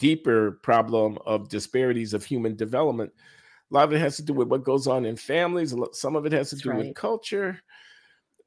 deeper 0.01 0.61
problem 0.63 1.19
of 1.25 1.49
disparities 1.49 2.15
of 2.15 2.25
human 2.25 2.57
development 2.57 3.13
a 3.71 3.75
lot 3.75 3.85
of 3.85 3.93
it 3.93 4.01
has 4.01 4.17
to 4.17 4.23
do 4.23 4.33
with 4.33 4.49
what 4.49 4.65
goes 4.65 4.87
on 4.87 5.05
in 5.05 5.17
families. 5.17 5.75
Some 5.93 6.17
of 6.17 6.27
it 6.27 6.33
has 6.33 6.51
to 6.51 6.57
That's 6.57 6.63
do 6.63 6.71
right. 6.71 6.79
with 6.79 6.95
culture. 6.95 7.61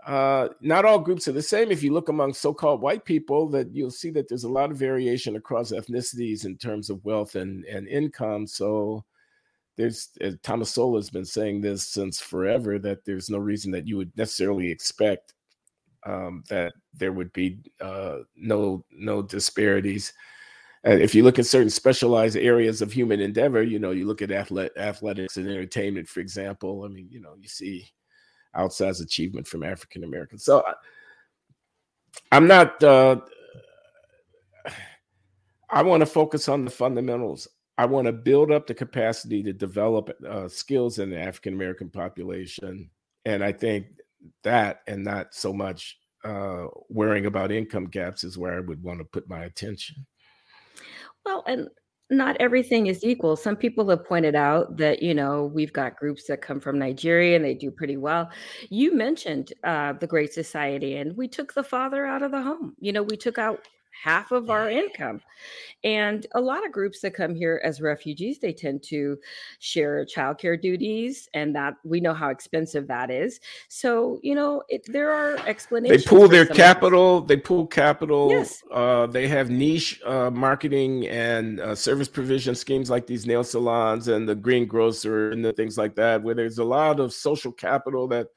Uh, 0.05 0.49
not 0.61 0.83
all 0.83 0.97
groups 0.99 1.27
are 1.27 1.31
the 1.33 1.41
same. 1.41 1.69
If 1.69 1.83
you 1.83 1.93
look 1.93 2.09
among 2.09 2.33
so-called 2.33 2.81
white 2.81 3.05
people, 3.05 3.47
that 3.49 3.73
you'll 3.73 3.91
see 3.91 4.09
that 4.11 4.27
there's 4.27 4.45
a 4.45 4.49
lot 4.49 4.71
of 4.71 4.77
variation 4.77 5.35
across 5.35 5.71
ethnicities 5.71 6.45
in 6.45 6.57
terms 6.57 6.89
of 6.89 7.05
wealth 7.05 7.35
and, 7.35 7.65
and 7.65 7.87
income. 7.87 8.47
So 8.47 9.05
there's 9.77 10.09
uh, 10.23 10.31
Thomas 10.41 10.71
Sowell 10.71 10.95
has 10.95 11.11
been 11.11 11.25
saying 11.25 11.61
this 11.61 11.87
since 11.87 12.19
forever 12.19 12.79
that 12.79 13.05
there's 13.05 13.29
no 13.29 13.37
reason 13.37 13.71
that 13.71 13.87
you 13.87 13.97
would 13.97 14.11
necessarily 14.17 14.71
expect 14.71 15.33
um, 16.05 16.43
that 16.49 16.73
there 16.93 17.13
would 17.13 17.31
be 17.33 17.59
uh, 17.79 18.19
no 18.35 18.83
no 18.91 19.21
disparities 19.21 20.13
if 20.83 21.13
you 21.13 21.23
look 21.23 21.37
at 21.37 21.45
certain 21.45 21.69
specialized 21.69 22.37
areas 22.37 22.81
of 22.81 22.91
human 22.91 23.19
endeavor, 23.19 23.61
you 23.61 23.77
know, 23.77 23.91
you 23.91 24.05
look 24.07 24.21
at 24.21 24.31
athlete, 24.31 24.71
athletics 24.77 25.37
and 25.37 25.47
entertainment, 25.47 26.07
for 26.09 26.21
example. 26.21 26.83
I 26.83 26.87
mean, 26.87 27.07
you 27.11 27.21
know, 27.21 27.35
you 27.39 27.47
see 27.47 27.87
outsized 28.55 29.01
achievement 29.01 29.47
from 29.47 29.63
African 29.63 30.03
Americans. 30.03 30.43
So 30.43 30.63
I, 30.65 30.73
I'm 32.31 32.47
not. 32.47 32.81
Uh, 32.83 33.17
I 35.69 35.83
want 35.83 36.01
to 36.01 36.05
focus 36.05 36.49
on 36.49 36.65
the 36.65 36.71
fundamentals. 36.71 37.47
I 37.77 37.85
want 37.85 38.05
to 38.05 38.11
build 38.11 38.51
up 38.51 38.67
the 38.67 38.73
capacity 38.73 39.41
to 39.43 39.53
develop 39.53 40.09
uh, 40.27 40.49
skills 40.49 40.99
in 40.99 41.09
the 41.09 41.19
African 41.19 41.53
American 41.53 41.89
population, 41.89 42.89
and 43.25 43.43
I 43.43 43.51
think 43.51 43.87
that, 44.43 44.81
and 44.87 45.03
not 45.03 45.33
so 45.33 45.53
much 45.53 45.97
uh, 46.23 46.65
worrying 46.89 47.25
about 47.25 47.51
income 47.51 47.85
gaps, 47.85 48.23
is 48.23 48.37
where 48.37 48.57
I 48.57 48.59
would 48.59 48.83
want 48.83 48.99
to 48.99 49.05
put 49.05 49.29
my 49.29 49.45
attention. 49.45 50.05
Well, 51.25 51.43
and 51.47 51.67
not 52.09 52.35
everything 52.39 52.87
is 52.87 53.03
equal. 53.03 53.35
Some 53.37 53.55
people 53.55 53.89
have 53.89 54.05
pointed 54.05 54.35
out 54.35 54.77
that, 54.77 55.01
you 55.01 55.13
know, 55.13 55.45
we've 55.53 55.71
got 55.71 55.95
groups 55.95 56.25
that 56.27 56.41
come 56.41 56.59
from 56.59 56.77
Nigeria 56.77 57.35
and 57.35 57.45
they 57.45 57.53
do 57.53 57.71
pretty 57.71 57.95
well. 57.97 58.29
You 58.69 58.93
mentioned 58.93 59.53
uh, 59.63 59.93
the 59.93 60.07
Great 60.07 60.33
Society, 60.33 60.97
and 60.97 61.15
we 61.15 61.27
took 61.27 61.53
the 61.53 61.63
father 61.63 62.05
out 62.05 62.21
of 62.21 62.31
the 62.31 62.41
home. 62.41 62.75
You 62.79 62.91
know, 62.91 63.03
we 63.03 63.15
took 63.15 63.37
out 63.37 63.59
half 63.91 64.31
of 64.31 64.49
our 64.49 64.69
income. 64.69 65.21
And 65.83 66.27
a 66.33 66.41
lot 66.41 66.65
of 66.65 66.71
groups 66.71 67.01
that 67.01 67.13
come 67.13 67.35
here 67.35 67.61
as 67.63 67.81
refugees, 67.81 68.39
they 68.39 68.53
tend 68.53 68.83
to 68.83 69.17
share 69.59 70.05
childcare 70.05 70.59
duties, 70.59 71.29
and 71.33 71.55
that 71.55 71.75
we 71.83 71.99
know 71.99 72.13
how 72.13 72.29
expensive 72.29 72.87
that 72.87 73.09
is. 73.09 73.39
So, 73.67 74.19
you 74.21 74.35
know, 74.35 74.63
it, 74.69 74.85
there 74.87 75.11
are 75.11 75.37
They 75.37 75.49
explanations 75.49 76.05
pool 76.05 76.21
for 76.21 76.27
their 76.29 76.45
some 76.45 76.51
of 76.51 76.57
this. 76.57 76.65
capital. 76.65 77.21
They 77.21 77.37
pool 77.37 77.67
capital. 77.67 78.29
Yes. 78.29 78.63
Uh, 78.71 79.07
they 79.07 79.27
have 79.27 79.49
niche 79.49 80.01
uh, 80.05 80.29
marketing 80.31 81.07
and 81.07 81.59
uh, 81.59 81.75
service 81.75 82.07
provision 82.07 82.55
schemes 82.55 82.89
like 82.89 83.07
these 83.07 83.25
nail 83.25 83.43
salons 83.43 84.07
and 84.07 84.27
the 84.27 84.35
greengrocer 84.35 85.31
and 85.31 85.43
the 85.43 85.53
things 85.53 85.77
like 85.77 85.95
that, 85.95 86.21
where 86.21 86.35
there's 86.35 86.59
a 86.59 86.63
lot 86.63 86.99
of 86.99 87.13
social 87.13 87.51
capital 87.51 88.07
that 88.07 88.27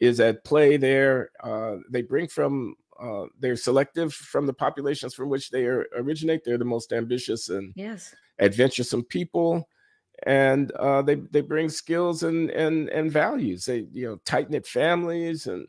is 0.00 0.18
at 0.18 0.44
play 0.44 0.76
there. 0.76 1.30
Uh, 1.42 1.76
they 1.90 2.02
bring 2.02 2.26
from 2.26 2.74
uh, 3.00 3.26
they're 3.38 3.56
selective 3.56 4.12
from 4.12 4.46
the 4.46 4.52
populations 4.52 5.14
from 5.14 5.28
which 5.28 5.50
they 5.50 5.64
are, 5.64 5.86
originate. 5.96 6.44
They're 6.44 6.58
the 6.58 6.64
most 6.64 6.92
ambitious 6.92 7.48
and 7.48 7.72
Yes. 7.76 8.14
adventuresome 8.38 9.04
people, 9.04 9.68
and 10.26 10.70
uh, 10.72 11.02
they 11.02 11.16
they 11.16 11.40
bring 11.40 11.68
skills 11.68 12.22
and 12.22 12.50
and 12.50 12.88
and 12.90 13.10
values. 13.10 13.64
They 13.64 13.86
you 13.92 14.06
know 14.08 14.16
tight 14.24 14.50
knit 14.50 14.66
families 14.66 15.46
and 15.46 15.66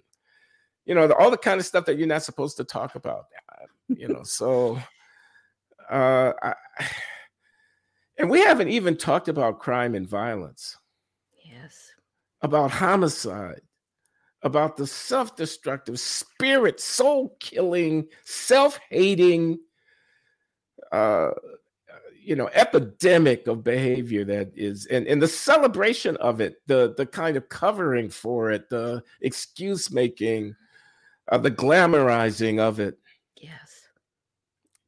you 0.86 0.96
know 0.96 1.12
all 1.14 1.32
the 1.32 1.38
kind 1.38 1.60
of 1.60 1.66
stuff 1.66 1.86
that 1.86 1.98
you're 1.98 2.08
not 2.08 2.24
supposed 2.24 2.58
to 2.58 2.64
talk 2.64 2.96
about. 2.96 3.26
uh, 3.50 3.66
You 3.88 4.08
know, 4.10 4.24
so 4.24 4.78
uh, 5.90 6.34
I, 6.42 6.54
and 8.18 8.30
we 8.30 8.40
haven't 8.42 8.70
even 8.70 8.98
talked 8.98 9.28
about 9.30 9.60
crime 9.60 9.96
and 9.96 10.08
violence, 10.08 10.78
Yes. 11.44 11.92
about 12.42 12.72
homicide 12.72 13.62
about 14.44 14.78
the 14.78 14.88
self 14.88 15.36
destructive, 15.36 16.00
spirit, 16.00 16.80
soul 16.80 17.36
killing, 17.40 18.08
self 18.24 18.80
hating, 18.90 19.60
uh, 20.92 21.32
you 22.24 22.36
know, 22.36 22.50
epidemic 22.54 23.48
of 23.48 23.64
behavior 23.64 24.24
that 24.26 24.52
is, 24.56 24.86
and, 24.88 25.08
and 25.08 25.22
the 25.22 25.28
celebration 25.28 26.16
of 26.18 26.40
it, 26.42 26.56
the, 26.68 26.94
the 26.98 27.06
kind 27.06 27.36
of 27.38 27.50
covering 27.50 28.10
for 28.10 28.52
it, 28.52 28.70
the 28.70 29.04
excuse 29.22 29.92
making, 29.92 30.56
uh, 31.32 31.38
the 31.38 31.52
glamorizing 31.52 32.60
of 32.60 32.80
it, 32.80 32.98
Yes. 33.38 33.88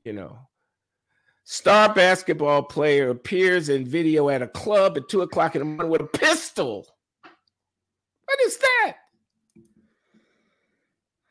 you 0.04 0.14
know. 0.14 0.38
Star 1.46 1.94
basketball 1.94 2.64
player 2.64 3.10
appears 3.10 3.70
in 3.70 3.86
video 3.86 4.30
at 4.30 4.42
a 4.42 4.48
club 4.48 4.98
at 4.98 5.10
two 5.10 5.22
o'clock 5.22 5.56
in 5.56 5.60
the 5.60 5.66
morning 5.66 5.90
with 5.90 6.02
a 6.02 6.06
pistol. 6.06 6.88
What 7.22 8.40
is 8.46 8.58
that? 8.58 8.98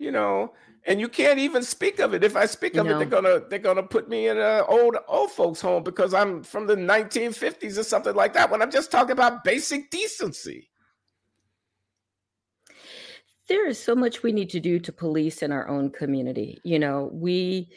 You 0.02 0.10
know 0.10 0.52
and 0.84 0.98
you 0.98 1.08
can't 1.08 1.38
even 1.38 1.62
speak 1.62 2.00
of 2.00 2.12
it. 2.12 2.24
If 2.24 2.34
i 2.34 2.44
speak 2.44 2.76
of 2.76 2.88
it 2.88 2.98
they're 2.98 3.06
gonna 3.06 3.40
they're 3.48 3.58
gonna 3.58 3.82
put 3.84 4.08
me 4.08 4.28
in 4.28 4.36
a 4.38 4.64
old 4.66 4.96
old 5.06 5.30
folks 5.30 5.60
home 5.60 5.84
because 5.84 6.12
i'm 6.12 6.42
from 6.42 6.66
the 6.66 6.74
1950s 6.74 7.78
or 7.78 7.84
something 7.84 8.14
like 8.14 8.32
that 8.34 8.50
when 8.50 8.60
i'm 8.60 8.70
just 8.70 8.90
talking 8.90 9.12
about 9.12 9.44
basic 9.44 9.90
decency. 9.90 10.68
There 13.48 13.68
is 13.68 13.78
so 13.78 13.94
much 13.94 14.22
we 14.22 14.32
need 14.32 14.50
to 14.50 14.60
do 14.60 14.78
to 14.80 14.92
police 14.92 15.42
in 15.42 15.52
our 15.52 15.68
own 15.68 15.90
community. 15.90 16.60
You 16.64 16.78
know, 16.78 17.10
we 17.12 17.68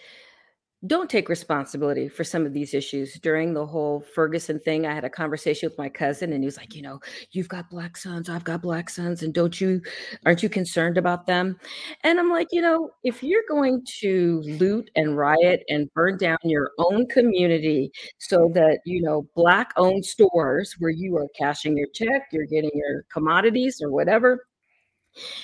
don't 0.87 1.09
take 1.09 1.29
responsibility 1.29 2.07
for 2.07 2.23
some 2.23 2.45
of 2.45 2.53
these 2.53 2.73
issues. 2.73 3.13
During 3.15 3.53
the 3.53 3.65
whole 3.65 4.01
Ferguson 4.01 4.59
thing, 4.59 4.85
I 4.85 4.93
had 4.93 5.05
a 5.05 5.09
conversation 5.09 5.69
with 5.69 5.77
my 5.77 5.89
cousin, 5.89 6.33
and 6.33 6.43
he 6.43 6.45
was 6.45 6.57
like, 6.57 6.75
You 6.75 6.81
know, 6.81 6.99
you've 7.31 7.47
got 7.49 7.69
black 7.69 7.97
sons, 7.97 8.29
I've 8.29 8.43
got 8.43 8.61
black 8.61 8.89
sons, 8.89 9.23
and 9.23 9.33
don't 9.33 9.59
you, 9.59 9.81
aren't 10.25 10.43
you 10.43 10.49
concerned 10.49 10.97
about 10.97 11.25
them? 11.27 11.57
And 12.03 12.19
I'm 12.19 12.29
like, 12.29 12.47
You 12.51 12.61
know, 12.61 12.91
if 13.03 13.23
you're 13.23 13.43
going 13.49 13.85
to 14.01 14.41
loot 14.45 14.89
and 14.95 15.17
riot 15.17 15.63
and 15.69 15.91
burn 15.93 16.17
down 16.17 16.37
your 16.43 16.71
own 16.77 17.07
community 17.07 17.91
so 18.17 18.51
that, 18.53 18.79
you 18.85 19.01
know, 19.01 19.27
black 19.35 19.71
owned 19.77 20.05
stores 20.05 20.75
where 20.79 20.91
you 20.91 21.15
are 21.17 21.27
cashing 21.37 21.77
your 21.77 21.87
check, 21.93 22.27
you're 22.31 22.45
getting 22.45 22.71
your 22.73 23.03
commodities 23.11 23.81
or 23.81 23.91
whatever, 23.91 24.45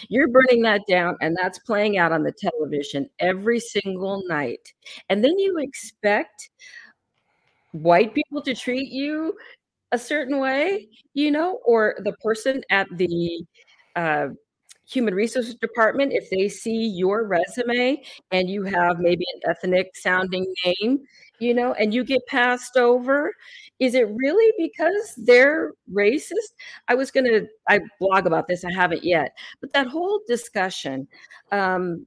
you're 0.09 0.27
burning 0.27 0.61
that 0.63 0.81
down, 0.87 1.17
and 1.21 1.35
that's 1.35 1.59
playing 1.59 1.97
out 1.97 2.11
on 2.11 2.23
the 2.23 2.31
television 2.31 3.09
every 3.19 3.59
single 3.59 4.23
night. 4.27 4.73
And 5.09 5.23
then 5.23 5.37
you 5.37 5.57
expect 5.59 6.49
white 7.71 8.13
people 8.13 8.41
to 8.41 8.53
treat 8.53 8.91
you 8.91 9.35
a 9.91 9.97
certain 9.97 10.39
way, 10.39 10.87
you 11.13 11.31
know, 11.31 11.59
or 11.65 11.95
the 12.03 12.13
person 12.23 12.63
at 12.69 12.87
the 12.97 13.45
uh, 13.95 14.27
human 14.91 15.13
resources 15.13 15.55
department, 15.55 16.11
if 16.13 16.29
they 16.29 16.49
see 16.49 16.87
your 16.87 17.25
resume 17.25 18.01
and 18.31 18.49
you 18.49 18.63
have 18.63 18.99
maybe 18.99 19.25
an 19.35 19.49
ethnic 19.49 19.91
sounding 19.95 20.53
name, 20.65 20.99
you 21.39 21.53
know, 21.53 21.73
and 21.73 21.93
you 21.93 22.03
get 22.03 22.25
passed 22.27 22.77
over, 22.77 23.33
is 23.81 23.95
it 23.95 24.07
really 24.15 24.53
because 24.57 25.15
they're 25.17 25.71
racist? 25.91 26.53
I 26.87 26.93
was 26.93 27.09
going 27.09 27.25
to, 27.25 27.47
I 27.67 27.81
blog 27.99 28.27
about 28.27 28.47
this, 28.47 28.63
I 28.63 28.71
haven't 28.71 29.03
yet, 29.03 29.35
but 29.59 29.73
that 29.73 29.87
whole 29.87 30.21
discussion, 30.27 31.07
um, 31.51 32.05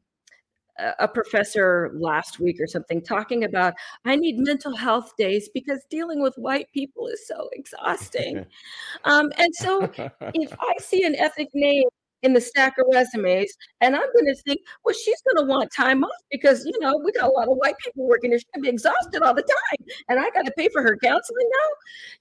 a 0.79 0.95
a 1.01 1.09
professor 1.09 1.93
last 1.95 2.41
week 2.41 2.57
or 2.61 2.67
something 2.67 3.01
talking 3.01 3.45
about 3.45 3.75
I 4.05 4.17
need 4.17 4.39
mental 4.39 4.75
health 4.75 5.13
days 5.17 5.49
because 5.49 5.85
dealing 5.89 6.21
with 6.21 6.35
white 6.37 6.67
people 6.73 7.07
is 7.07 7.27
so 7.27 7.49
exhausting. 7.53 8.45
Um, 9.05 9.33
and 9.37 9.55
so 9.55 9.91
if 10.35 10.53
I 10.59 10.75
see 10.81 11.05
an 11.05 11.15
ethnic 11.17 11.49
name 11.53 11.89
in 12.25 12.33
the 12.33 12.41
stack 12.41 12.79
of 12.79 12.87
resumes, 12.93 13.53
and 13.81 13.95
I'm 13.95 14.13
going 14.15 14.27
to 14.27 14.35
think, 14.43 14.61
well, 14.85 14.95
she's 14.95 15.23
going 15.23 15.45
to 15.45 15.49
want 15.49 15.71
time 15.73 16.03
off 16.03 16.11
because, 16.31 16.65
you 16.65 16.79
know, 16.81 17.01
we 17.05 17.13
got 17.13 17.29
a 17.29 17.33
lot 17.33 17.49
of 17.49 17.57
white 17.59 17.77
people 17.85 18.07
working 18.07 18.31
here. 18.31 18.39
She's 18.39 18.47
going 18.55 18.65
to 18.65 18.71
be 18.71 18.75
exhausted 18.75 19.23
all 19.23 19.35
the 19.35 19.43
time. 19.43 19.87
And 20.09 20.19
I 20.19 20.31
got 20.31 20.47
to 20.47 20.53
pay 20.57 20.69
for 20.69 20.83
her 20.83 20.97
counseling 20.97 21.49
now. 21.51 21.71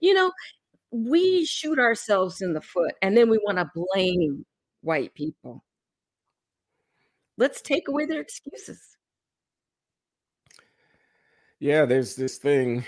You 0.01 0.13
know, 0.13 0.31
we 0.91 1.45
shoot 1.45 1.79
ourselves 1.79 2.41
in 2.41 2.53
the 2.53 2.61
foot 2.61 2.93
and 3.01 3.17
then 3.17 3.29
we 3.29 3.39
want 3.39 3.57
to 3.57 3.71
blame 3.73 4.45
white 4.81 5.13
people. 5.15 5.63
Let's 7.37 7.61
take 7.61 7.87
away 7.87 8.05
their 8.05 8.21
excuses. 8.21 8.79
yeah 11.59 11.85
there's 11.85 12.15
this 12.15 12.37
thing 12.37 12.83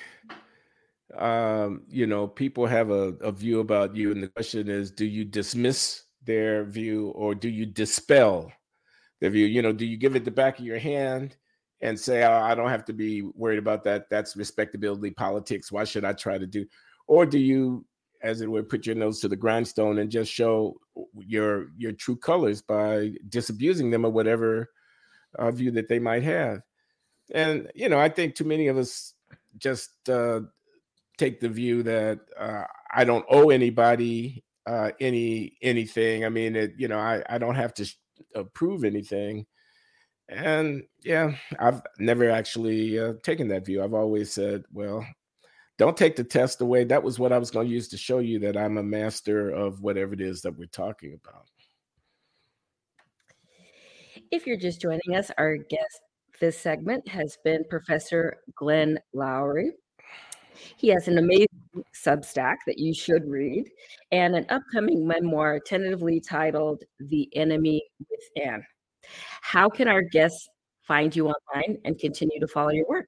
um, 1.17 1.83
you 1.87 2.07
know, 2.07 2.27
people 2.27 2.65
have 2.65 2.89
a, 2.89 3.13
a 3.21 3.31
view 3.31 3.59
about 3.59 3.95
you, 3.95 4.11
and 4.11 4.21
the 4.21 4.27
question 4.27 4.67
is, 4.67 4.91
do 4.91 5.05
you 5.05 5.23
dismiss 5.23 6.03
their 6.25 6.63
view 6.63 7.09
or 7.09 7.35
do 7.35 7.49
you 7.49 7.65
dispel 7.65 8.51
their 9.21 9.29
view? 9.29 9.45
You 9.45 9.61
know, 9.61 9.71
do 9.71 9.85
you 9.85 9.97
give 9.97 10.15
it 10.15 10.25
the 10.25 10.31
back 10.31 10.59
of 10.59 10.65
your 10.65 10.79
hand 10.79 11.37
and 11.81 11.99
say, 11.99 12.23
oh, 12.23 12.33
I 12.33 12.55
don't 12.55 12.69
have 12.69 12.85
to 12.85 12.93
be 12.93 13.21
worried 13.21 13.59
about 13.59 13.83
that. 13.83 14.09
That's 14.09 14.35
respectability 14.35 15.11
politics. 15.11 15.71
Why 15.71 15.83
should 15.83 16.05
I 16.05 16.13
try 16.13 16.37
to 16.37 16.47
do? 16.47 16.65
Or 17.07 17.25
do 17.25 17.37
you, 17.37 17.85
as 18.21 18.41
it 18.41 18.49
were, 18.49 18.63
put 18.63 18.85
your 18.85 18.95
nose 18.95 19.19
to 19.21 19.27
the 19.27 19.35
grindstone 19.35 19.99
and 19.99 20.09
just 20.09 20.31
show 20.31 20.77
your 21.17 21.67
your 21.77 21.91
true 21.91 22.15
colors 22.15 22.61
by 22.61 23.11
disabusing 23.29 23.91
them 23.91 24.05
of 24.05 24.13
whatever 24.13 24.69
uh, 25.37 25.51
view 25.51 25.71
that 25.71 25.89
they 25.89 25.99
might 25.99 26.23
have? 26.23 26.61
And 27.31 27.69
you 27.75 27.89
know, 27.89 27.99
I 27.99 28.09
think 28.09 28.35
too 28.35 28.45
many 28.45 28.67
of 28.67 28.77
us 28.77 29.13
just 29.57 30.09
uh, 30.09 30.41
take 31.17 31.39
the 31.39 31.49
view 31.49 31.83
that 31.83 32.19
uh, 32.37 32.63
I 32.93 33.03
don't 33.03 33.25
owe 33.29 33.49
anybody 33.49 34.44
uh, 34.65 34.91
any 34.99 35.57
anything. 35.61 36.25
I 36.25 36.29
mean, 36.29 36.55
it, 36.55 36.73
you 36.77 36.87
know, 36.87 36.99
I 36.99 37.23
I 37.29 37.37
don't 37.37 37.55
have 37.55 37.73
to 37.75 37.91
approve 38.35 38.83
anything. 38.83 39.45
And 40.27 40.83
yeah, 41.03 41.35
I've 41.59 41.81
never 41.99 42.29
actually 42.31 42.99
uh, 42.99 43.13
taken 43.23 43.47
that 43.49 43.65
view. 43.65 43.83
I've 43.83 43.93
always 43.93 44.31
said, 44.33 44.63
well, 44.73 45.05
don't 45.77 45.97
take 45.97 46.15
the 46.15 46.23
test 46.23 46.61
away. 46.61 46.83
That 46.83 47.03
was 47.03 47.19
what 47.19 47.31
I 47.31 47.37
was 47.37 47.51
going 47.51 47.67
to 47.67 47.73
use 47.73 47.89
to 47.89 47.97
show 47.97 48.19
you 48.19 48.39
that 48.39 48.57
I'm 48.57 48.77
a 48.77 48.83
master 48.83 49.49
of 49.49 49.81
whatever 49.81 50.13
it 50.13 50.21
is 50.21 50.41
that 50.41 50.57
we're 50.57 50.65
talking 50.65 51.13
about. 51.13 51.45
If 54.31 54.47
you're 54.47 54.57
just 54.57 54.81
joining 54.81 55.15
us, 55.15 55.29
our 55.37 55.57
guest 55.57 56.01
this 56.39 56.57
segment 56.59 57.07
has 57.07 57.37
been 57.43 57.63
Professor 57.69 58.37
Glenn 58.55 58.99
Loury. 59.15 59.69
He 60.77 60.87
has 60.89 61.07
an 61.07 61.17
amazing 61.17 61.47
Substack 61.93 62.57
that 62.67 62.77
you 62.77 62.93
should 62.93 63.27
read 63.27 63.69
and 64.11 64.35
an 64.35 64.45
upcoming 64.49 65.07
memoir 65.07 65.59
tentatively 65.59 66.19
titled 66.19 66.83
The 66.99 67.29
Enemy 67.35 67.83
Within. 68.09 68.63
How 69.41 69.69
can 69.69 69.87
our 69.87 70.01
guests 70.01 70.49
find 70.81 71.15
you 71.15 71.27
online 71.27 71.77
and 71.85 71.99
continue 71.99 72.39
to 72.39 72.47
follow 72.47 72.69
your 72.69 72.87
work? 72.87 73.07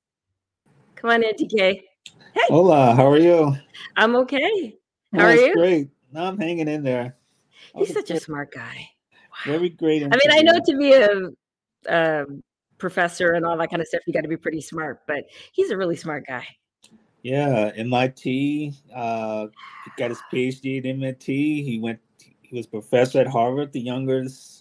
Come 0.96 1.10
on 1.10 1.22
in, 1.22 1.34
DK. 1.34 1.80
Hey. 2.34 2.40
Hola, 2.48 2.94
how 2.94 3.10
are 3.10 3.18
you? 3.18 3.56
I'm 3.96 4.16
okay. 4.16 4.76
How 5.14 5.26
are 5.26 5.34
you? 5.34 5.54
Great. 5.54 5.88
No, 6.12 6.24
I'm 6.24 6.38
hanging 6.38 6.68
in 6.68 6.82
there. 6.82 7.16
He's 7.76 7.92
such 7.92 8.10
a 8.10 8.20
smart 8.20 8.52
guy. 8.52 8.88
Wow. 9.12 9.52
Very 9.52 9.70
great. 9.70 10.02
I 10.02 10.08
mean, 10.08 10.30
I 10.30 10.42
know 10.42 10.58
to 10.64 10.76
be 10.76 10.92
a, 10.92 11.30
a 11.88 12.24
professor 12.78 13.32
and 13.32 13.46
all 13.46 13.56
that 13.56 13.70
kind 13.70 13.80
of 13.80 13.88
stuff, 13.88 14.02
you 14.06 14.12
got 14.12 14.22
to 14.22 14.28
be 14.28 14.36
pretty 14.36 14.60
smart, 14.60 15.02
but 15.06 15.24
he's 15.52 15.70
a 15.70 15.76
really 15.76 15.96
smart 15.96 16.26
guy. 16.26 16.46
Yeah, 17.22 17.72
MIT. 17.76 18.74
Uh, 18.94 19.46
he 19.84 19.90
got 19.96 20.10
his 20.10 20.20
PhD 20.32 20.78
at 20.78 20.86
MIT. 20.86 21.62
He 21.62 21.78
went. 21.78 22.00
He 22.40 22.56
was 22.56 22.66
professor 22.66 23.20
at 23.20 23.26
Harvard, 23.26 23.72
the 23.72 23.80
youngest 23.80 24.57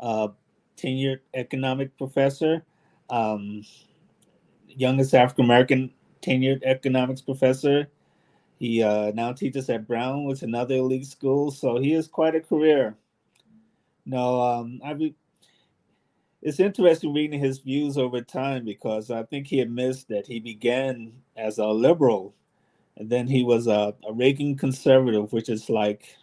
uh, 0.00 0.28
tenured 0.76 1.20
economic 1.34 1.96
professor, 1.98 2.64
um, 3.10 3.64
youngest 4.68 5.14
African 5.14 5.44
American 5.44 5.90
tenured 6.22 6.62
economics 6.64 7.20
professor. 7.20 7.88
He 8.58 8.82
uh, 8.82 9.12
now 9.14 9.32
teaches 9.32 9.70
at 9.70 9.86
Brown, 9.86 10.24
which 10.24 10.38
is 10.38 10.42
another 10.42 10.76
elite 10.76 11.06
school. 11.06 11.50
So 11.50 11.78
he 11.78 11.92
has 11.92 12.08
quite 12.08 12.34
a 12.34 12.40
career. 12.40 12.96
No, 14.04 14.40
um, 14.40 14.80
I 14.84 14.94
be, 14.94 15.14
it's 16.42 16.60
interesting 16.60 17.12
reading 17.12 17.38
his 17.38 17.58
views 17.58 17.98
over 17.98 18.20
time 18.20 18.64
because 18.64 19.10
I 19.10 19.22
think 19.24 19.46
he 19.46 19.60
admits 19.60 20.04
that 20.04 20.26
he 20.26 20.40
began 20.40 21.12
as 21.36 21.58
a 21.58 21.66
liberal, 21.66 22.34
and 22.96 23.10
then 23.10 23.26
he 23.26 23.44
was 23.44 23.66
a, 23.66 23.94
a 24.08 24.12
Reagan 24.12 24.56
conservative, 24.56 25.32
which 25.32 25.48
is 25.48 25.68
like 25.68 26.16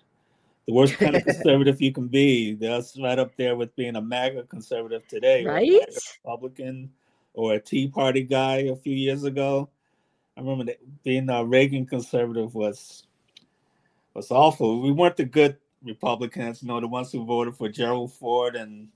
the 0.68 0.74
worst 0.74 0.98
kind 0.98 1.16
of 1.16 1.24
conservative 1.26 1.82
you 1.82 1.92
can 1.92 2.08
be. 2.08 2.54
That's 2.54 3.00
right 3.00 3.20
up 3.20 3.36
there 3.38 3.56
with 3.56 3.76
being 3.76 3.96
a 3.96 4.02
MAGA 4.02 4.44
conservative 4.44 5.08
today, 5.08 5.46
right? 5.46 5.86
Republican 6.24 6.92
or 7.34 7.54
a 7.54 7.60
Tea 7.60 7.88
Party 7.88 8.24
guy 8.24 8.58
a 8.58 8.76
few 8.76 8.96
years 8.96 9.24
ago. 9.24 9.70
I 10.38 10.42
remember 10.42 10.74
being 11.04 11.30
a 11.30 11.46
Reagan 11.46 11.86
conservative 11.86 12.56
was 12.56 13.04
was 14.14 14.32
awful. 14.32 14.82
We 14.82 14.92
weren't 14.92 15.18
the 15.18 15.26
good 15.26 15.58
Republicans, 15.84 16.62
you 16.62 16.68
know, 16.68 16.80
the 16.80 16.88
ones 16.88 17.12
who 17.12 17.26
voted 17.26 17.56
for 17.56 17.70
Gerald 17.70 18.14
Ford 18.14 18.56
and 18.56 18.88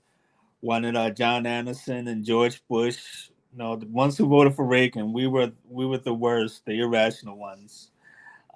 wanted 0.60 0.96
uh, 0.96 1.10
John 1.10 1.46
Anderson 1.46 2.08
and 2.08 2.24
George 2.24 2.62
Bush. 2.68 3.30
You 3.52 3.58
know, 3.58 3.76
the 3.76 3.86
ones 3.86 4.16
who 4.16 4.26
voted 4.26 4.54
for 4.54 4.64
Reagan, 4.64 5.12
we 5.12 5.26
were 5.26 5.52
we 5.68 5.86
were 5.86 5.98
the 5.98 6.14
worst, 6.14 6.64
the 6.66 6.80
irrational 6.80 7.36
ones. 7.36 7.89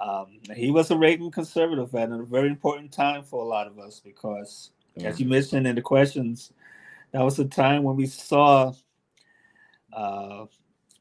Um, 0.00 0.38
he 0.54 0.70
was 0.70 0.90
a 0.90 0.96
Reagan 0.96 1.30
conservative 1.30 1.94
at 1.94 2.10
a 2.10 2.22
very 2.22 2.48
important 2.48 2.92
time 2.92 3.22
for 3.22 3.42
a 3.42 3.46
lot 3.46 3.66
of 3.66 3.78
us 3.78 4.00
because, 4.04 4.70
yeah. 4.96 5.08
as 5.08 5.20
you 5.20 5.26
mentioned 5.26 5.66
in 5.66 5.76
the 5.76 5.82
questions, 5.82 6.52
that 7.12 7.22
was 7.22 7.38
a 7.38 7.44
time 7.44 7.84
when 7.84 7.96
we 7.96 8.06
saw 8.06 8.72
uh, 9.92 10.46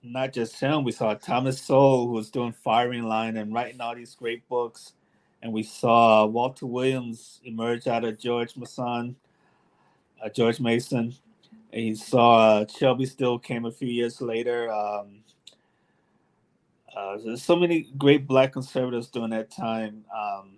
not 0.04 0.34
just 0.34 0.60
him. 0.60 0.84
We 0.84 0.92
saw 0.92 1.16
Thomas 1.16 1.62
Sowell, 1.62 2.08
who 2.08 2.14
was 2.14 2.30
doing 2.30 2.52
firing 2.52 3.04
line 3.04 3.38
and 3.38 3.54
writing 3.54 3.82
all 3.82 3.96
these 3.96 4.16
great 4.16 4.48
books, 4.48 4.94
and 5.42 5.52
we 5.52 5.64
saw 5.64 6.26
Walter 6.26 6.66
Williams 6.66 7.42
emerge 7.44 7.88
out 7.88 8.04
of 8.04 8.20
George 8.20 8.56
Mason, 8.56 9.16
uh, 10.24 10.30
George 10.30 10.60
Mason. 10.60 11.16
And 11.72 11.82
he 11.82 11.96
saw 11.96 12.60
uh, 12.60 12.68
Shelby 12.68 13.08
Steele 13.08 13.40
came 13.40 13.66
a 13.66 13.72
few 13.72 13.88
years 13.88 14.22
later. 14.22 14.72
Um, 14.72 15.24
uh, 16.96 17.18
there's 17.24 17.44
so 17.44 17.56
many 17.56 17.88
great 17.98 18.28
black 18.28 18.54
conservatives 18.54 19.08
during 19.08 19.32
that 19.32 19.52
time. 19.52 20.06
Um, 20.16 20.58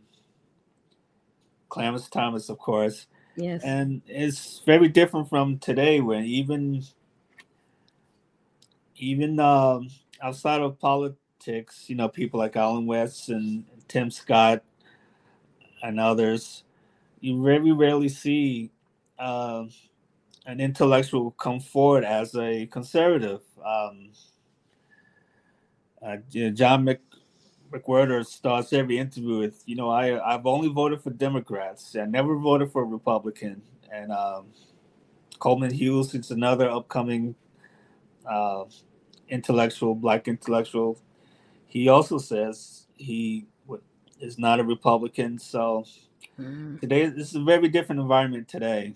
Clarence 1.69 2.09
Thomas, 2.09 2.49
of 2.49 2.57
course. 2.57 3.07
Yes. 3.35 3.63
And 3.63 4.01
it's 4.07 4.61
very 4.65 4.87
different 4.87 5.29
from 5.29 5.59
today 5.59 5.99
when 5.99 6.23
even 6.23 6.83
even 8.97 9.39
um, 9.39 9.89
outside 10.21 10.61
of 10.61 10.79
politics, 10.79 11.85
you 11.87 11.95
know, 11.95 12.07
people 12.07 12.39
like 12.39 12.55
Allen 12.55 12.85
West 12.85 13.29
and 13.29 13.65
Tim 13.87 14.09
Scott 14.09 14.63
and 15.83 15.99
others, 15.99 16.63
you 17.19 17.43
very 17.43 17.71
rarely 17.71 18.09
see 18.09 18.71
uh, 19.19 19.65
an 20.45 20.59
intellectual 20.59 21.31
come 21.31 21.59
forward 21.59 22.05
as 22.05 22.35
a 22.35 22.67
conservative. 22.67 23.41
Um, 23.63 24.11
uh, 26.05 26.17
you 26.31 26.45
know, 26.45 26.51
John 26.51 26.83
Mc, 26.83 26.99
McWhorter 27.71 28.25
starts 28.25 28.73
every 28.73 28.97
interview 28.97 29.39
with, 29.39 29.63
you 29.65 29.75
know, 29.75 29.89
I 29.89 30.33
I've 30.33 30.45
only 30.45 30.69
voted 30.69 31.01
for 31.01 31.09
Democrats. 31.09 31.95
I 31.95 32.05
never 32.05 32.37
voted 32.37 32.71
for 32.71 32.83
a 32.83 32.85
Republican. 32.85 33.61
And 33.91 34.11
um, 34.11 34.47
Coleman 35.39 35.73
Hughes 35.73 36.13
is 36.13 36.31
another 36.31 36.69
upcoming 36.69 37.35
uh, 38.29 38.65
intellectual, 39.29 39.95
black 39.95 40.27
intellectual. 40.27 40.99
He 41.65 41.89
also 41.89 42.17
says 42.17 42.87
he 42.95 43.47
is 44.19 44.37
not 44.37 44.59
a 44.59 44.63
Republican. 44.63 45.39
So 45.39 45.85
mm. 46.39 46.79
today, 46.79 47.07
this 47.07 47.29
is 47.29 47.35
a 47.35 47.43
very 47.43 47.67
different 47.67 48.01
environment 48.01 48.47
today. 48.47 48.93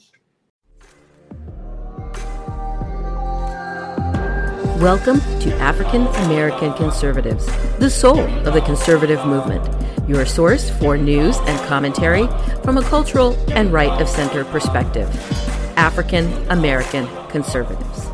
Welcome 4.79 5.19
to 5.41 5.53
African 5.55 6.07
American 6.23 6.71
Conservatives, 6.71 7.45
the 7.79 7.89
soul 7.89 8.21
of 8.47 8.53
the 8.53 8.61
conservative 8.61 9.25
movement, 9.25 9.67
your 10.07 10.25
source 10.25 10.69
for 10.69 10.97
news 10.97 11.35
and 11.39 11.67
commentary 11.67 12.27
from 12.63 12.77
a 12.77 12.81
cultural 12.83 13.33
and 13.51 13.73
right 13.73 14.01
of 14.01 14.07
center 14.07 14.45
perspective. 14.45 15.09
African 15.75 16.31
American 16.49 17.09
Conservatives. 17.27 18.05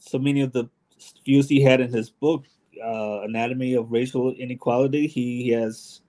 So 0.00 0.18
many 0.18 0.42
of 0.42 0.52
the 0.52 0.68
views 1.24 1.48
he 1.48 1.62
had 1.62 1.80
in 1.80 1.90
his 1.90 2.10
book, 2.10 2.44
uh, 2.84 3.22
Anatomy 3.22 3.72
of 3.72 3.90
Racial 3.90 4.34
Inequality, 4.34 5.06
he 5.06 5.48
has 5.52 6.02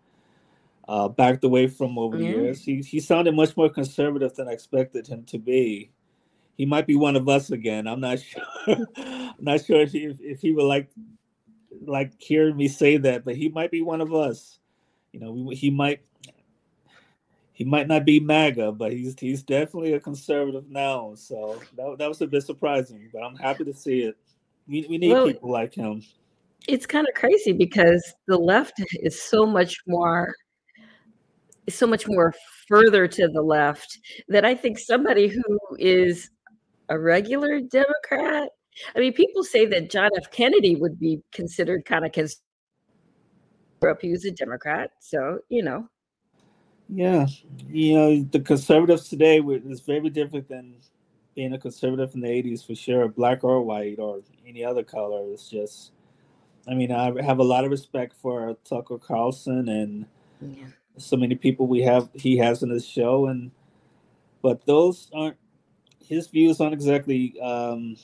uh, 0.91 1.07
backed 1.07 1.45
away 1.45 1.67
from 1.67 1.97
over 1.97 2.17
the 2.17 2.25
years. 2.25 2.65
He 2.65 2.81
he 2.81 2.99
sounded 2.99 3.33
much 3.33 3.55
more 3.55 3.69
conservative 3.69 4.35
than 4.35 4.49
I 4.49 4.51
expected 4.51 5.07
him 5.07 5.23
to 5.23 5.39
be. 5.39 5.89
He 6.57 6.65
might 6.65 6.85
be 6.85 6.97
one 6.97 7.15
of 7.15 7.29
us 7.29 7.49
again. 7.49 7.87
I'm 7.87 8.01
not 8.01 8.19
sure. 8.21 8.43
I'm 8.67 9.33
not 9.39 9.63
sure 9.63 9.79
if 9.79 9.93
he, 9.93 10.13
if 10.19 10.41
he 10.41 10.51
would 10.51 10.65
like 10.65 10.89
like 11.85 12.11
hearing 12.19 12.57
me 12.57 12.67
say 12.67 12.97
that, 12.97 13.23
but 13.23 13.37
he 13.37 13.47
might 13.47 13.71
be 13.71 13.81
one 13.81 14.01
of 14.01 14.13
us. 14.13 14.59
You 15.13 15.21
know, 15.21 15.31
we, 15.31 15.55
he 15.55 15.69
might 15.69 16.01
he 17.53 17.63
might 17.63 17.87
not 17.87 18.03
be 18.03 18.19
MAGA, 18.19 18.73
but 18.73 18.91
he's 18.91 19.17
he's 19.17 19.43
definitely 19.43 19.93
a 19.93 19.99
conservative 19.99 20.69
now. 20.69 21.13
So 21.15 21.61
that, 21.77 21.99
that 21.99 22.09
was 22.09 22.19
a 22.19 22.27
bit 22.27 22.43
surprising, 22.43 23.09
but 23.13 23.23
I'm 23.23 23.37
happy 23.37 23.63
to 23.63 23.73
see 23.73 24.01
it. 24.01 24.17
We, 24.67 24.85
we 24.89 24.97
need 24.97 25.13
well, 25.13 25.25
people 25.25 25.51
like 25.51 25.73
him. 25.73 26.03
It's 26.67 26.85
kind 26.85 27.07
of 27.07 27.13
crazy 27.15 27.53
because 27.53 28.13
the 28.27 28.37
left 28.37 28.73
is 28.91 29.21
so 29.21 29.45
much 29.45 29.77
more 29.87 30.33
so 31.69 31.87
much 31.87 32.07
more 32.07 32.33
further 32.67 33.07
to 33.07 33.27
the 33.27 33.41
left 33.41 33.99
that 34.27 34.45
I 34.45 34.55
think 34.55 34.79
somebody 34.79 35.27
who 35.27 35.43
is 35.77 36.29
a 36.89 36.97
regular 36.97 37.59
Democrat. 37.59 38.49
I 38.95 38.99
mean, 38.99 39.13
people 39.13 39.43
say 39.43 39.65
that 39.67 39.89
John 39.89 40.09
F. 40.17 40.31
Kennedy 40.31 40.75
would 40.75 40.99
be 40.99 41.21
considered 41.31 41.85
kind 41.85 42.05
of 42.05 42.11
conservative. 42.11 42.41
He 43.99 44.11
was 44.11 44.25
a 44.25 44.31
Democrat, 44.31 44.91
so 44.99 45.39
you 45.49 45.63
know. 45.63 45.87
Yeah, 46.87 47.25
you 47.69 47.95
know 47.95 48.21
the 48.23 48.39
conservatives 48.39 49.09
today 49.09 49.39
is 49.39 49.81
very 49.81 50.09
different 50.09 50.47
than 50.49 50.75
being 51.35 51.53
a 51.53 51.57
conservative 51.57 52.13
in 52.13 52.21
the 52.21 52.27
'80s 52.27 52.65
for 52.65 52.75
sure, 52.75 53.07
black 53.07 53.43
or 53.43 53.61
white 53.61 53.97
or 53.97 54.21
any 54.45 54.63
other 54.63 54.83
color. 54.83 55.31
It's 55.31 55.49
just, 55.49 55.93
I 56.67 56.73
mean, 56.73 56.91
I 56.91 57.21
have 57.23 57.39
a 57.39 57.43
lot 57.43 57.63
of 57.63 57.71
respect 57.71 58.13
for 58.21 58.55
Tucker 58.65 58.97
Carlson 58.97 59.69
and 59.69 60.05
yeah. 60.41 60.67
So 61.01 61.17
many 61.17 61.35
people 61.35 61.67
we 61.67 61.81
have 61.81 62.09
he 62.13 62.37
has 62.37 62.63
in 62.63 62.69
his 62.69 62.85
show, 62.85 63.27
and 63.27 63.51
but 64.41 64.65
those 64.65 65.09
aren't 65.13 65.37
his 65.99 66.27
views 66.27 66.59
aren't 66.59 66.73
exactly 66.73 67.39
um, 67.41 67.95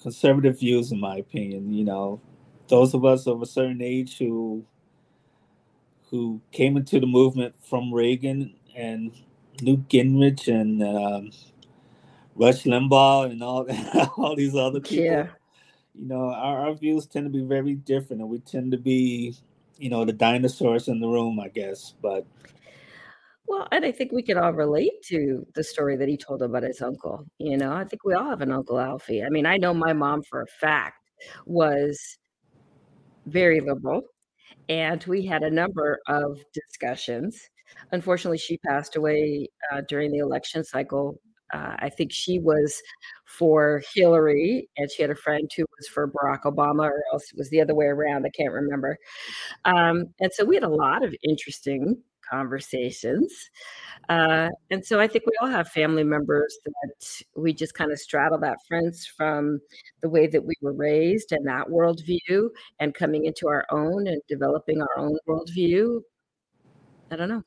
conservative 0.00 0.58
views, 0.58 0.92
in 0.92 1.00
my 1.00 1.16
opinion. 1.16 1.72
You 1.72 1.84
know, 1.84 2.20
those 2.68 2.94
of 2.94 3.04
us 3.04 3.26
of 3.26 3.42
a 3.42 3.46
certain 3.46 3.82
age 3.82 4.18
who 4.18 4.64
who 6.10 6.40
came 6.52 6.76
into 6.76 7.00
the 7.00 7.06
movement 7.06 7.54
from 7.62 7.92
Reagan 7.92 8.54
and 8.74 9.12
Newt 9.60 9.88
Gingrich 9.88 10.48
and 10.48 10.82
um, 10.82 11.30
Rush 12.34 12.64
Limbaugh 12.64 13.30
and 13.30 13.42
all 13.42 13.66
all 14.16 14.36
these 14.36 14.54
other 14.54 14.80
people. 14.80 15.04
Yeah. 15.04 15.26
You 15.94 16.06
know, 16.06 16.30
our, 16.30 16.68
our 16.68 16.74
views 16.74 17.06
tend 17.06 17.26
to 17.26 17.30
be 17.30 17.44
very 17.44 17.74
different, 17.74 18.22
and 18.22 18.30
we 18.30 18.38
tend 18.38 18.70
to 18.70 18.78
be, 18.78 19.34
you 19.78 19.90
know, 19.90 20.04
the 20.04 20.12
dinosaurs 20.12 20.88
in 20.88 21.00
the 21.00 21.08
room, 21.08 21.40
I 21.40 21.48
guess. 21.48 21.94
But 22.02 22.26
well, 23.46 23.66
and 23.72 23.84
I 23.84 23.92
think 23.92 24.12
we 24.12 24.22
can 24.22 24.36
all 24.36 24.52
relate 24.52 24.92
to 25.06 25.46
the 25.54 25.64
story 25.64 25.96
that 25.96 26.08
he 26.08 26.18
told 26.18 26.42
about 26.42 26.64
his 26.64 26.82
uncle. 26.82 27.24
You 27.38 27.56
know, 27.56 27.72
I 27.72 27.84
think 27.84 28.04
we 28.04 28.14
all 28.14 28.28
have 28.28 28.42
an 28.42 28.52
Uncle 28.52 28.78
Alfie. 28.78 29.22
I 29.24 29.30
mean, 29.30 29.46
I 29.46 29.56
know 29.56 29.72
my 29.72 29.94
mom 29.94 30.22
for 30.22 30.42
a 30.42 30.46
fact 30.60 30.96
was 31.46 31.98
very 33.26 33.60
liberal, 33.60 34.02
and 34.68 35.02
we 35.04 35.24
had 35.24 35.42
a 35.42 35.50
number 35.50 35.98
of 36.08 36.38
discussions. 36.52 37.40
Unfortunately, 37.92 38.38
she 38.38 38.58
passed 38.58 38.96
away 38.96 39.48
uh, 39.72 39.80
during 39.88 40.10
the 40.10 40.18
election 40.18 40.62
cycle. 40.64 41.18
Uh, 41.52 41.76
I 41.78 41.88
think 41.88 42.12
she 42.12 42.38
was 42.38 42.80
for 43.24 43.82
Hillary, 43.94 44.68
and 44.76 44.90
she 44.90 45.02
had 45.02 45.10
a 45.10 45.14
friend 45.14 45.50
who 45.56 45.64
was 45.76 45.88
for 45.88 46.08
Barack 46.08 46.42
Obama, 46.42 46.84
or 46.84 47.02
else 47.12 47.30
it 47.30 47.38
was 47.38 47.50
the 47.50 47.60
other 47.60 47.74
way 47.74 47.86
around. 47.86 48.26
I 48.26 48.30
can't 48.30 48.52
remember. 48.52 48.98
Um, 49.64 50.06
and 50.20 50.32
so 50.32 50.44
we 50.44 50.56
had 50.56 50.64
a 50.64 50.68
lot 50.68 51.04
of 51.04 51.14
interesting 51.22 52.02
conversations. 52.28 53.50
Uh, 54.08 54.48
and 54.70 54.84
so 54.84 55.00
I 55.00 55.06
think 55.06 55.24
we 55.26 55.32
all 55.40 55.48
have 55.48 55.68
family 55.68 56.04
members 56.04 56.58
that 56.64 57.22
we 57.36 57.52
just 57.52 57.74
kind 57.74 57.92
of 57.92 57.98
straddle 57.98 58.38
that 58.38 58.58
fence 58.68 59.06
from 59.06 59.60
the 60.02 60.08
way 60.08 60.26
that 60.26 60.44
we 60.44 60.54
were 60.60 60.72
raised 60.72 61.32
and 61.32 61.46
that 61.46 61.66
worldview 61.68 62.48
and 62.80 62.94
coming 62.94 63.26
into 63.26 63.48
our 63.48 63.66
own 63.70 64.06
and 64.06 64.20
developing 64.28 64.80
our 64.80 64.98
own 64.98 65.18
worldview. 65.28 66.00
I 67.10 67.16
don't 67.16 67.28
know. 67.28 67.42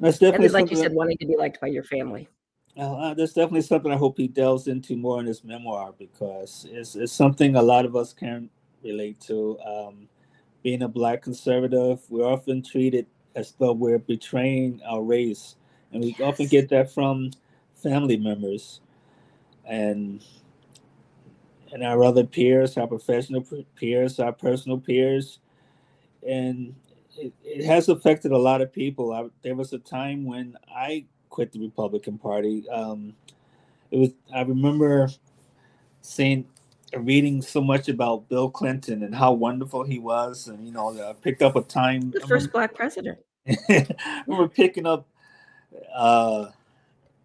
That's 0.00 0.18
definitely 0.18 0.48
like 0.48 0.70
you 0.70 0.76
said, 0.76 0.92
wanting 0.92 1.18
to 1.18 1.26
be 1.26 1.36
liked 1.36 1.60
by 1.60 1.66
your 1.68 1.82
family. 1.82 2.28
Uh, 2.78 3.12
that's 3.12 3.32
definitely 3.32 3.62
something 3.62 3.90
I 3.90 3.96
hope 3.96 4.16
he 4.16 4.28
delves 4.28 4.68
into 4.68 4.96
more 4.96 5.18
in 5.18 5.26
his 5.26 5.42
memoir 5.42 5.92
because 5.98 6.64
it's, 6.70 6.94
it's 6.94 7.12
something 7.12 7.56
a 7.56 7.62
lot 7.62 7.84
of 7.84 7.96
us 7.96 8.12
can 8.12 8.48
relate 8.84 9.20
to. 9.22 9.58
Um, 9.66 10.08
being 10.62 10.82
a 10.82 10.88
black 10.88 11.22
conservative, 11.22 12.00
we're 12.08 12.26
often 12.26 12.62
treated 12.62 13.06
as 13.34 13.52
though 13.58 13.72
we're 13.72 13.98
betraying 13.98 14.80
our 14.88 15.02
race. 15.02 15.56
And 15.92 16.04
we 16.04 16.14
yes. 16.18 16.20
often 16.20 16.46
get 16.46 16.68
that 16.68 16.92
from 16.92 17.32
family 17.74 18.16
members 18.16 18.80
and 19.64 20.24
and 21.72 21.84
our 21.84 22.02
other 22.02 22.24
peers, 22.24 22.78
our 22.78 22.86
professional 22.86 23.44
peers, 23.76 24.18
our 24.18 24.32
personal 24.32 24.78
peers. 24.78 25.40
And 26.26 26.74
it, 27.16 27.32
it 27.44 27.64
has 27.66 27.88
affected 27.88 28.32
a 28.32 28.38
lot 28.38 28.62
of 28.62 28.72
people. 28.72 29.12
I, 29.12 29.26
there 29.42 29.54
was 29.54 29.72
a 29.74 29.78
time 29.78 30.24
when 30.24 30.56
I 30.74 31.04
quit 31.38 31.52
the 31.52 31.60
Republican 31.60 32.18
Party. 32.18 32.68
Um, 32.68 33.14
it 33.92 33.96
was 33.96 34.10
I 34.34 34.42
remember 34.42 35.08
seeing 36.00 36.44
reading 36.96 37.42
so 37.42 37.60
much 37.60 37.88
about 37.88 38.28
Bill 38.28 38.50
Clinton 38.50 39.04
and 39.04 39.14
how 39.14 39.34
wonderful 39.34 39.84
he 39.84 40.00
was, 40.00 40.48
and 40.48 40.66
you 40.66 40.72
know, 40.72 41.00
I 41.00 41.12
picked 41.12 41.42
up 41.42 41.54
a 41.54 41.62
time. 41.62 42.10
The 42.10 42.26
first 42.26 42.50
black 42.50 42.74
president. 42.74 43.20
we 43.46 43.86
were 44.26 44.48
picking 44.48 44.84
up 44.84 45.06
uh, 45.94 46.46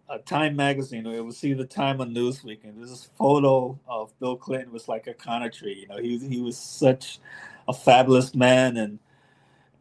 a 0.08 0.18
Time 0.20 0.54
magazine. 0.54 1.04
It 1.06 1.24
was 1.24 1.36
see 1.36 1.52
the 1.52 1.66
Time 1.66 2.00
on 2.00 2.14
Newsweek, 2.14 2.62
and 2.62 2.78
there's 2.78 2.90
this 2.90 3.10
photo 3.18 3.76
of 3.88 4.16
Bill 4.20 4.36
Clinton 4.36 4.72
was 4.72 4.86
like 4.86 5.08
a 5.08 5.14
connor 5.14 5.50
tree. 5.50 5.80
You 5.80 5.88
know, 5.88 6.00
he 6.00 6.18
he 6.18 6.40
was 6.40 6.56
such 6.56 7.18
a 7.66 7.72
fabulous 7.72 8.32
man, 8.32 8.76
and 8.76 9.00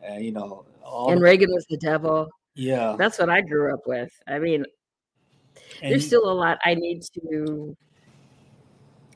and 0.02 0.26
you 0.26 0.32
know, 0.32 0.66
and 1.08 1.20
the, 1.20 1.24
Reagan 1.24 1.52
was 1.54 1.68
the 1.70 1.78
devil. 1.78 2.32
Yeah, 2.56 2.96
that's 2.98 3.20
what 3.20 3.30
I 3.30 3.42
grew 3.42 3.74
up 3.74 3.82
with. 3.86 4.12
I 4.28 4.40
mean, 4.40 4.66
and 5.82 5.92
there's 5.92 6.06
still 6.06 6.30
a 6.30 6.34
lot 6.34 6.60
I 6.64 6.76
need 6.76 7.04
to 7.14 7.76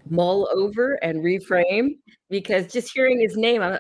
mull 0.09 0.49
over 0.53 0.93
and 1.03 1.19
reframe 1.23 1.97
because 2.29 2.71
just 2.71 2.91
hearing 2.93 3.19
his 3.19 3.35
name, 3.35 3.61
uh, 3.61 3.77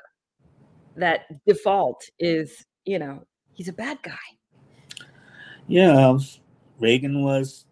that 0.95 1.21
default 1.45 2.03
is 2.19 2.65
you 2.85 2.99
know 2.99 3.23
he's 3.53 3.67
a 3.67 3.73
bad 3.73 4.01
guy. 4.03 4.15
Yeah, 5.67 6.17
Reagan 6.79 7.23
was 7.23 7.65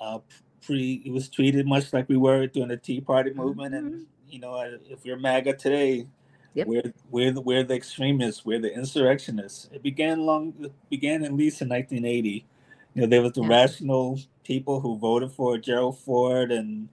uh, 0.00 0.18
pretty. 0.64 1.00
He 1.04 1.10
was 1.10 1.28
treated 1.28 1.66
much 1.66 1.92
like 1.92 2.08
we 2.08 2.16
were 2.16 2.46
during 2.46 2.68
the 2.68 2.76
Tea 2.76 3.00
Party 3.00 3.32
movement, 3.32 3.74
mm-hmm. 3.74 3.86
and 3.86 4.06
you 4.28 4.40
know, 4.40 4.54
uh, 4.54 4.78
if 4.88 5.04
you're 5.04 5.18
MAGA 5.18 5.54
today, 5.54 6.06
yep. 6.54 6.66
we're 6.66 6.92
we're 7.10 7.32
the, 7.32 7.40
we're 7.40 7.62
the 7.62 7.74
extremists, 7.74 8.44
we're 8.44 8.60
the 8.60 8.72
insurrectionists. 8.72 9.68
It 9.72 9.82
began 9.82 10.20
long. 10.20 10.54
It 10.60 10.72
began 10.90 11.24
at 11.24 11.32
least 11.32 11.60
in 11.62 11.68
1980. 11.68 12.46
You 12.94 13.02
know, 13.02 13.06
there 13.06 13.22
was 13.22 13.32
the 13.32 13.42
yeah. 13.42 13.48
rational 13.48 14.20
people 14.44 14.80
who 14.80 14.96
voted 14.96 15.32
for 15.32 15.58
Gerald 15.58 15.98
Ford 15.98 16.52
and 16.52 16.88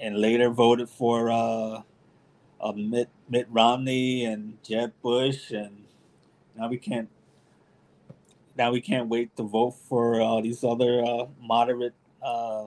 and 0.00 0.18
later 0.18 0.50
voted 0.50 0.88
for 0.88 1.30
uh, 1.30 1.82
uh, 2.60 2.72
Mitt 2.72 3.08
Mitt 3.28 3.46
Romney 3.50 4.24
and 4.24 4.62
Jeb 4.62 4.92
Bush 5.02 5.50
and 5.50 5.84
now 6.58 6.68
we 6.68 6.76
can't. 6.76 7.08
Now 8.56 8.72
we 8.72 8.80
can't 8.80 9.08
wait 9.08 9.36
to 9.36 9.44
vote 9.44 9.76
for 9.88 10.20
uh, 10.20 10.40
these 10.40 10.64
other 10.64 11.04
uh, 11.04 11.26
moderate, 11.40 11.94
uh, 12.20 12.66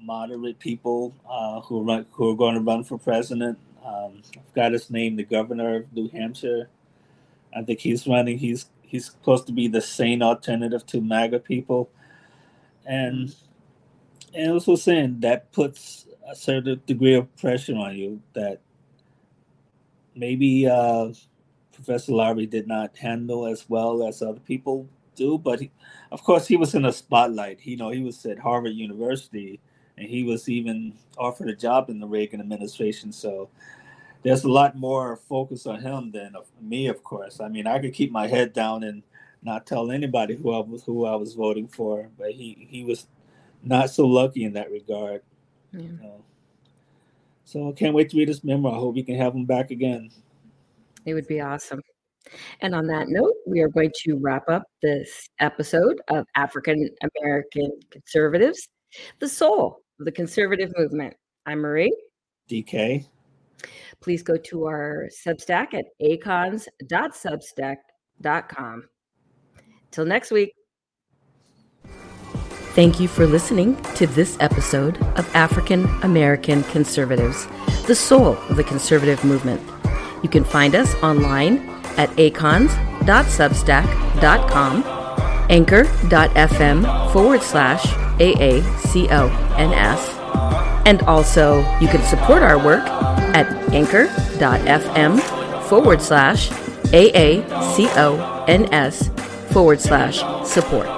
moderate 0.00 0.60
people 0.60 1.12
uh, 1.28 1.60
who 1.62 1.82
run, 1.82 2.06
who 2.12 2.30
are 2.30 2.36
going 2.36 2.54
to 2.54 2.60
run 2.60 2.84
for 2.84 2.96
president. 2.96 3.58
Um, 3.86 4.22
I've 4.36 4.52
got 4.54 4.72
his 4.72 4.90
name, 4.90 5.16
the 5.16 5.22
governor 5.22 5.76
of 5.76 5.92
New 5.92 6.08
Hampshire. 6.08 6.68
I 7.54 7.62
think 7.62 7.78
he's 7.80 8.06
running. 8.06 8.38
He's 8.38 8.66
he's 8.82 9.06
supposed 9.06 9.46
to 9.46 9.52
be 9.52 9.68
the 9.68 9.80
sane 9.80 10.22
alternative 10.22 10.84
to 10.86 11.00
MAGA 11.00 11.40
people, 11.40 11.88
and 12.84 13.34
and 14.34 14.52
also 14.52 14.74
saying 14.74 15.20
that 15.20 15.52
puts 15.52 16.06
a 16.28 16.34
certain 16.34 16.82
degree 16.86 17.14
of 17.14 17.34
pressure 17.36 17.76
on 17.76 17.96
you 17.96 18.20
that 18.34 18.60
maybe 20.16 20.66
uh, 20.66 21.12
Professor 21.72 22.12
Loury 22.12 22.48
did 22.50 22.66
not 22.66 22.96
handle 22.96 23.46
as 23.46 23.68
well 23.68 24.06
as 24.06 24.20
other 24.20 24.40
people 24.40 24.88
do. 25.14 25.38
But 25.38 25.60
he, 25.60 25.70
of 26.10 26.24
course, 26.24 26.48
he 26.48 26.56
was 26.56 26.74
in 26.74 26.84
a 26.84 26.92
spotlight. 26.92 27.64
You 27.64 27.76
know, 27.76 27.90
he 27.90 28.02
was 28.02 28.26
at 28.26 28.38
Harvard 28.38 28.74
University, 28.74 29.60
and 29.98 30.08
he 30.08 30.22
was 30.22 30.48
even 30.48 30.94
offered 31.18 31.48
a 31.48 31.56
job 31.56 31.88
in 31.90 32.00
the 32.00 32.06
Reagan 32.06 32.40
administration. 32.40 33.12
So 33.12 33.48
there's 34.22 34.44
a 34.44 34.50
lot 34.50 34.76
more 34.76 35.16
focus 35.16 35.66
on 35.66 35.80
him 35.80 36.10
than 36.10 36.34
me, 36.60 36.88
of 36.88 37.02
course. 37.02 37.40
I 37.40 37.48
mean, 37.48 37.66
I 37.66 37.78
could 37.78 37.94
keep 37.94 38.10
my 38.10 38.26
head 38.26 38.52
down 38.52 38.82
and 38.82 39.02
not 39.42 39.66
tell 39.66 39.90
anybody 39.90 40.34
who 40.34 40.52
I 40.52 40.58
was 40.58 40.82
who 40.84 41.06
I 41.06 41.14
was 41.14 41.34
voting 41.34 41.68
for, 41.68 42.08
but 42.18 42.32
he 42.32 42.66
he 42.68 42.84
was 42.84 43.06
not 43.62 43.90
so 43.90 44.06
lucky 44.06 44.44
in 44.44 44.52
that 44.54 44.70
regard. 44.70 45.22
Yeah. 45.72 46.08
so 47.44 47.68
I 47.68 47.72
can't 47.72 47.94
wait 47.94 48.10
to 48.10 48.16
read 48.16 48.28
this 48.28 48.42
memoir. 48.42 48.74
I 48.74 48.78
hope 48.78 48.94
we 48.94 49.02
can 49.02 49.16
have 49.16 49.34
him 49.34 49.44
back 49.44 49.70
again. 49.70 50.10
It 51.04 51.14
would 51.14 51.26
be 51.26 51.40
awesome. 51.40 51.80
And 52.60 52.74
on 52.74 52.86
that 52.88 53.08
note, 53.08 53.34
we 53.46 53.60
are 53.60 53.68
going 53.68 53.92
to 54.04 54.16
wrap 54.16 54.48
up 54.48 54.64
this 54.82 55.28
episode 55.38 56.00
of 56.08 56.26
African 56.34 56.90
American 57.20 57.70
Conservatives, 57.90 58.68
the 59.20 59.28
soul 59.28 59.66
of 59.66 59.85
the 59.98 60.12
conservative 60.12 60.72
movement. 60.76 61.14
I'm 61.46 61.60
Marie. 61.60 61.96
DK. 62.50 63.06
Please 64.00 64.22
go 64.22 64.36
to 64.36 64.66
our 64.66 65.08
Substack 65.26 65.72
at 65.74 65.86
acons.substack.com. 66.02 68.84
Till 69.90 70.04
next 70.04 70.30
week. 70.30 70.52
Thank 72.74 73.00
you 73.00 73.08
for 73.08 73.26
listening 73.26 73.82
to 73.94 74.06
this 74.06 74.36
episode 74.38 75.02
of 75.16 75.34
African 75.34 75.86
American 76.02 76.62
Conservatives, 76.64 77.48
the 77.86 77.94
soul 77.94 78.36
of 78.50 78.56
the 78.56 78.64
conservative 78.64 79.24
movement. 79.24 79.62
You 80.22 80.28
can 80.28 80.44
find 80.44 80.74
us 80.74 80.94
online 80.96 81.66
at 81.96 82.10
acons.substack.com, 82.18 84.84
anchor.fm 85.48 87.12
forward 87.12 87.42
slash 87.42 88.05
AACONS, 88.18 90.00
and 90.86 91.02
also 91.02 91.58
you 91.80 91.88
can 91.88 92.02
support 92.02 92.42
our 92.42 92.58
work 92.58 92.84
at 93.34 93.46
anchor.fm 93.72 95.20
forward 95.68 96.00
slash 96.00 96.50
AACONS 96.92 97.50
forward 99.52 99.80
slash 99.80 100.22
support. 100.46 100.95